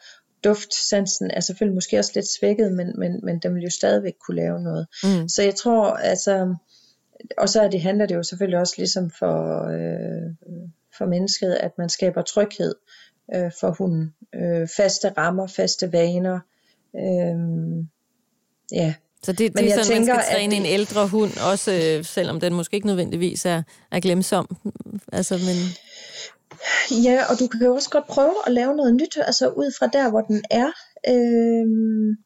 Duftsansen 0.44 1.32
er 1.32 1.40
selvfølgelig 1.40 1.76
måske 1.76 2.00
også 2.00 2.12
lidt 2.16 2.28
svækket, 2.28 2.72
men, 2.72 3.00
men, 3.00 3.20
men 3.24 3.40
den 3.40 3.56
vil 3.56 3.64
jo 3.64 3.70
stadigvæk 3.70 4.14
kunne 4.26 4.36
lave 4.36 4.62
noget. 4.62 4.88
Mm. 5.04 5.30
Så 5.30 5.44
jeg 5.44 5.56
tror, 5.56 5.84
altså, 5.84 6.56
og 7.38 7.50
så 7.50 7.62
er 7.62 7.70
det, 7.70 7.82
handler 7.82 8.06
det 8.06 8.16
jo 8.16 8.24
selvfølgelig 8.24 8.60
også 8.60 8.74
ligesom 8.78 9.12
for, 9.20 9.68
øh, 9.68 10.54
for 10.98 11.06
mennesket, 11.06 11.54
at 11.54 11.72
man 11.78 11.90
skaber 11.90 12.22
tryghed 12.22 12.76
øh, 13.36 13.52
for 13.60 13.72
hunden. 13.72 14.14
Øh, 14.36 14.68
faste 14.68 15.10
rammer, 15.10 15.48
faste 15.48 15.94
vaner. 15.94 16.40
Øh, 16.96 17.86
ja, 18.72 18.94
så 19.24 19.32
det, 19.32 19.40
det 19.40 19.56
Men 19.56 19.66
er 19.66 19.70
sådan, 19.70 19.86
tænker, 19.86 20.14
man 20.14 20.24
skal 20.24 20.36
træne 20.36 20.52
det... 20.52 20.60
en 20.60 20.66
ældre 20.66 21.08
hund, 21.08 21.32
også 21.52 21.72
øh, 21.72 22.06
selvom 22.06 22.40
den 22.40 22.54
måske 22.54 22.76
ikke 22.76 22.88
nødvendigvis 22.88 23.46
er, 23.46 23.64
er 23.92 24.00
glemsom. 24.00 24.58
Altså, 25.12 25.34
men... 25.34 25.58
Ja, 27.04 27.24
og 27.30 27.40
du 27.40 27.48
kan 27.48 27.62
jo 27.62 27.76
også 27.76 27.90
godt 27.90 28.08
prøve 28.08 28.36
at 28.46 28.54
lave 28.54 28.76
noget 28.76 28.96
nyt, 28.96 29.18
altså 29.18 29.48
ud 29.48 29.76
fra 29.80 29.88
der, 29.88 30.10
hvor 30.10 30.22
den 30.22 30.44
er. 30.52 30.72
Øh, 31.10 32.18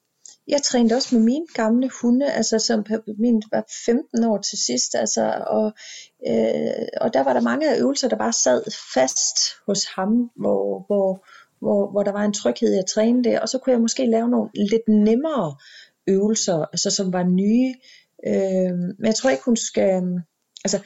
jeg 0.47 0.61
trænede 0.61 0.95
også 0.95 1.15
med 1.15 1.23
mine 1.23 1.45
gamle 1.53 1.89
hunde, 2.01 2.31
altså 2.31 2.59
som 2.59 2.85
min 3.19 3.41
var 3.51 3.65
15 3.85 4.23
år 4.23 4.37
til 4.37 4.57
sidst, 4.57 4.95
altså, 4.95 5.43
og, 5.47 5.73
øh, 6.27 6.87
og 7.01 7.13
der 7.13 7.23
var 7.23 7.33
der 7.33 7.41
mange 7.41 7.71
af 7.71 7.79
øvelser, 7.79 8.09
der 8.09 8.17
bare 8.17 8.33
sad 8.33 8.63
fast 8.93 9.37
hos 9.67 9.85
ham, 9.95 10.29
hvor, 10.35 10.85
hvor, 10.87 11.25
hvor, 11.59 11.91
hvor 11.91 12.03
der 12.03 12.11
var 12.11 12.23
en 12.23 12.33
tryghed 12.33 12.73
i 12.73 12.77
at 12.77 12.85
træne 12.85 13.23
det, 13.23 13.39
og 13.39 13.49
så 13.49 13.57
kunne 13.57 13.73
jeg 13.73 13.81
måske 13.81 14.05
lave 14.05 14.29
nogle 14.29 14.49
lidt 14.53 14.87
nemmere 14.87 15.55
øvelser, 16.07 16.65
altså 16.65 16.91
som 16.91 17.13
var 17.13 17.23
nye, 17.23 17.73
øh, 18.27 18.77
men 18.99 19.05
jeg 19.05 19.15
tror 19.15 19.29
ikke 19.29 19.45
hun 19.45 19.57
skal, 19.57 20.03
altså 20.65 20.79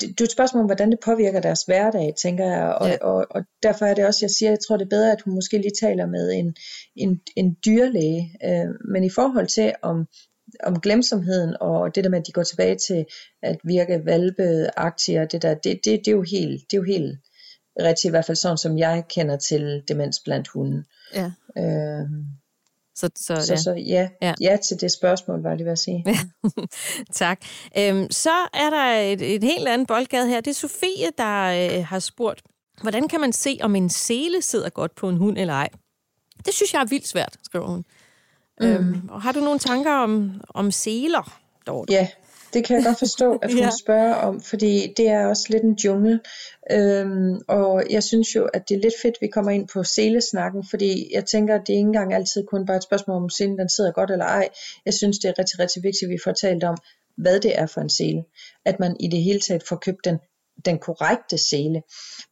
det 0.00 0.20
er 0.20 0.24
et 0.24 0.30
spørgsmål 0.30 0.60
om, 0.60 0.66
hvordan 0.66 0.90
det 0.90 1.00
påvirker 1.04 1.40
deres 1.40 1.62
hverdag, 1.62 2.14
tænker 2.22 2.44
jeg, 2.44 2.64
og, 2.80 2.88
ja. 2.88 2.96
og, 3.00 3.26
og 3.30 3.44
derfor 3.62 3.86
er 3.86 3.94
det 3.94 4.06
også, 4.06 4.18
jeg 4.22 4.30
siger, 4.30 4.50
jeg 4.50 4.58
tror 4.60 4.76
det 4.76 4.84
er 4.84 4.96
bedre, 4.96 5.12
at 5.12 5.22
hun 5.22 5.34
måske 5.34 5.58
lige 5.58 5.78
taler 5.80 6.06
med 6.06 6.32
en, 6.32 6.54
en, 6.96 7.20
en 7.36 7.56
dyrlæge, 7.64 8.36
øh, 8.44 8.74
men 8.92 9.04
i 9.04 9.10
forhold 9.10 9.46
til 9.46 9.72
om, 9.82 10.06
om 10.64 10.80
glemsomheden 10.80 11.56
og 11.60 11.94
det 11.94 12.04
der 12.04 12.10
med, 12.10 12.18
at 12.18 12.26
de 12.26 12.32
går 12.32 12.42
tilbage 12.42 12.76
til 12.76 13.06
at 13.42 13.58
virke 13.64 14.04
valpeagtige, 14.04 15.26
det 15.32 15.42
der, 15.42 15.54
det, 15.54 15.80
det, 15.84 16.00
det, 16.04 16.08
er 16.08 16.16
jo 16.16 16.22
helt, 16.22 16.62
det 16.70 16.76
er 16.76 16.80
jo 16.80 16.84
helt 16.84 17.18
rigtigt, 17.80 18.04
i 18.04 18.10
hvert 18.10 18.24
fald 18.24 18.36
sådan, 18.36 18.58
som 18.58 18.78
jeg 18.78 19.04
kender 19.10 19.36
til 19.36 19.82
demens 19.88 20.20
blandt 20.24 20.48
hunden. 20.48 20.84
Ja. 21.14 21.32
Øh, 21.58 22.06
så, 22.98 23.10
så, 23.16 23.52
ja. 23.52 23.56
så 23.56 23.72
ja, 23.72 24.08
ja. 24.22 24.34
ja 24.40 24.56
til 24.56 24.80
det 24.80 24.92
spørgsmål, 24.92 25.42
var 25.42 25.54
lige 25.54 25.64
ved 25.64 25.72
at 25.72 25.78
sige. 25.78 26.04
Ja. 26.06 26.18
tak. 27.24 27.40
Øhm, 27.78 28.10
så 28.10 28.34
er 28.54 28.70
der 28.70 29.12
et, 29.12 29.34
et 29.34 29.42
helt 29.42 29.68
andet 29.68 29.88
boldgade 29.88 30.28
her. 30.28 30.40
Det 30.40 30.50
er 30.50 30.54
Sofie, 30.54 31.10
der 31.18 31.76
øh, 31.78 31.86
har 31.86 31.98
spurgt, 31.98 32.42
hvordan 32.82 33.08
kan 33.08 33.20
man 33.20 33.32
se, 33.32 33.58
om 33.62 33.76
en 33.76 33.90
sele 33.90 34.42
sidder 34.42 34.68
godt 34.68 34.94
på 34.94 35.08
en 35.08 35.16
hund 35.16 35.38
eller 35.38 35.54
ej? 35.54 35.68
Det 36.46 36.54
synes 36.54 36.74
jeg 36.74 36.80
er 36.80 36.86
vildt 36.86 37.08
svært, 37.08 37.36
skriver 37.42 37.66
hun. 37.66 37.84
Mm. 38.60 38.66
Øhm, 38.66 39.08
og 39.08 39.22
har 39.22 39.32
du 39.32 39.40
nogle 39.40 39.58
tanker 39.58 39.92
om, 39.92 40.40
om 40.48 40.70
seler, 40.70 41.40
Dorte? 41.66 41.92
Ja, 41.92 42.08
det 42.52 42.64
kan 42.64 42.76
jeg 42.76 42.84
godt 42.84 42.98
forstå, 42.98 43.36
at 43.36 43.52
hun 43.52 43.62
ja. 43.62 43.70
spørger 43.80 44.14
om, 44.14 44.40
fordi 44.40 44.94
det 44.96 45.08
er 45.08 45.26
også 45.26 45.46
lidt 45.50 45.62
en 45.62 45.74
jungle. 45.84 46.20
Øhm, 46.70 47.40
og 47.48 47.84
jeg 47.90 48.02
synes 48.02 48.36
jo, 48.36 48.44
at 48.44 48.68
det 48.68 48.74
er 48.74 48.80
lidt 48.80 48.94
fedt, 49.02 49.14
at 49.14 49.20
vi 49.20 49.28
kommer 49.28 49.50
ind 49.50 49.68
på 49.68 49.84
selesnakken, 49.84 50.64
fordi 50.70 51.10
jeg 51.14 51.24
tænker, 51.24 51.54
at 51.54 51.60
det 51.66 51.72
ikke 51.72 51.80
engang 51.80 52.14
altid 52.14 52.46
kun 52.46 52.66
bare 52.66 52.76
et 52.76 52.82
spørgsmål 52.82 53.16
om 53.16 53.30
selen, 53.30 53.58
den 53.58 53.68
sidder 53.68 53.92
godt 53.92 54.10
eller 54.10 54.24
ej. 54.24 54.48
Jeg 54.86 54.94
synes, 54.94 55.18
det 55.18 55.28
er 55.28 55.38
rigtig, 55.38 55.58
rigtig 55.58 55.82
vigtigt, 55.82 56.02
at 56.02 56.10
vi 56.10 56.18
får 56.24 56.32
talt 56.32 56.64
om, 56.64 56.76
hvad 57.16 57.40
det 57.40 57.58
er 57.58 57.66
for 57.66 57.80
en 57.80 57.90
sele. 57.90 58.24
At 58.64 58.80
man 58.80 58.96
i 59.00 59.08
det 59.08 59.22
hele 59.22 59.40
taget 59.40 59.62
får 59.68 59.76
købt 59.76 60.04
den 60.04 60.18
den 60.64 60.78
korrekte 60.78 61.38
sele. 61.38 61.82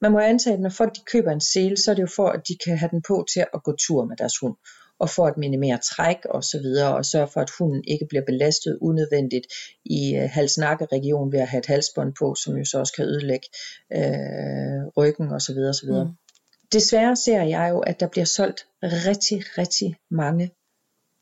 Man 0.01 0.13
må 0.13 0.19
antage, 0.19 0.55
at 0.55 0.61
når 0.61 0.71
folk 0.71 0.95
de 0.95 1.01
køber 1.13 1.31
en 1.31 1.41
sele, 1.41 1.77
så 1.77 1.91
er 1.91 1.95
det 1.95 2.03
jo 2.03 2.09
for, 2.17 2.29
at 2.29 2.41
de 2.49 2.57
kan 2.65 2.79
have 2.79 2.89
den 2.91 3.03
på 3.09 3.27
til 3.35 3.45
at 3.55 3.63
gå 3.65 3.77
tur 3.87 4.05
med 4.05 4.17
deres 4.17 4.39
hund 4.39 4.57
og 4.99 5.11
for 5.11 5.27
at 5.27 5.37
minimere 5.37 5.79
træk 5.79 6.25
og 6.25 6.45
så 6.45 6.59
videre, 6.59 6.97
og 6.97 7.05
sørge 7.05 7.29
for, 7.29 7.41
at 7.41 7.51
hunden 7.59 7.85
ikke 7.87 8.07
bliver 8.09 8.25
belastet 8.27 8.79
unødvendigt 8.81 9.47
i 9.85 10.17
øh, 10.17 10.31
hals-nakke-regionen 10.31 11.33
ved 11.33 11.41
at 11.41 11.49
have 11.49 11.59
et 11.59 11.67
halsbånd 11.67 12.13
på, 12.19 12.35
som 12.35 12.57
jo 12.57 12.65
så 12.65 12.79
også 12.79 12.93
kan 12.93 13.05
ødelægge 13.05 13.49
øh, 13.93 14.87
ryggen 14.97 15.29
og 15.33 15.43
så 15.43 15.53
videre, 15.53 15.69
og 15.69 15.75
så 15.75 15.87
videre. 15.87 16.05
Mm. 16.05 16.11
Desværre 16.73 17.17
ser 17.17 17.43
jeg 17.43 17.71
jo, 17.71 17.79
at 17.79 18.01
der 18.01 18.09
bliver 18.09 18.25
solgt 18.25 18.67
rigtig, 18.83 19.43
rigtig 19.59 19.97
mange 20.11 20.51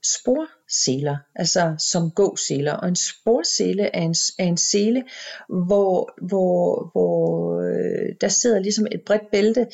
sporseler, 0.05 1.17
altså 1.35 1.75
som 1.79 2.11
gåseler. 2.11 2.73
Og 2.73 2.89
en 2.89 2.97
sporsele 2.97 3.83
er 3.83 4.01
en, 4.01 4.15
er 4.39 4.45
en 4.45 4.57
sele, 4.57 5.05
hvor, 5.49 6.27
hvor, 6.27 6.91
hvor 6.93 7.61
øh, 7.61 8.15
der 8.21 8.29
sidder 8.29 8.59
ligesom 8.59 8.87
et 8.93 9.03
bredt 9.07 9.31
bælte 9.33 9.67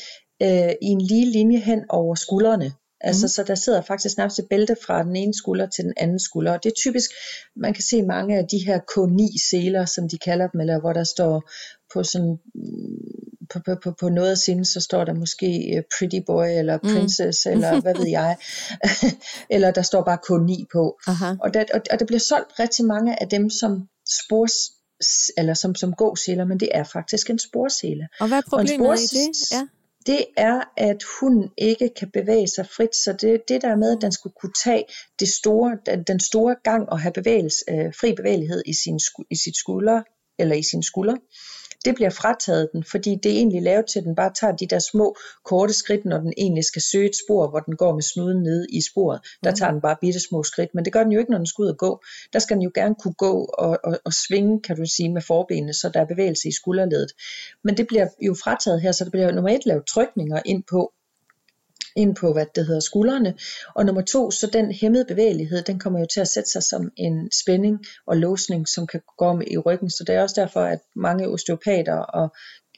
øh, 0.42 0.72
i 0.82 0.86
en 0.86 1.00
lige 1.00 1.32
linje 1.32 1.58
hen 1.58 1.84
over 1.88 2.14
skuldrene. 2.14 2.72
Altså, 3.00 3.26
mm. 3.26 3.28
så 3.28 3.42
der 3.42 3.54
sidder 3.54 3.82
faktisk 3.82 4.16
nærmest 4.16 4.38
et 4.38 4.46
bælte 4.50 4.76
fra 4.86 5.02
den 5.02 5.16
ene 5.16 5.34
skulder 5.34 5.66
til 5.66 5.84
den 5.84 5.94
anden 5.96 6.18
skulder. 6.18 6.52
Og 6.52 6.62
det 6.62 6.70
er 6.70 6.74
typisk, 6.74 7.10
man 7.56 7.74
kan 7.74 7.82
se 7.82 8.02
mange 8.02 8.38
af 8.38 8.44
de 8.50 8.58
her 8.66 8.78
K9-seler, 8.90 9.84
som 9.84 10.08
de 10.08 10.18
kalder 10.18 10.46
dem, 10.48 10.60
eller 10.60 10.80
hvor 10.80 10.92
der 10.92 11.04
står 11.04 11.50
på 11.94 12.02
sådan 12.02 12.36
på, 13.50 13.60
på, 13.66 13.74
på, 13.82 13.94
på 14.00 14.08
noget 14.08 14.30
af 14.30 14.38
sinde, 14.38 14.64
så 14.64 14.80
står 14.80 15.04
der 15.04 15.14
måske 15.14 15.74
uh, 15.76 15.82
Pretty 15.98 16.20
Boy, 16.26 16.46
eller 16.46 16.78
mm. 16.82 16.88
Princess, 16.92 17.46
mm. 17.46 17.52
eller 17.52 17.80
hvad 17.80 17.94
ved 17.94 18.08
jeg. 18.08 18.36
eller 19.54 19.70
der 19.70 19.82
står 19.82 20.02
bare 20.04 20.18
K9 20.26 20.64
på. 20.72 20.98
Og 21.44 21.54
der, 21.54 21.64
og, 21.74 21.80
og 21.90 21.98
der 21.98 22.04
bliver 22.06 22.20
solgt 22.20 22.60
rigtig 22.60 22.84
mange 22.84 23.22
af 23.22 23.28
dem 23.28 23.50
som 23.50 23.88
spors 24.24 24.54
eller 25.36 25.54
som, 25.54 25.74
som 25.74 25.92
gåseler, 25.92 26.44
men 26.44 26.60
det 26.60 26.68
er 26.74 26.84
faktisk 26.84 27.30
en 27.30 27.38
sporsele. 27.38 28.08
Og 28.20 28.28
hvad 28.28 28.38
er 28.38 28.42
problemet 28.48 28.88
og 28.88 28.98
spors, 28.98 29.12
i 29.12 29.16
det? 29.16 29.52
Ja 29.52 29.66
det 30.10 30.24
er, 30.36 30.60
at 30.76 31.00
hunden 31.20 31.50
ikke 31.58 31.90
kan 31.98 32.10
bevæge 32.10 32.48
sig 32.48 32.66
frit. 32.76 32.94
Så 33.04 33.10
det, 33.20 33.42
det 33.48 33.62
der 33.62 33.76
med, 33.76 33.96
at 33.96 34.02
den 34.02 34.12
skulle 34.12 34.36
kunne 34.40 34.56
tage 34.64 34.84
det 35.20 35.28
store, 35.28 35.70
den, 36.10 36.20
store 36.20 36.56
gang 36.64 36.88
og 36.88 37.00
have 37.00 37.12
bevægelse, 37.12 37.64
øh, 37.70 37.94
fri 38.00 38.14
bevægelighed 38.14 38.62
i, 38.66 38.74
sin, 38.82 38.98
i 39.30 39.36
sit 39.44 39.56
skulder, 39.56 40.02
eller 40.38 40.56
i 40.56 40.62
sin 40.62 40.82
skulder, 40.82 41.16
det 41.84 41.94
bliver 41.94 42.10
frataget 42.10 42.68
den, 42.72 42.84
fordi 42.84 43.14
det 43.22 43.32
er 43.32 43.36
egentlig 43.36 43.62
lavet 43.62 43.86
til, 43.86 43.98
at 43.98 44.04
den 44.04 44.14
bare 44.14 44.32
tager 44.40 44.56
de 44.56 44.66
der 44.66 44.78
små, 44.78 45.16
korte 45.44 45.74
skridt, 45.74 46.04
når 46.04 46.18
den 46.18 46.32
egentlig 46.36 46.64
skal 46.64 46.82
søge 46.82 47.08
et 47.08 47.16
spor, 47.24 47.50
hvor 47.50 47.60
den 47.60 47.76
går 47.76 47.94
med 47.94 48.02
snuden 48.02 48.42
nede 48.42 48.66
i 48.72 48.80
sporet. 48.80 49.20
Der 49.44 49.54
tager 49.54 49.72
den 49.72 49.80
bare 49.80 49.96
bitte 50.00 50.20
små 50.20 50.42
skridt, 50.42 50.74
men 50.74 50.84
det 50.84 50.92
gør 50.92 51.02
den 51.02 51.12
jo 51.12 51.18
ikke, 51.18 51.30
når 51.30 51.38
den 51.38 51.46
skal 51.46 51.62
ud 51.62 51.68
og 51.68 51.78
gå. 51.78 52.02
Der 52.32 52.38
skal 52.38 52.54
den 52.54 52.62
jo 52.62 52.70
gerne 52.74 52.94
kunne 52.94 53.14
gå 53.14 53.44
og, 53.58 53.78
og, 53.84 53.98
og 54.04 54.12
svinge, 54.12 54.62
kan 54.62 54.76
du 54.76 54.84
sige, 54.96 55.12
med 55.12 55.22
forbenene, 55.22 55.72
så 55.72 55.90
der 55.94 56.00
er 56.00 56.04
bevægelse 56.04 56.48
i 56.48 56.52
skulderledet. 56.52 57.12
Men 57.64 57.76
det 57.76 57.86
bliver 57.86 58.06
jo 58.20 58.34
frataget 58.44 58.80
her, 58.80 58.92
så 58.92 59.04
der 59.04 59.10
bliver 59.10 59.32
nummer 59.32 59.50
et 59.50 59.66
lavet 59.66 59.86
trykninger 59.86 60.40
ind 60.44 60.62
på, 60.70 60.92
ind 61.96 62.16
på, 62.16 62.32
hvad 62.32 62.46
det 62.54 62.66
hedder, 62.66 62.80
skuldrene. 62.80 63.34
Og 63.74 63.86
nummer 63.86 64.02
to, 64.02 64.30
så 64.30 64.46
den 64.46 64.72
hæmmede 64.72 65.04
bevægelighed, 65.04 65.62
den 65.62 65.78
kommer 65.78 65.98
jo 66.00 66.06
til 66.14 66.20
at 66.20 66.28
sætte 66.28 66.50
sig 66.50 66.62
som 66.62 66.90
en 66.96 67.30
spænding 67.42 67.78
og 68.06 68.16
låsning, 68.16 68.68
som 68.68 68.86
kan 68.86 69.00
gå 69.18 69.24
om 69.24 69.42
i 69.46 69.58
ryggen. 69.58 69.90
Så 69.90 70.04
det 70.06 70.14
er 70.14 70.22
også 70.22 70.40
derfor, 70.40 70.60
at 70.60 70.80
mange 70.96 71.28
osteopater 71.28 71.96
og 71.96 72.34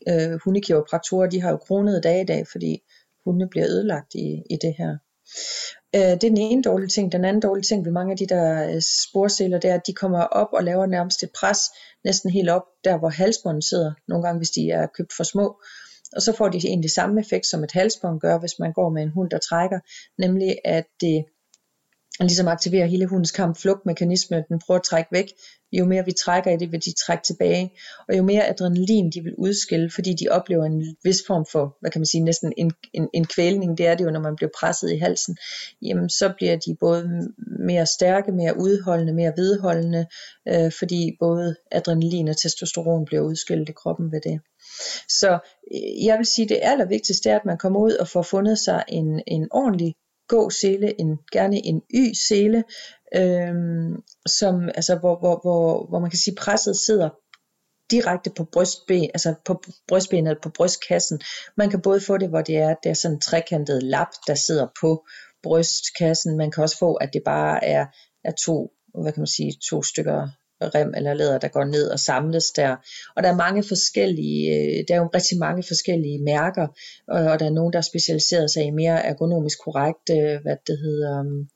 øh, 0.08 0.38
hundekiropraktorer, 0.44 1.28
de 1.28 1.40
har 1.40 1.50
jo 1.50 1.56
kronede 1.56 2.00
dage 2.00 2.22
i 2.22 2.26
dag, 2.26 2.46
fordi 2.52 2.82
hundene 3.24 3.48
bliver 3.48 3.66
ødelagt 3.66 4.14
i, 4.14 4.42
i 4.50 4.56
det 4.62 4.74
her. 4.78 4.96
Øh, 5.96 6.00
det 6.00 6.24
er 6.24 6.28
den 6.28 6.36
ene 6.36 6.62
dårlige 6.62 6.88
ting. 6.88 7.12
Den 7.12 7.24
anden 7.24 7.42
dårlige 7.42 7.64
ting 7.64 7.84
ved 7.84 7.92
mange 7.92 8.12
af 8.12 8.18
de 8.18 8.26
der 8.26 8.74
øh, 8.74 8.82
sporceller, 9.04 9.58
det 9.58 9.70
er, 9.70 9.74
at 9.74 9.86
de 9.86 9.92
kommer 9.92 10.20
op 10.20 10.48
og 10.52 10.64
laver 10.64 10.86
nærmest 10.86 11.22
et 11.22 11.30
pres, 11.40 11.58
næsten 12.04 12.30
helt 12.30 12.50
op, 12.50 12.62
der 12.84 12.98
hvor 12.98 13.08
halsbåndet 13.08 13.64
sidder, 13.64 13.92
nogle 14.08 14.24
gange 14.24 14.38
hvis 14.38 14.50
de 14.50 14.70
er 14.70 14.86
købt 14.86 15.12
for 15.16 15.24
små 15.24 15.62
og 16.12 16.22
så 16.22 16.32
får 16.32 16.48
de 16.48 16.58
egentlig 16.58 16.90
samme 16.90 17.20
effekt 17.20 17.46
som 17.46 17.64
et 17.64 17.72
halsbånd 17.72 18.20
gør, 18.20 18.38
hvis 18.38 18.58
man 18.58 18.72
går 18.72 18.90
med 18.90 19.02
en 19.02 19.10
hund, 19.10 19.30
der 19.30 19.38
trækker, 19.38 19.80
nemlig 20.18 20.56
at 20.64 20.86
det 21.00 21.24
ligesom 22.20 22.48
aktiverer 22.48 22.86
hele 22.86 23.06
hundens 23.06 23.30
kamp-flugt-mekanisme, 23.30 24.44
den 24.48 24.58
prøver 24.66 24.78
at 24.78 24.84
trække 24.84 25.08
væk. 25.12 25.32
Jo 25.72 25.84
mere 25.84 26.04
vi 26.04 26.12
trækker 26.12 26.50
i 26.50 26.56
det, 26.56 26.72
vil 26.72 26.84
de 26.84 26.92
trække 27.06 27.24
tilbage. 27.24 27.72
Og 28.08 28.18
jo 28.18 28.22
mere 28.22 28.48
adrenalin 28.48 29.10
de 29.10 29.20
vil 29.20 29.34
udskille, 29.38 29.90
fordi 29.90 30.14
de 30.14 30.28
oplever 30.28 30.64
en 30.64 30.96
vis 31.04 31.22
form 31.26 31.46
for, 31.52 31.76
hvad 31.80 31.90
kan 31.90 32.00
man 32.00 32.06
sige, 32.06 32.24
næsten 32.24 32.52
en, 32.56 32.72
en, 32.92 33.08
en 33.14 33.24
kvælning, 33.24 33.78
det 33.78 33.86
er 33.86 33.94
det 33.94 34.04
jo, 34.04 34.10
når 34.10 34.20
man 34.20 34.36
bliver 34.36 34.50
presset 34.60 34.92
i 34.92 34.96
halsen, 34.96 35.36
jamen 35.82 36.10
så 36.10 36.32
bliver 36.36 36.56
de 36.56 36.76
både 36.80 37.30
mere 37.58 37.86
stærke, 37.86 38.32
mere 38.32 38.56
udholdende, 38.56 39.12
mere 39.12 39.32
vedholdende, 39.36 40.06
øh, 40.48 40.72
fordi 40.78 41.16
både 41.20 41.56
adrenalin 41.70 42.28
og 42.28 42.36
testosteron 42.36 43.04
bliver 43.04 43.22
udskilt 43.22 43.68
i 43.68 43.72
kroppen 43.72 44.12
ved 44.12 44.20
det. 44.20 44.40
Så 45.08 45.38
øh, 45.74 46.04
jeg 46.04 46.18
vil 46.18 46.26
sige, 46.26 46.48
det 46.48 46.58
allervigtigste 46.62 47.30
er, 47.30 47.36
at 47.36 47.44
man 47.44 47.58
kommer 47.58 47.80
ud 47.80 47.92
og 47.92 48.08
får 48.08 48.22
fundet 48.22 48.58
sig 48.58 48.84
en, 48.88 49.22
en 49.26 49.48
ordentlig 49.50 49.94
gåsele, 50.28 51.00
en, 51.00 51.18
gerne 51.32 51.66
en 51.66 51.82
y-sele, 51.94 52.64
øhm, 53.14 54.02
som, 54.26 54.68
altså, 54.68 54.98
hvor, 54.98 55.18
hvor, 55.18 55.40
hvor, 55.42 55.86
hvor 55.88 55.98
man 55.98 56.10
kan 56.10 56.18
sige, 56.18 56.34
presset 56.34 56.76
sidder 56.76 57.08
direkte 57.90 58.30
på 58.36 58.44
brystben, 58.44 59.10
altså 59.14 59.34
på 59.44 59.62
brystbenet 59.88 60.38
på 60.42 60.50
brystkassen. 60.50 61.20
Man 61.56 61.70
kan 61.70 61.80
både 61.82 62.00
få 62.00 62.18
det, 62.18 62.28
hvor 62.28 62.42
det 62.42 62.56
er, 62.56 62.74
det 62.82 62.90
er 62.90 62.94
sådan 62.94 63.14
en 63.14 63.20
trekantet 63.20 63.82
lap, 63.82 64.08
der 64.26 64.34
sidder 64.34 64.66
på 64.80 65.06
brystkassen. 65.42 66.36
Man 66.36 66.50
kan 66.50 66.62
også 66.62 66.78
få, 66.78 66.94
at 66.94 67.10
det 67.12 67.22
bare 67.24 67.64
er, 67.64 67.86
er 68.24 68.32
to, 68.44 68.70
hvad 69.02 69.12
kan 69.12 69.20
man 69.20 69.26
sige, 69.26 69.52
to 69.70 69.82
stykker 69.82 70.28
rem 70.74 70.94
eller 70.96 71.14
læder, 71.14 71.38
der 71.38 71.48
går 71.48 71.64
ned 71.64 71.88
og 71.88 72.00
samles 72.00 72.50
der. 72.50 72.76
Og 73.16 73.22
der 73.22 73.28
er 73.28 73.36
mange 73.36 73.62
forskellige, 73.62 74.54
øh, 74.54 74.84
der 74.88 74.94
er 74.94 74.98
jo 74.98 75.10
rigtig 75.14 75.38
mange 75.38 75.62
forskellige 75.62 76.22
mærker, 76.22 76.66
og 77.08 77.40
der 77.40 77.46
er 77.46 77.50
nogen, 77.50 77.72
der 77.72 77.80
specialiserer 77.80 78.46
sig 78.46 78.64
i 78.64 78.70
mere 78.70 79.06
ergonomisk 79.06 79.58
korrekt, 79.64 80.10
hvad 80.42 80.56
det 80.66 80.78
hedder, 80.78 81.20
um, 81.20 81.48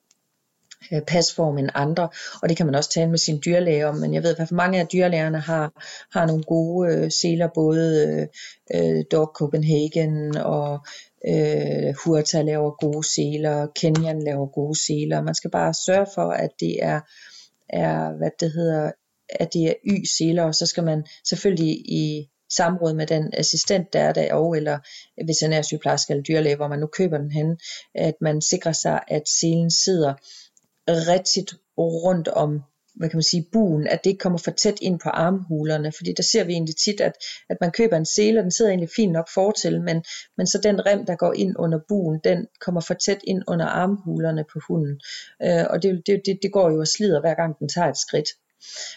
øh, 0.92 1.02
pasform 1.02 1.58
end 1.58 1.68
andre, 1.74 2.08
og 2.42 2.48
det 2.48 2.56
kan 2.56 2.66
man 2.66 2.74
også 2.74 2.90
tale 2.90 3.10
med 3.10 3.18
sin 3.18 3.40
dyrlæge 3.44 3.86
om, 3.86 3.96
men 3.96 4.14
jeg 4.14 4.22
ved 4.22 4.36
at 4.38 4.52
mange 4.52 4.80
af 4.80 4.86
dyrlægerne 4.86 5.40
har, 5.40 5.72
har 6.18 6.26
nogle 6.26 6.42
gode 6.42 6.94
øh, 6.94 7.10
seler, 7.10 7.48
både 7.54 8.28
øh, 8.74 9.04
Dog 9.12 9.30
Copenhagen 9.34 10.36
og 10.36 10.86
øh, 11.28 11.94
Hurta 12.04 12.42
laver 12.42 12.70
gode 12.70 13.14
seler, 13.14 13.66
Kenyan 13.66 14.22
laver 14.22 14.46
gode 14.46 14.78
seler, 14.86 15.22
man 15.22 15.34
skal 15.34 15.50
bare 15.50 15.74
sørge 15.74 16.06
for, 16.14 16.30
at 16.30 16.50
det 16.60 16.76
er 16.82 17.00
er, 17.68 18.16
hvad 18.16 18.30
det 18.40 18.52
hedder, 18.52 18.92
at 19.28 19.52
det 19.52 19.64
er 19.66 19.74
y-seler, 19.84 20.42
og 20.42 20.54
så 20.54 20.66
skal 20.66 20.84
man 20.84 21.06
selvfølgelig 21.28 21.72
i 21.88 22.28
samråd 22.52 22.94
med 22.94 23.06
den 23.06 23.30
assistent, 23.32 23.92
der 23.92 24.00
er 24.00 24.12
der, 24.12 24.34
og 24.34 24.56
eller 24.56 24.78
veterinærsygeplejerske 25.26 26.10
eller 26.10 26.22
dyrlæge, 26.22 26.56
hvor 26.56 26.68
man 26.68 26.78
nu 26.78 26.86
køber 26.86 27.18
den 27.18 27.30
hen, 27.30 27.58
at 27.94 28.14
man 28.20 28.42
sikrer 28.42 28.72
sig, 28.72 29.00
at 29.08 29.28
selen 29.28 29.70
sidder 29.70 30.14
rigtigt 30.88 31.54
rundt 31.78 32.28
om 32.28 32.62
hvad 32.96 33.08
kan 33.08 33.16
man 33.16 33.22
sige, 33.22 33.48
buen, 33.52 33.86
at 33.86 34.04
det 34.04 34.10
ikke 34.10 34.20
kommer 34.20 34.38
for 34.38 34.50
tæt 34.50 34.78
ind 34.82 35.00
på 35.00 35.08
armhulerne, 35.08 35.92
fordi 35.92 36.12
der 36.16 36.22
ser 36.22 36.44
vi 36.44 36.52
egentlig 36.52 36.76
tit, 36.76 37.00
at, 37.00 37.12
at 37.50 37.56
man 37.60 37.70
køber 37.70 37.96
en 37.96 38.06
sele, 38.06 38.40
og 38.40 38.42
den 38.42 38.50
sidder 38.50 38.70
egentlig 38.70 38.90
fint 38.96 39.12
nok 39.12 39.28
fortil, 39.34 39.82
men, 39.82 40.04
men 40.36 40.46
så 40.46 40.58
den 40.62 40.86
rem, 40.86 41.06
der 41.06 41.16
går 41.16 41.32
ind 41.32 41.54
under 41.58 41.78
buen, 41.88 42.20
den 42.24 42.46
kommer 42.60 42.80
for 42.80 42.94
tæt 42.94 43.20
ind 43.24 43.42
under 43.48 43.66
armhulerne 43.66 44.44
på 44.52 44.60
hunden, 44.68 45.00
øh, 45.42 45.64
og 45.70 45.82
det, 45.82 46.02
det, 46.06 46.22
det, 46.26 46.38
det 46.42 46.52
går 46.52 46.70
jo 46.70 46.80
og 46.80 46.88
slider 46.88 47.20
hver 47.20 47.34
gang 47.34 47.58
den 47.58 47.68
tager 47.68 47.88
et 47.88 47.98
skridt. 47.98 48.28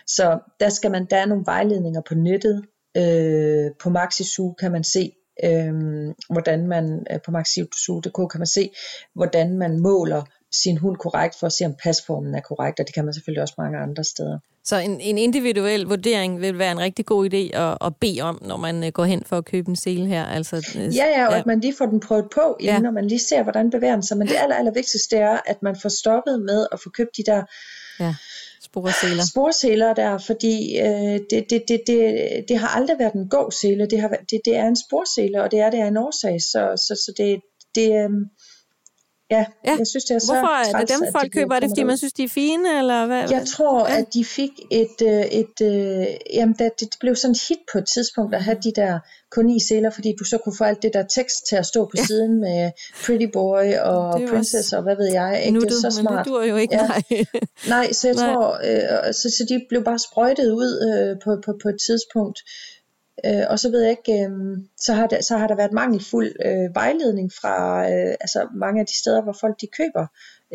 Så 0.07 0.39
der 0.59 0.69
skal 0.69 0.91
man, 0.91 1.05
der 1.09 1.17
er 1.17 1.25
nogle 1.25 1.45
vejledninger 1.45 2.01
på 2.01 2.15
nettet, 2.15 2.65
øh, 2.97 3.71
på 3.81 3.89
Maxisu 3.89 4.53
kan 4.53 4.71
man 4.71 4.83
se, 4.83 5.11
øh, 5.43 5.73
hvordan 6.29 6.67
man, 6.67 7.05
øh, 7.11 7.19
på 7.25 7.31
maxisu.dk 7.31 8.31
kan 8.31 8.39
man 8.39 8.47
se, 8.47 8.71
hvordan 9.15 9.57
man 9.57 9.79
måler 9.79 10.23
sin 10.51 10.77
hund 10.77 10.97
korrekt, 10.97 11.35
for 11.39 11.47
at 11.47 11.53
se, 11.53 11.65
om 11.65 11.75
pasformen 11.83 12.35
er 12.35 12.41
korrekt, 12.41 12.79
og 12.79 12.87
det 12.87 12.95
kan 12.95 13.05
man 13.05 13.13
selvfølgelig 13.13 13.41
også 13.41 13.53
mange 13.57 13.77
andre 13.77 14.03
steder. 14.03 14.39
Så 14.63 14.75
en, 14.77 15.01
en 15.01 15.17
individuel 15.17 15.81
vurdering 15.81 16.41
vil 16.41 16.57
være 16.59 16.71
en 16.71 16.79
rigtig 16.79 17.05
god 17.05 17.33
idé 17.33 17.57
at, 17.57 17.77
at 17.81 17.95
bede 17.95 18.21
om, 18.21 18.39
når 18.41 18.57
man 18.57 18.83
øh, 18.83 18.91
går 18.91 19.05
hen 19.05 19.23
for 19.25 19.37
at 19.37 19.45
købe 19.45 19.69
en 19.69 19.75
sele 19.75 20.05
her? 20.05 20.25
Altså, 20.25 20.55
øh, 20.55 20.95
ja, 20.95 21.05
ja, 21.05 21.27
og 21.27 21.33
ja. 21.33 21.39
at 21.39 21.45
man 21.45 21.59
lige 21.59 21.73
får 21.77 21.85
den 21.85 21.99
prøvet 21.99 22.25
på, 22.33 22.57
inden 22.59 22.75
ja. 22.75 22.79
når 22.81 22.91
man 22.91 23.07
lige 23.07 23.19
ser, 23.19 23.43
hvordan 23.43 23.69
bevæger 23.69 23.93
den 23.93 24.03
sig. 24.03 24.17
Men 24.17 24.27
det 24.27 24.35
aller, 24.35 24.55
aller 24.55 24.71
vigtigste 24.71 25.17
er, 25.17 25.39
at 25.45 25.63
man 25.63 25.75
får 25.81 25.89
stoppet 25.89 26.41
med 26.41 26.67
at 26.71 26.79
få 26.83 26.89
købt 26.89 27.17
de 27.17 27.23
der 27.25 27.43
ja. 27.99 28.15
sporseler. 28.63 29.23
sporseler 29.31 29.93
der, 29.93 30.17
fordi 30.17 30.79
øh, 30.79 31.19
det, 31.29 31.45
det, 31.49 31.63
det, 31.67 31.81
det, 31.87 31.99
det 32.47 32.57
har 32.57 32.67
aldrig 32.67 32.99
været 32.99 33.13
en 33.13 33.29
god 33.29 33.51
sele. 33.51 33.87
Det, 33.89 34.01
har, 34.01 34.07
det, 34.07 34.39
det 34.45 34.55
er 34.55 34.67
en 34.67 34.77
sporsele, 34.87 35.43
og 35.43 35.51
det 35.51 35.59
er 35.59 35.69
det 35.69 35.79
er 35.79 35.87
en 35.87 35.97
årsag. 35.97 36.41
Så, 36.41 36.61
så, 36.87 36.93
så 37.05 37.13
det, 37.17 37.41
det, 37.75 37.89
øh, 38.03 38.09
Ja, 39.31 39.45
ja, 39.65 39.75
jeg 39.77 39.87
synes, 39.87 40.03
det 40.03 40.15
er 40.15 40.19
så 40.19 40.33
Hvorfor 40.33 40.77
er 40.77 40.79
det 40.79 40.89
dem, 40.89 41.11
folk 41.11 41.25
de 41.25 41.29
køber? 41.29 41.55
Er 41.55 41.59
det, 41.59 41.69
fordi 41.69 41.83
man 41.83 41.97
synes, 41.97 42.13
de 42.13 42.23
er 42.23 42.29
fine? 42.29 42.77
Eller 42.79 43.05
hvad? 43.05 43.29
Jeg 43.29 43.45
tror, 43.47 43.87
ja. 43.87 43.97
at 43.97 44.13
de 44.13 44.25
fik 44.25 44.51
et... 44.71 44.97
Øh, 45.01 45.25
et 45.41 45.55
øh, 45.61 46.07
jamen, 46.33 46.55
det, 46.59 46.71
det 46.79 46.89
blev 46.99 47.15
sådan 47.15 47.31
et 47.31 47.41
hit 47.47 47.57
på 47.71 47.77
et 47.77 47.87
tidspunkt 47.95 48.35
at 48.35 48.43
have 48.43 48.57
de 48.63 48.71
der 48.75 48.99
kun 49.31 49.49
i 49.49 49.59
seler, 49.59 49.89
fordi 49.89 50.13
du 50.19 50.23
så 50.23 50.37
kunne 50.37 50.55
få 50.57 50.63
alt 50.63 50.81
det 50.81 50.91
der 50.93 51.03
tekst 51.03 51.47
til 51.49 51.55
at 51.55 51.65
stå 51.65 51.85
på 51.85 51.97
ja. 51.97 52.03
siden 52.03 52.39
med 52.39 52.71
Pretty 53.05 53.25
Boy 53.33 53.65
og 53.81 54.21
Princess 54.29 54.73
og 54.73 54.83
hvad 54.83 54.95
ved 54.95 55.11
jeg. 55.11 55.43
Ikke? 55.45 55.59
det 55.59 55.71
er 55.71 55.91
så 55.91 55.97
smart. 56.01 56.27
Men 56.27 56.33
det 56.43 56.49
jo 56.49 56.55
ikke, 56.55 56.75
ja. 56.75 56.87
nej. 56.87 57.03
nej, 57.67 57.91
så 57.91 58.07
jeg 58.07 58.15
nej. 58.15 58.33
tror... 58.33 58.59
Øh, 59.07 59.13
så, 59.13 59.29
så 59.37 59.45
de 59.49 59.65
blev 59.69 59.83
bare 59.83 59.99
sprøjtet 59.99 60.51
ud 60.51 60.71
øh, 60.87 61.21
på, 61.23 61.41
på, 61.45 61.51
på 61.63 61.69
et 61.69 61.79
tidspunkt. 61.87 62.39
Øh, 63.25 63.43
og 63.49 63.59
så 63.59 63.69
ved 63.71 63.81
jeg 63.81 63.91
ikke, 63.91 64.23
øh, 64.23 64.57
så, 64.77 64.93
har 64.93 65.07
der, 65.07 65.21
så 65.21 65.37
har 65.37 65.47
der 65.47 65.55
været 65.55 65.71
mangelfuld 65.71 66.31
øh, 66.45 66.75
vejledning 66.75 67.31
fra 67.41 67.81
øh, 67.91 68.15
altså 68.21 68.47
mange 68.55 68.79
af 68.79 68.85
de 68.85 68.97
steder, 68.97 69.21
hvor 69.21 69.35
folk 69.39 69.61
de 69.61 69.67
køber. 69.67 70.05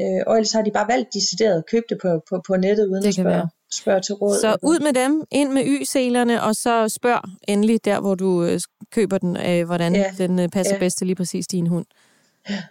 Øh, 0.00 0.22
og 0.26 0.36
ellers 0.36 0.52
har 0.52 0.62
de 0.62 0.70
bare 0.70 0.88
valgt 0.88 1.14
decideret 1.14 1.58
at 1.58 1.66
købe 1.66 1.86
det 1.88 1.98
på, 2.02 2.22
på, 2.28 2.42
på 2.46 2.56
nettet, 2.56 2.86
uden 2.86 3.06
at 3.06 3.14
spørge, 3.14 3.48
spørge 3.72 4.00
til 4.00 4.14
råd. 4.14 4.40
Så 4.40 4.56
ud 4.62 4.78
med 4.80 4.92
dem, 4.92 5.22
ind 5.30 5.52
med 5.52 5.62
y-selerne, 5.66 6.42
og 6.42 6.54
så 6.54 6.88
spørg 6.88 7.20
endelig 7.48 7.84
der, 7.84 8.00
hvor 8.00 8.14
du 8.14 8.44
øh, 8.44 8.60
køber 8.90 9.18
den, 9.18 9.36
øh, 9.36 9.66
hvordan 9.66 9.94
ja. 9.94 10.12
den 10.18 10.38
øh, 10.38 10.48
passer 10.48 10.74
ja. 10.74 10.78
bedst 10.78 10.98
til 10.98 11.06
lige 11.06 11.16
præcis 11.16 11.46
din 11.46 11.66
hund. 11.66 11.86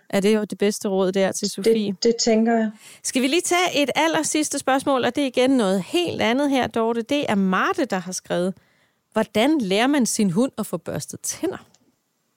Er 0.10 0.20
det 0.20 0.36
jo 0.36 0.44
det 0.44 0.58
bedste 0.58 0.88
råd 0.88 1.12
der 1.12 1.32
til 1.32 1.50
Sofie? 1.50 1.92
Det, 1.92 2.04
det 2.04 2.16
tænker 2.16 2.54
jeg. 2.54 2.72
Skal 3.04 3.22
vi 3.22 3.28
lige 3.28 3.42
tage 3.42 3.84
et 3.84 3.90
aller 3.96 4.24
sidste 4.24 4.60
spørgsmål, 4.60 5.06
og 5.06 5.16
det 5.16 5.24
er 5.24 5.28
igen 5.28 5.50
noget 5.50 5.84
helt 5.84 6.22
andet 6.22 6.50
her, 6.50 6.68
Dorte. 6.68 7.02
Det 7.02 7.26
er 7.30 7.36
Marte, 7.36 7.86
der 7.86 8.00
har 8.00 8.12
skrevet. 8.12 8.54
Hvordan 9.14 9.58
lærer 9.62 9.88
man 9.88 10.06
sin 10.06 10.30
hund 10.30 10.52
at 10.58 10.66
få 10.66 10.78
børstet 10.78 11.20
tænder? 11.20 11.68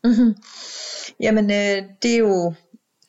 Mm-hmm. 0.05 0.37
Jamen, 1.21 1.45
øh, 1.51 1.83
det 2.03 2.15
er 2.15 2.19
jo 2.19 2.55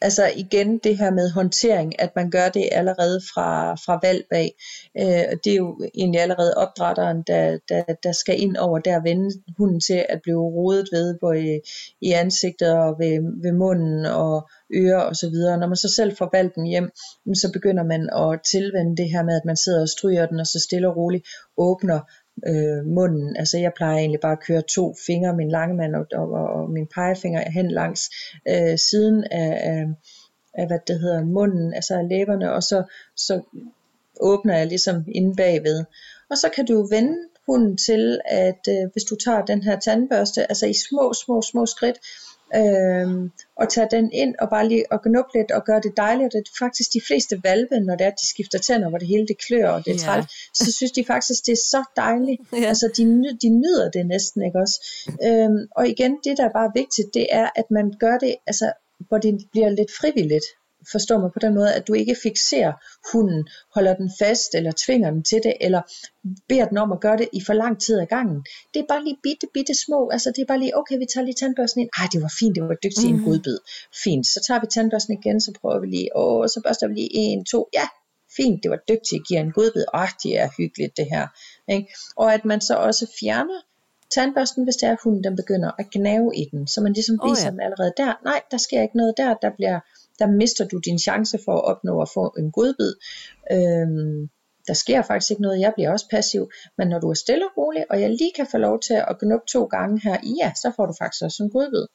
altså 0.01 0.31
igen 0.35 0.77
det 0.77 0.97
her 0.97 1.11
med 1.11 1.29
håndtering, 1.29 2.01
at 2.01 2.11
man 2.15 2.29
gør 2.31 2.49
det 2.49 2.69
allerede 2.71 3.21
fra, 3.33 3.75
fra 3.75 3.99
valg 4.03 4.25
af. 4.31 4.53
Øh, 4.99 5.37
det 5.43 5.51
er 5.51 5.55
jo 5.55 5.79
egentlig 5.95 6.21
allerede 6.21 6.53
opdrætteren, 6.53 7.23
der, 7.27 7.57
der, 7.69 7.83
der 8.03 8.11
skal 8.11 8.41
ind 8.41 8.57
over 8.57 8.79
der 8.79 9.01
vende 9.01 9.29
hunden 9.57 9.79
til 9.79 10.05
at 10.09 10.19
blive 10.23 10.39
rodet 10.39 10.87
ved, 10.91 11.17
på, 11.19 11.31
i, 11.31 11.49
øh, 11.49 11.59
i 12.01 12.11
ansigtet 12.11 12.73
og 12.73 12.95
ved, 12.99 13.41
ved 13.43 13.51
munden 13.51 14.05
og 14.05 14.49
ører 14.75 15.01
og 15.01 15.15
så 15.15 15.29
videre. 15.29 15.57
Når 15.57 15.67
man 15.67 15.77
så 15.77 15.89
selv 15.89 16.17
får 16.17 16.29
valgt 16.33 16.55
den 16.55 16.65
hjem, 16.65 16.89
så 17.35 17.51
begynder 17.53 17.83
man 17.83 18.09
at 18.09 18.39
tilvende 18.51 18.97
det 18.97 19.09
her 19.11 19.23
med, 19.23 19.35
at 19.35 19.45
man 19.45 19.57
sidder 19.57 19.81
og 19.81 19.89
stryger 19.89 20.25
den, 20.25 20.39
og 20.39 20.47
så 20.47 20.59
stille 20.59 20.89
og 20.89 20.97
roligt 20.97 21.27
åbner 21.57 21.99
øh, 22.47 22.85
munden. 22.85 23.35
Altså 23.37 23.57
jeg 23.57 23.71
plejer 23.75 23.97
egentlig 23.97 24.19
bare 24.19 24.31
at 24.31 24.43
køre 24.47 24.61
to 24.61 24.95
fingre, 25.05 25.35
min 25.35 25.51
mand 25.51 25.95
og, 25.95 26.05
og, 26.13 26.29
og 26.31 26.69
min 26.69 26.87
pegefinger 26.87 27.51
hen 27.51 27.71
langs 27.71 28.01
øh, 28.47 28.77
siden 28.77 29.23
af, 29.23 29.59
af, 29.63 29.85
af, 30.53 30.67
hvad 30.67 30.79
det 30.87 30.99
hedder, 30.99 31.23
munden, 31.23 31.73
altså 31.73 31.93
af 31.93 32.09
læberne, 32.09 32.53
og 32.53 32.63
så, 32.63 32.83
så 33.15 33.41
åbner 34.19 34.57
jeg 34.57 34.67
ligesom 34.67 35.05
inde 35.07 35.35
bagved. 35.35 35.85
Og 36.29 36.37
så 36.37 36.49
kan 36.55 36.65
du 36.65 36.87
vende 36.87 37.17
hunden 37.45 37.77
til, 37.77 38.19
at 38.25 38.67
øh, 38.69 38.91
hvis 38.93 39.03
du 39.03 39.15
tager 39.15 39.45
den 39.45 39.63
her 39.63 39.79
tandbørste, 39.79 40.49
altså 40.49 40.65
i 40.65 40.73
små, 40.73 41.13
små, 41.13 41.41
små 41.41 41.65
skridt, 41.65 41.99
øh, 42.55 43.29
og 43.55 43.69
tage 43.69 43.87
den 43.91 44.11
ind 44.11 44.35
og 44.39 44.49
bare 44.49 44.67
lige 44.67 44.91
og 44.91 45.01
knuppe 45.01 45.31
lidt 45.37 45.51
og 45.51 45.65
gøre 45.65 45.81
det 45.81 45.97
dejligt. 45.97 46.33
Det 46.33 46.39
er 46.39 46.57
faktisk 46.59 46.93
de 46.93 47.01
fleste 47.07 47.41
valve, 47.43 47.79
når 47.79 47.95
det 47.95 48.03
er, 48.03 48.11
at 48.11 48.21
de 48.21 48.27
skifter 48.27 48.59
tænder, 48.59 48.89
hvor 48.89 48.97
det 48.97 49.07
hele 49.07 49.27
det 49.27 49.37
klør 49.47 49.69
og 49.69 49.85
det 49.85 49.95
er 49.95 49.99
træt, 49.99 50.25
så 50.53 50.71
synes 50.71 50.91
de 50.91 51.05
faktisk, 51.05 51.45
det 51.45 51.51
er 51.51 51.63
så 51.75 51.83
dejligt. 51.95 52.41
Ja. 52.61 52.67
Altså 52.67 52.89
de, 52.97 53.03
de 53.41 53.49
nyder 53.49 53.91
det 53.91 54.05
næsten, 54.05 54.45
ikke 54.45 54.59
også? 54.59 54.77
Øhm, 55.23 55.67
og 55.71 55.87
igen, 55.87 56.17
det 56.23 56.37
der 56.37 56.45
er 56.45 56.53
bare 56.53 56.71
vigtigt, 56.75 57.07
det 57.13 57.27
er, 57.29 57.49
at 57.55 57.71
man 57.71 57.93
gør 57.99 58.17
det, 58.17 58.35
altså 58.47 58.71
hvor 59.07 59.17
det 59.17 59.47
bliver 59.51 59.69
lidt 59.69 59.91
frivilligt 59.99 60.45
forstår 60.91 61.17
mig 61.19 61.31
på 61.33 61.39
den 61.39 61.53
måde, 61.55 61.73
at 61.73 61.87
du 61.87 61.93
ikke 61.93 62.15
fixerer 62.23 62.73
hunden, 63.11 63.47
holder 63.75 63.93
den 63.95 64.11
fast, 64.19 64.55
eller 64.55 64.71
tvinger 64.85 65.11
den 65.11 65.23
til 65.23 65.39
det, 65.43 65.53
eller 65.61 65.81
beder 66.49 66.65
den 66.65 66.77
om 66.77 66.91
at 66.91 66.99
gøre 66.99 67.17
det 67.17 67.29
i 67.33 67.41
for 67.41 67.53
lang 67.53 67.81
tid 67.81 67.99
ad 67.99 68.05
gangen. 68.05 68.45
Det 68.73 68.79
er 68.79 68.87
bare 68.89 69.03
lige 69.03 69.17
bitte, 69.23 69.47
bitte 69.53 69.73
små, 69.85 70.09
altså 70.09 70.31
det 70.35 70.41
er 70.41 70.45
bare 70.45 70.59
lige, 70.59 70.77
okay, 70.77 70.97
vi 70.97 71.05
tager 71.13 71.25
lige 71.25 71.35
tandbørsten 71.41 71.81
ind, 71.81 71.89
ej, 71.99 72.07
det 72.13 72.21
var 72.21 72.33
fint, 72.39 72.55
det 72.55 72.63
var 72.63 72.77
dygtigt 72.83 73.07
mm. 73.07 73.13
en 73.13 73.21
mhm. 73.21 73.25
godbid. 73.25 73.57
Fint, 74.03 74.27
så 74.27 74.39
tager 74.47 74.59
vi 74.59 74.67
tandbørsten 74.67 75.13
igen, 75.19 75.41
så 75.41 75.51
prøver 75.61 75.79
vi 75.79 75.87
lige, 75.87 76.09
åh, 76.15 76.47
så 76.47 76.61
børster 76.65 76.87
vi 76.87 76.93
lige 76.93 77.09
en, 77.13 77.45
to, 77.45 77.69
ja, 77.73 77.87
fint, 78.37 78.63
det 78.63 78.71
var 78.71 78.79
dygtigt, 78.89 79.27
giver 79.27 79.41
en 79.41 79.51
godbid, 79.51 79.85
åh, 79.93 80.09
det 80.23 80.39
er 80.39 80.49
hyggeligt 80.57 80.97
det 80.97 81.07
her. 81.13 81.27
Ikke? 81.67 81.87
Og 82.15 82.33
at 82.33 82.45
man 82.45 82.61
så 82.61 82.75
også 82.75 83.05
fjerner 83.19 83.59
tandbørsten, 84.15 84.63
hvis 84.63 84.75
det 84.75 84.87
er, 84.87 84.91
at 84.91 84.97
hunden 85.03 85.23
den 85.23 85.35
begynder 85.35 85.71
at 85.79 85.89
gnave 85.91 86.35
i 86.35 86.43
den, 86.51 86.67
så 86.67 86.81
man 86.81 86.93
ligesom 86.93 87.19
viser 87.23 87.43
oh, 87.43 87.45
ja. 87.45 87.51
dem 87.51 87.59
allerede 87.59 87.93
der, 87.97 88.13
nej, 88.23 88.41
der 88.51 88.57
sker 88.57 88.81
ikke 88.81 88.97
noget 88.97 89.13
der, 89.17 89.33
der 89.33 89.51
bliver 89.57 89.79
der 90.19 90.27
mister 90.27 90.67
du 90.67 90.77
din 90.77 90.99
chance 90.99 91.37
for 91.45 91.55
at 91.57 91.65
opnå 91.71 92.01
at 92.01 92.09
få 92.13 92.33
en 92.39 92.51
godbid. 92.51 92.93
Øhm, 93.51 94.29
der 94.67 94.73
sker 94.73 95.01
faktisk 95.01 95.31
ikke 95.31 95.41
noget, 95.41 95.59
jeg 95.59 95.73
bliver 95.75 95.91
også 95.91 96.05
passiv, 96.11 96.51
men 96.77 96.87
når 96.87 96.99
du 96.99 97.09
er 97.09 97.13
stille 97.13 97.45
og 97.45 97.51
rolig, 97.57 97.85
og 97.89 98.01
jeg 98.01 98.09
lige 98.09 98.31
kan 98.35 98.47
få 98.51 98.57
lov 98.57 98.79
til 98.79 98.93
at 98.93 99.19
knuppe 99.19 99.45
to 99.47 99.63
gange 99.65 100.01
her, 100.03 100.17
ja, 100.41 100.51
så 100.55 100.71
får 100.75 100.85
du 100.85 100.93
faktisk 100.99 101.23
også 101.23 101.43
en 101.43 101.49
godbid. 101.49 101.85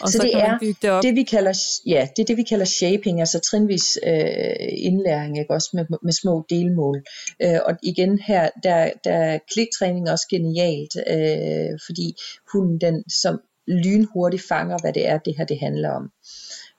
Og 0.00 0.08
så, 0.08 0.18
så 0.18 0.22
det 0.22 0.34
er 0.34 0.58
det, 0.58 0.90
op. 0.90 1.02
det 1.02 1.14
vi 1.14 1.22
kalder 1.22 1.52
ja, 1.86 2.08
det 2.16 2.22
er 2.22 2.26
det 2.26 2.36
vi 2.36 2.42
kalder 2.42 2.64
shaping, 2.64 3.20
altså 3.20 3.40
trinvis 3.40 3.98
øh, 4.06 4.68
indlæring, 4.88 5.38
ikke 5.38 5.54
også 5.54 5.70
med, 5.72 5.84
med 6.02 6.12
små 6.12 6.44
delmål. 6.50 7.02
Øh, 7.42 7.58
og 7.66 7.72
igen 7.82 8.18
her 8.18 8.50
der 8.62 8.90
der 9.04 9.12
er 9.12 9.38
kliktræning 9.52 10.10
også 10.10 10.26
genialt, 10.30 10.94
øh, 11.14 11.78
fordi 11.86 12.16
hunden 12.52 12.80
den 12.80 13.10
som 13.10 13.40
lynhurtigt 13.68 14.42
fanger, 14.48 14.78
hvad 14.82 14.92
det 14.92 15.08
er 15.08 15.18
det 15.18 15.34
her 15.38 15.44
det 15.44 15.58
handler 15.60 15.90
om. 15.90 16.10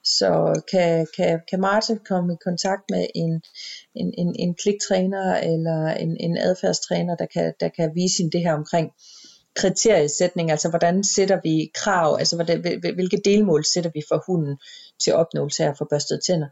Så 0.04 0.62
kan, 0.70 1.06
kan, 1.16 1.40
kan 1.50 1.60
Martin 1.60 1.98
komme 2.08 2.32
i 2.32 2.36
kontakt 2.44 2.82
med 2.90 3.06
en, 3.14 3.42
en, 3.94 4.14
en, 4.18 4.36
en 4.38 4.54
kliktræner 4.54 5.36
eller 5.36 5.86
en, 5.86 6.16
en 6.20 6.38
adfærdstræner, 6.38 7.16
der 7.16 7.26
kan, 7.26 7.54
der 7.60 7.68
kan 7.68 7.94
vise 7.94 8.18
hende 8.18 8.32
det 8.32 8.40
her 8.40 8.54
omkring 8.54 8.90
kriteriesætning, 9.56 10.50
altså 10.50 10.68
hvordan 10.68 11.04
sætter 11.04 11.40
vi 11.42 11.70
krav, 11.74 12.16
altså 12.18 12.36
hvordan, 12.36 12.60
hvilke 12.94 13.20
delmål 13.24 13.64
sætter 13.64 13.90
vi 13.94 14.02
for 14.08 14.24
hunden 14.26 14.56
til 15.04 15.14
opnåelse 15.14 15.64
af 15.64 15.68
at 15.68 15.78
få 15.78 15.86
børstet 15.90 16.20
tænder. 16.26 16.48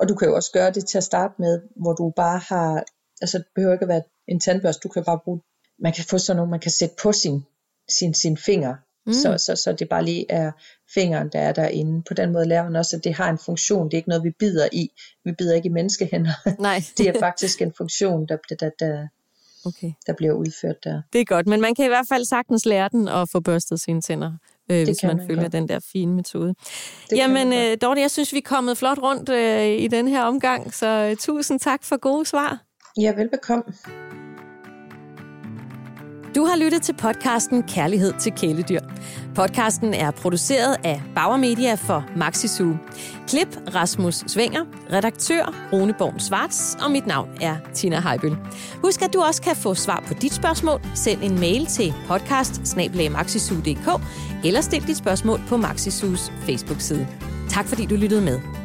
Og 0.00 0.08
du 0.08 0.14
kan 0.14 0.28
jo 0.28 0.34
også 0.34 0.52
gøre 0.52 0.70
det 0.70 0.88
til 0.88 0.98
at 0.98 1.04
starte 1.04 1.34
med, 1.38 1.60
hvor 1.76 1.92
du 1.92 2.12
bare 2.16 2.38
har, 2.38 2.84
altså 3.20 3.38
det 3.38 3.46
behøver 3.54 3.72
ikke 3.72 3.82
at 3.82 3.88
være 3.88 4.02
en 4.28 4.40
tandbørste, 4.40 4.80
du 4.80 4.88
kan 4.88 5.04
bare 5.04 5.20
bruge, 5.24 5.40
man 5.78 5.92
kan 5.92 6.04
få 6.10 6.18
sådan 6.18 6.36
nogle, 6.36 6.50
man 6.50 6.60
kan 6.60 6.70
sætte 6.70 6.94
på 7.02 7.12
sin, 7.12 7.44
sin, 7.98 8.14
sin 8.14 8.36
finger, 8.36 8.74
mm. 9.06 9.12
så, 9.12 9.38
så, 9.38 9.56
så 9.56 9.72
det 9.72 9.88
bare 9.88 10.04
lige 10.04 10.26
er 10.28 10.52
fingeren, 10.94 11.28
der 11.32 11.38
er 11.38 11.52
derinde. 11.52 12.02
På 12.02 12.14
den 12.14 12.32
måde 12.32 12.48
lærer 12.48 12.64
man 12.64 12.76
også, 12.76 12.96
at 12.96 13.04
det 13.04 13.14
har 13.14 13.30
en 13.30 13.38
funktion, 13.38 13.84
det 13.84 13.94
er 13.94 13.96
ikke 13.96 14.08
noget, 14.08 14.24
vi 14.24 14.30
bider 14.30 14.68
i. 14.72 14.90
Vi 15.24 15.32
bider 15.32 15.54
ikke 15.54 15.66
i 15.66 15.72
menneskehænder. 15.72 16.32
Nej. 16.58 16.82
det 16.98 17.08
er 17.08 17.18
faktisk 17.18 17.62
en 17.62 17.72
funktion, 17.76 18.26
der, 18.28 18.36
der, 18.60 18.70
der, 18.78 19.06
okay. 19.64 19.92
der 20.06 20.12
bliver 20.12 20.32
udført 20.32 20.84
der. 20.84 21.02
Det 21.12 21.20
er 21.20 21.24
godt, 21.24 21.46
men 21.46 21.60
man 21.60 21.74
kan 21.74 21.84
i 21.84 21.88
hvert 21.88 22.06
fald 22.08 22.24
sagtens 22.24 22.66
lære 22.66 22.88
den 22.92 23.08
at 23.08 23.28
få 23.32 23.40
børstet 23.40 23.80
sine 23.80 24.00
tænder, 24.00 24.32
øh, 24.70 24.84
hvis 24.84 25.02
man, 25.02 25.16
man 25.16 25.26
følger 25.26 25.42
godt. 25.42 25.52
den 25.52 25.68
der 25.68 25.80
fine 25.92 26.14
metode. 26.14 26.54
Det 27.10 27.16
Jamen, 27.16 27.52
øh, 27.52 27.76
Dorte, 27.82 28.00
jeg 28.00 28.10
synes, 28.10 28.32
vi 28.32 28.38
er 28.38 28.42
kommet 28.44 28.78
flot 28.78 28.98
rundt 28.98 29.28
øh, 29.28 29.66
i 29.66 29.88
den 29.88 30.08
her 30.08 30.22
omgang, 30.22 30.74
så 30.74 30.86
øh, 30.86 31.16
tusind 31.16 31.60
tak 31.60 31.84
for 31.84 31.96
gode 31.96 32.26
svar. 32.26 32.62
Ja, 33.00 33.14
velbekomme. 33.14 33.64
Du 36.34 36.44
har 36.44 36.56
lyttet 36.56 36.82
til 36.82 36.92
podcasten 36.92 37.62
Kærlighed 37.62 38.12
til 38.20 38.32
kæledyr. 38.32 38.80
Podcasten 39.34 39.94
er 39.94 40.10
produceret 40.10 40.76
af 40.84 41.02
Bauer 41.14 41.36
Media 41.36 41.74
for 41.74 42.04
Maxi 42.16 42.48
Klip 43.28 43.48
Rasmus 43.74 44.14
Svinger, 44.14 44.64
redaktør 44.92 45.54
Roneborg 45.72 46.20
Svarts, 46.20 46.76
og 46.84 46.90
mit 46.90 47.06
navn 47.06 47.28
er 47.40 47.56
Tina 47.74 48.00
Heibøl. 48.00 48.36
Husk, 48.84 49.02
at 49.02 49.12
du 49.12 49.20
også 49.20 49.42
kan 49.42 49.56
få 49.56 49.74
svar 49.74 50.04
på 50.06 50.14
dit 50.14 50.32
spørgsmål. 50.32 50.80
Send 50.94 51.22
en 51.22 51.40
mail 51.40 51.66
til 51.66 51.94
podcast 52.06 52.76
eller 54.44 54.60
stil 54.60 54.86
dit 54.86 54.96
spørgsmål 54.96 55.40
på 55.48 55.56
Maxisus 55.56 56.32
Facebook-side. 56.46 57.06
Tak 57.50 57.66
fordi 57.66 57.86
du 57.86 57.94
lyttede 57.94 58.22
med. 58.22 58.61